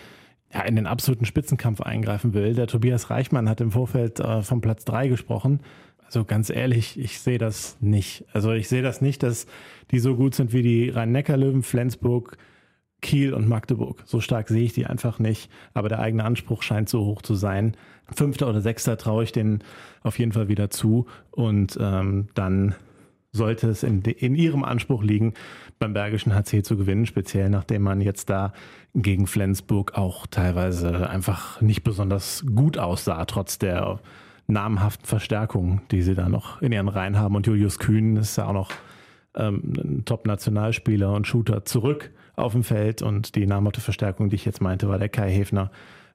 ja, 0.52 0.62
in 0.62 0.76
den 0.76 0.86
absoluten 0.86 1.24
Spitzenkampf 1.24 1.80
eingreifen 1.80 2.34
will. 2.34 2.54
Der 2.54 2.66
Tobias 2.66 3.10
Reichmann 3.10 3.48
hat 3.48 3.60
im 3.60 3.70
Vorfeld 3.70 4.20
äh, 4.20 4.42
vom 4.42 4.60
Platz 4.60 4.84
3 4.84 5.08
gesprochen. 5.08 5.60
Also 6.04 6.24
ganz 6.24 6.50
ehrlich, 6.50 6.98
ich 6.98 7.20
sehe 7.20 7.38
das 7.38 7.78
nicht. 7.80 8.26
Also 8.32 8.52
ich 8.52 8.68
sehe 8.68 8.82
das 8.82 9.00
nicht, 9.00 9.22
dass 9.22 9.46
die 9.92 9.98
so 9.98 10.14
gut 10.14 10.34
sind 10.34 10.52
wie 10.52 10.62
die 10.62 10.90
Rhein-Neckar-Löwen, 10.90 11.62
Flensburg, 11.62 12.36
Kiel 13.02 13.34
und 13.34 13.48
Magdeburg. 13.48 14.02
So 14.06 14.20
stark 14.20 14.48
sehe 14.48 14.64
ich 14.64 14.72
die 14.72 14.86
einfach 14.86 15.18
nicht. 15.18 15.50
Aber 15.74 15.90
der 15.90 15.98
eigene 15.98 16.24
Anspruch 16.24 16.62
scheint 16.62 16.88
so 16.88 17.04
hoch 17.04 17.20
zu 17.20 17.34
sein. 17.34 17.76
Fünfter 18.14 18.48
oder 18.48 18.62
Sechster 18.62 18.96
traue 18.96 19.24
ich 19.24 19.32
denen 19.32 19.62
auf 20.02 20.18
jeden 20.18 20.32
Fall 20.32 20.48
wieder 20.48 20.70
zu. 20.70 21.06
Und 21.30 21.76
ähm, 21.80 22.28
dann 22.34 22.74
sollte 23.32 23.68
es 23.68 23.82
in, 23.82 24.02
in 24.02 24.34
ihrem 24.34 24.64
Anspruch 24.64 25.02
liegen, 25.02 25.34
beim 25.78 25.94
Bergischen 25.94 26.34
HC 26.34 26.62
zu 26.62 26.76
gewinnen, 26.76 27.06
speziell 27.06 27.50
nachdem 27.50 27.82
man 27.82 28.00
jetzt 28.00 28.30
da 28.30 28.52
gegen 28.94 29.26
Flensburg 29.26 29.96
auch 29.96 30.26
teilweise 30.26 31.08
einfach 31.08 31.60
nicht 31.60 31.82
besonders 31.82 32.44
gut 32.54 32.78
aussah, 32.78 33.24
trotz 33.24 33.58
der 33.58 34.00
namhaften 34.46 35.06
Verstärkung, 35.06 35.80
die 35.90 36.02
sie 36.02 36.14
da 36.14 36.28
noch 36.28 36.60
in 36.60 36.72
ihren 36.72 36.88
Reihen 36.88 37.18
haben. 37.18 37.34
Und 37.34 37.46
Julius 37.46 37.78
Kühn 37.78 38.16
ist 38.16 38.36
ja 38.36 38.46
auch 38.46 38.52
noch 38.52 38.70
ähm, 39.34 39.72
ein 39.76 40.04
Top-Nationalspieler 40.04 41.12
und 41.12 41.26
Shooter 41.26 41.64
zurück 41.64 42.10
auf 42.36 42.52
dem 42.52 42.64
Feld. 42.64 43.02
Und 43.02 43.34
die 43.34 43.46
namhafte 43.46 43.80
Verstärkung, 43.80 44.30
die 44.30 44.36
ich 44.36 44.44
jetzt 44.44 44.60
meinte, 44.60 44.88
war 44.88 44.98
der 44.98 45.08
Kai 45.08 45.30
Häfner. 45.30 45.70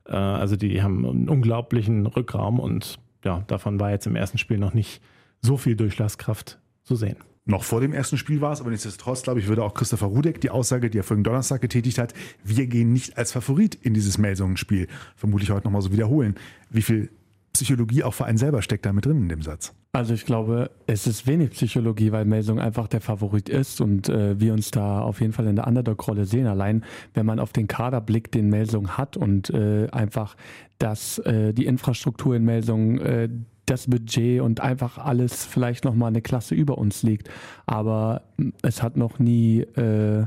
Äh, 0.05 0.15
also 0.15 0.55
die 0.55 0.81
haben 0.81 1.05
einen 1.05 1.29
unglaublichen 1.29 2.05
Rückraum 2.05 2.59
und 2.59 2.99
ja, 3.23 3.43
davon 3.47 3.79
war 3.79 3.91
jetzt 3.91 4.07
im 4.07 4.15
ersten 4.15 4.37
Spiel 4.37 4.57
noch 4.57 4.73
nicht 4.73 5.01
so 5.41 5.57
viel 5.57 5.75
Durchschlagskraft 5.75 6.59
zu 6.83 6.95
sehen. 6.95 7.17
Noch 7.45 7.63
vor 7.63 7.79
dem 7.79 7.93
ersten 7.93 8.17
Spiel 8.17 8.41
war 8.41 8.51
es, 8.51 8.59
aber 8.59 8.71
nichtsdestotrotz, 8.71 9.23
glaube 9.23 9.39
ich, 9.39 9.47
würde 9.47 9.63
auch 9.63 9.73
Christopher 9.73 10.07
Rudek 10.07 10.41
die 10.41 10.49
Aussage, 10.49 10.89
die 10.89 10.97
er 10.97 11.03
vorigen 11.03 11.23
Donnerstag 11.23 11.61
getätigt 11.61 11.97
hat, 11.97 12.13
wir 12.43 12.67
gehen 12.67 12.91
nicht 12.91 13.17
als 13.17 13.31
Favorit 13.31 13.75
in 13.75 13.93
dieses 13.93 14.17
Melsungen-Spiel, 14.17 14.87
vermutlich 15.15 15.49
heute 15.49 15.65
nochmal 15.65 15.81
so 15.81 15.93
wiederholen. 15.93 16.35
Wie 16.69 16.81
viel 16.81 17.09
Psychologie 17.57 18.03
auch 18.03 18.13
für 18.13 18.25
einen 18.25 18.37
selber 18.37 18.61
steckt 18.61 18.85
da 18.85 18.93
mit 18.93 19.05
drin 19.05 19.17
in 19.17 19.29
dem 19.29 19.41
Satz? 19.41 19.73
Also 19.91 20.13
ich 20.13 20.25
glaube, 20.25 20.69
es 20.85 21.07
ist 21.07 21.25
wenig 21.25 21.51
Psychologie, 21.51 22.11
weil 22.11 22.25
Melsung 22.25 22.59
einfach 22.59 22.87
der 22.87 23.01
Favorit 23.01 23.49
ist 23.49 23.81
und 23.81 24.09
äh, 24.09 24.39
wir 24.39 24.53
uns 24.53 24.71
da 24.71 25.01
auf 25.01 25.21
jeden 25.21 25.33
Fall 25.33 25.47
in 25.47 25.55
der 25.55 25.67
Underdog-Rolle 25.67 26.25
sehen. 26.25 26.47
Allein 26.47 26.83
wenn 27.13 27.25
man 27.25 27.39
auf 27.39 27.51
den 27.51 27.67
Kader 27.67 28.01
blickt, 28.01 28.35
den 28.35 28.49
Melsung 28.49 28.97
hat 28.97 29.17
und 29.17 29.49
äh, 29.49 29.87
einfach 29.91 30.35
dass 30.79 31.17
äh, 31.19 31.53
die 31.53 31.65
Infrastruktur 31.65 32.35
in 32.35 32.45
Melsung, 32.45 32.99
äh, 32.99 33.29
das 33.65 33.87
Budget 33.87 34.41
und 34.41 34.61
einfach 34.61 34.97
alles 34.97 35.45
vielleicht 35.45 35.83
nochmal 35.83 36.09
eine 36.09 36.21
Klasse 36.21 36.55
über 36.55 36.77
uns 36.77 37.03
liegt. 37.03 37.29
Aber 37.65 38.23
mh, 38.37 38.51
es 38.61 38.81
hat 38.81 38.97
noch 38.97 39.19
nie 39.19 39.61
äh, 39.61 40.25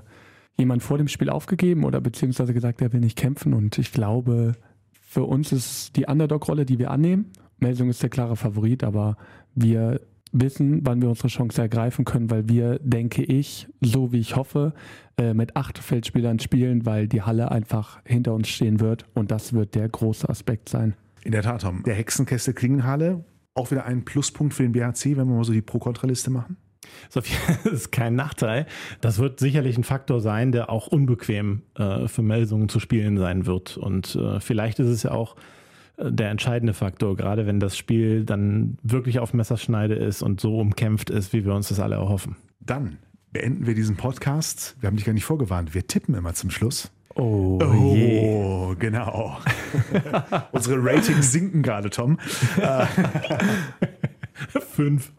jemand 0.59 0.83
vor 0.83 0.99
dem 0.99 1.09
Spiel 1.09 1.31
aufgegeben 1.31 1.85
oder 1.85 2.01
beziehungsweise 2.01 2.53
gesagt, 2.53 2.83
er 2.83 2.93
will 2.93 3.01
nicht 3.01 3.17
kämpfen. 3.17 3.55
Und 3.55 3.79
ich 3.79 3.93
glaube, 3.93 4.53
für 5.11 5.25
uns 5.25 5.51
ist 5.51 5.97
die 5.97 6.07
Underdog-Rolle, 6.07 6.65
die 6.65 6.79
wir 6.79 6.93
annehmen. 6.93 7.33
Melsung 7.59 7.89
ist 7.89 8.01
der 8.01 8.11
klare 8.11 8.37
Favorit, 8.37 8.85
aber 8.85 9.17
wir 9.57 10.01
wissen, 10.31 10.87
wann 10.87 11.03
wir 11.03 11.09
unsere 11.09 11.27
Chance 11.27 11.61
ergreifen 11.61 12.05
können, 12.05 12.31
weil 12.31 12.49
wir, 12.49 12.79
denke 12.79 13.25
ich, 13.25 13.67
so 13.81 14.13
wie 14.13 14.21
ich 14.21 14.37
hoffe, 14.37 14.73
äh, 15.19 15.35
mit 15.35 15.57
acht 15.57 15.79
Feldspielern 15.79 16.39
spielen, 16.39 16.87
weil 16.87 17.09
die 17.09 17.23
Halle 17.23 17.51
einfach 17.51 18.01
hinter 18.05 18.35
uns 18.35 18.51
stehen 18.51 18.79
wird 18.79 19.05
und 19.13 19.33
das 19.33 19.53
wird 19.53 19.75
der 19.75 19.89
große 19.89 20.29
Aspekt 20.29 20.69
sein. 20.69 20.95
In 21.25 21.33
der 21.33 21.43
Tat, 21.43 21.63
Tom. 21.63 21.83
Der 21.83 21.95
Hexenkessel 21.97 22.55
Klingenhalle, 22.55 23.25
auch 23.55 23.73
wieder 23.73 23.87
ein 23.87 24.05
Pluspunkt 24.05 24.55
für 24.55 24.63
den 24.63 24.71
BHC, 24.71 25.17
wenn 25.17 25.27
wir 25.27 25.35
mal 25.35 25.43
so 25.45 25.53
die 25.53 25.61
Pro-Kontra-Liste 25.61 26.31
machen. 26.31 26.57
Fall 27.11 27.73
ist 27.73 27.93
kein 27.93 28.15
Nachteil. 28.15 28.67
Das 29.01 29.19
wird 29.19 29.39
sicherlich 29.41 29.77
ein 29.77 29.85
Faktor 29.85 30.21
sein, 30.21 30.53
der 30.53 30.71
auch 30.71 30.87
unbequem 30.87 31.63
äh, 31.77 32.09
für 32.09 32.23
Melsungen 32.23 32.69
zu 32.69 32.81
spielen 32.81 33.19
sein 33.19 33.47
wird. 33.47 33.77
Und 33.77 34.15
äh, 34.17 34.41
vielleicht 34.41 34.79
ist 34.79 34.89
es 34.89 35.03
ja 35.03 35.13
auch 35.13 35.37
äh, 35.97 36.11
der 36.11 36.31
entscheidende 36.31 36.75
Faktor, 36.75 37.17
gerade 37.17 37.47
wenn 37.47 37.61
das 37.61 37.77
Spiel 37.77 38.25
dann 38.25 38.79
wirklich 38.83 39.19
auf 39.19 39.35
Messerschneide 39.35 39.95
ist 39.95 40.23
und 40.23 40.41
so 40.41 40.59
umkämpft 40.59 41.11
ist, 41.11 41.33
wie 41.33 41.45
wir 41.45 41.55
uns 41.55 41.69
das 41.69 41.81
alle 41.81 41.97
erhoffen. 41.97 42.37
Dann 42.61 42.99
beenden 43.33 43.67
wir 43.67 43.75
diesen 43.75 43.97
Podcast. 43.97 44.77
Wir 44.81 44.89
haben 44.89 44.97
dich 44.97 45.05
gar 45.05 45.13
nicht 45.13 45.25
vorgewarnt. 45.25 45.75
Wir 45.75 45.87
tippen 45.87 46.15
immer 46.15 46.35
zum 46.35 46.51
Schluss. 46.51 46.91
Oh, 47.15 47.59
Oh, 47.63 48.75
genau. 48.79 49.39
Unsere 50.53 50.83
Ratings 50.83 51.33
sinken 51.33 51.63
gerade, 51.63 51.91
Tom. 51.91 52.19
Fünf. 54.75 55.13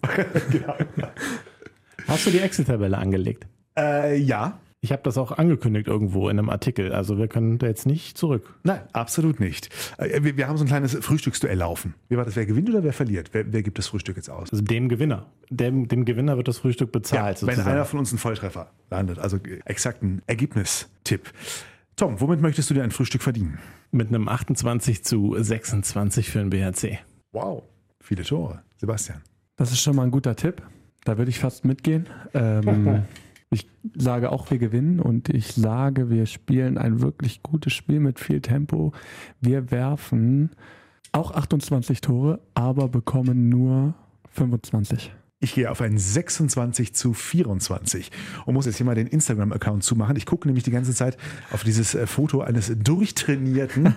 Hast 2.12 2.26
du 2.28 2.32
die 2.32 2.40
Excel-Tabelle 2.40 2.98
angelegt? 2.98 3.48
Äh, 3.78 4.18
ja, 4.18 4.60
Ich 4.84 4.92
habe 4.92 5.02
das 5.04 5.18
auch 5.18 5.32
angekündigt 5.32 5.88
irgendwo 5.88 6.28
in 6.28 6.40
einem 6.40 6.50
Artikel. 6.50 6.92
Also 6.92 7.18
wir 7.20 7.28
können 7.28 7.60
da 7.60 7.68
jetzt 7.68 7.86
nicht 7.86 8.18
zurück. 8.18 8.56
Nein, 8.64 8.82
absolut 8.94 9.40
nicht. 9.40 9.70
Äh, 9.98 10.24
Wir, 10.24 10.38
wir 10.38 10.48
haben 10.48 10.58
so 10.58 10.64
ein 10.64 10.68
kleines 10.68 10.96
Frühstücksduell 10.96 11.58
laufen. 11.58 11.94
Wie 12.10 12.18
war 12.18 12.26
das? 12.26 12.36
Wer 12.36 12.46
gewinnt 12.48 12.68
oder 12.70 12.84
wer 12.84 12.92
verliert? 12.94 13.30
Wer, 13.34 13.52
wer 13.54 13.62
gibt 13.64 13.78
das 13.78 13.88
Frühstück 13.88 14.16
jetzt 14.18 14.30
aus? 14.30 14.52
Also 14.52 14.64
dem 14.64 14.90
Gewinner. 14.90 15.28
Dem, 15.50 15.88
dem 15.88 16.04
Gewinner 16.06 16.36
wird 16.38 16.48
das 16.48 16.58
Frühstück 16.58 16.92
bezahlt. 16.92 17.42
wenn 17.42 17.50
sozusagen. 17.56 17.70
einer 17.70 17.86
von 17.86 18.00
uns 18.00 18.12
einen 18.12 18.18
Volltreffer 18.20 18.72
landet, 18.90 19.20
also 19.20 19.38
exakten 19.66 20.22
Ergebnistipp. 20.28 21.32
Tom, 21.96 22.20
womit 22.20 22.42
möchtest 22.42 22.70
du 22.70 22.74
dir 22.74 22.84
ein 22.84 22.92
Frühstück 22.92 23.22
verdienen? 23.22 23.60
Mit 23.92 24.08
einem 24.08 24.28
28 24.28 25.04
zu 25.04 25.36
26 25.38 26.30
für 26.32 26.40
den 26.40 26.50
BHC. 26.50 26.98
Wow, 27.34 27.64
viele 28.00 28.24
Tore. 28.24 28.62
Sebastian. 28.78 29.22
Das 29.58 29.72
ist 29.72 29.82
schon 29.82 29.96
mal 29.96 30.04
ein 30.04 30.12
guter 30.12 30.36
Tipp. 30.36 30.64
Da 31.04 31.18
würde 31.18 31.30
ich 31.30 31.40
fast 31.40 31.66
mitgehen. 31.66 32.08
Ähm, 32.34 33.04
ich 33.50 33.70
sage 33.96 34.32
auch, 34.32 34.50
wir 34.52 34.58
gewinnen 34.58 35.00
und 35.00 35.30
ich 35.30 35.54
sage, 35.54 36.10
wir 36.10 36.26
spielen 36.26 36.78
ein 36.78 37.02
wirklich 37.02 37.44
gutes 37.44 37.74
Spiel 37.74 38.00
mit 38.00 38.20
viel 38.20 38.42
Tempo. 38.42 38.94
Wir 39.40 39.72
werfen 39.72 40.52
auch 41.12 41.32
28 41.32 42.02
Tore, 42.02 42.40
aber 42.54 42.88
bekommen 42.88 43.50
nur 43.50 43.94
25. 44.32 45.14
Ich 45.44 45.56
gehe 45.56 45.72
auf 45.72 45.82
ein 45.82 45.98
26 45.98 46.94
zu 46.94 47.14
24 47.14 48.12
und 48.46 48.54
muss 48.54 48.68
jetzt 48.68 48.78
hier 48.78 48.86
mal 48.86 48.94
den 48.94 49.08
Instagram-Account 49.08 49.84
zumachen. 49.84 50.16
Ich 50.16 50.28
gucke 50.28 50.48
nämlich 50.48 50.64
die 50.64 50.72
ganze 50.72 50.94
Zeit 50.94 51.18
auf 51.52 51.64
dieses 51.64 51.96
äh, 51.96 52.06
Foto 52.06 52.42
eines 52.42 52.72
durchtrainierten 52.78 53.96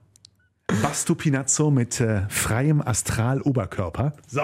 Basto 0.82 1.14
Pinazzo 1.14 1.70
mit 1.70 2.00
äh, 2.00 2.22
freiem 2.30 2.80
Astral-Oberkörper. 2.80 4.14
So, 4.26 4.42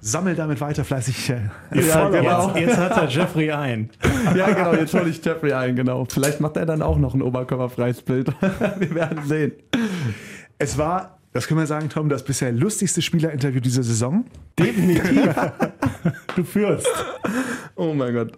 sammel 0.00 0.34
damit 0.34 0.60
weiter 0.60 0.84
fleißig 0.84 1.30
äh, 1.30 1.40
Ja, 1.74 2.08
genau. 2.10 2.48
Jetzt, 2.48 2.58
jetzt 2.60 2.78
hat 2.78 2.96
er 2.96 3.08
Jeffrey 3.08 3.50
ein. 3.50 3.90
Ja, 4.36 4.52
genau, 4.52 4.74
jetzt 4.74 4.94
hole 4.94 5.08
ich 5.08 5.24
Jeffrey 5.24 5.52
ein, 5.52 5.76
genau. 5.76 6.04
Vielleicht 6.08 6.40
macht 6.40 6.56
er 6.56 6.66
dann 6.66 6.82
auch 6.82 6.98
noch 6.98 7.14
ein 7.14 7.22
oberkörperfreies 7.22 8.02
Bild. 8.02 8.28
wir 8.40 8.94
werden 8.94 9.24
sehen. 9.24 9.52
Es 10.58 10.78
war, 10.78 11.18
das 11.32 11.46
können 11.46 11.60
wir 11.60 11.66
sagen, 11.66 11.88
Tom, 11.88 12.08
das 12.08 12.24
bisher 12.24 12.52
lustigste 12.52 13.02
Spielerinterview 13.02 13.60
dieser 13.60 13.82
Saison. 13.82 14.24
Du 16.36 16.44
führst. 16.44 16.86
Oh 17.74 17.94
mein 17.94 18.14
Gott. 18.14 18.32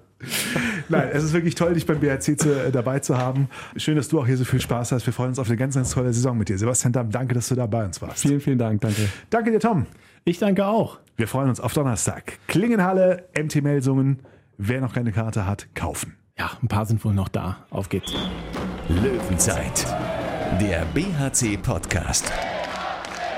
Nein, 0.88 1.08
es 1.12 1.22
ist 1.22 1.32
wirklich 1.32 1.54
toll, 1.54 1.74
dich 1.74 1.86
beim 1.86 2.00
BRC 2.00 2.38
zu, 2.40 2.48
äh, 2.48 2.70
dabei 2.70 2.98
zu 2.98 3.18
haben. 3.18 3.48
Schön, 3.76 3.96
dass 3.96 4.08
du 4.08 4.20
auch 4.20 4.26
hier 4.26 4.36
so 4.36 4.44
viel 4.44 4.60
Spaß 4.60 4.92
hast. 4.92 5.06
Wir 5.06 5.12
freuen 5.12 5.30
uns 5.30 5.38
auf 5.38 5.48
eine 5.48 5.56
ganz, 5.56 5.74
ganz 5.74 5.90
tolle 5.92 6.12
Saison 6.12 6.36
mit 6.36 6.48
dir. 6.48 6.58
Sebastian 6.58 6.92
Damm, 6.92 7.10
danke, 7.10 7.34
dass 7.34 7.48
du 7.48 7.54
da 7.54 7.66
bei 7.66 7.84
uns 7.84 8.00
warst. 8.02 8.22
Vielen, 8.22 8.40
vielen 8.40 8.58
Dank, 8.58 8.80
danke. 8.80 9.08
Danke 9.30 9.50
dir, 9.50 9.60
Tom. 9.60 9.86
Ich 10.28 10.38
danke 10.38 10.66
auch. 10.66 10.98
Wir 11.16 11.26
freuen 11.26 11.48
uns 11.48 11.58
auf 11.58 11.72
Donnerstag. 11.72 12.38
Klingenhalle, 12.48 13.30
MT 13.34 13.62
Melsungen. 13.62 14.18
Wer 14.58 14.82
noch 14.82 14.92
keine 14.92 15.10
Karte 15.10 15.46
hat, 15.46 15.74
kaufen. 15.74 16.18
Ja, 16.38 16.50
ein 16.62 16.68
paar 16.68 16.84
sind 16.84 17.02
wohl 17.02 17.14
noch 17.14 17.28
da. 17.28 17.64
Auf 17.70 17.88
geht's. 17.88 18.12
Löwenzeit, 18.90 19.86
der 20.60 20.84
BHC-Podcast. 20.92 22.30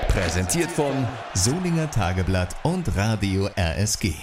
Präsentiert 0.09 0.69
von 0.69 1.07
Solinger 1.33 1.89
Tageblatt 1.89 2.57
und 2.63 2.93
Radio 2.97 3.47
RSG. 3.57 4.13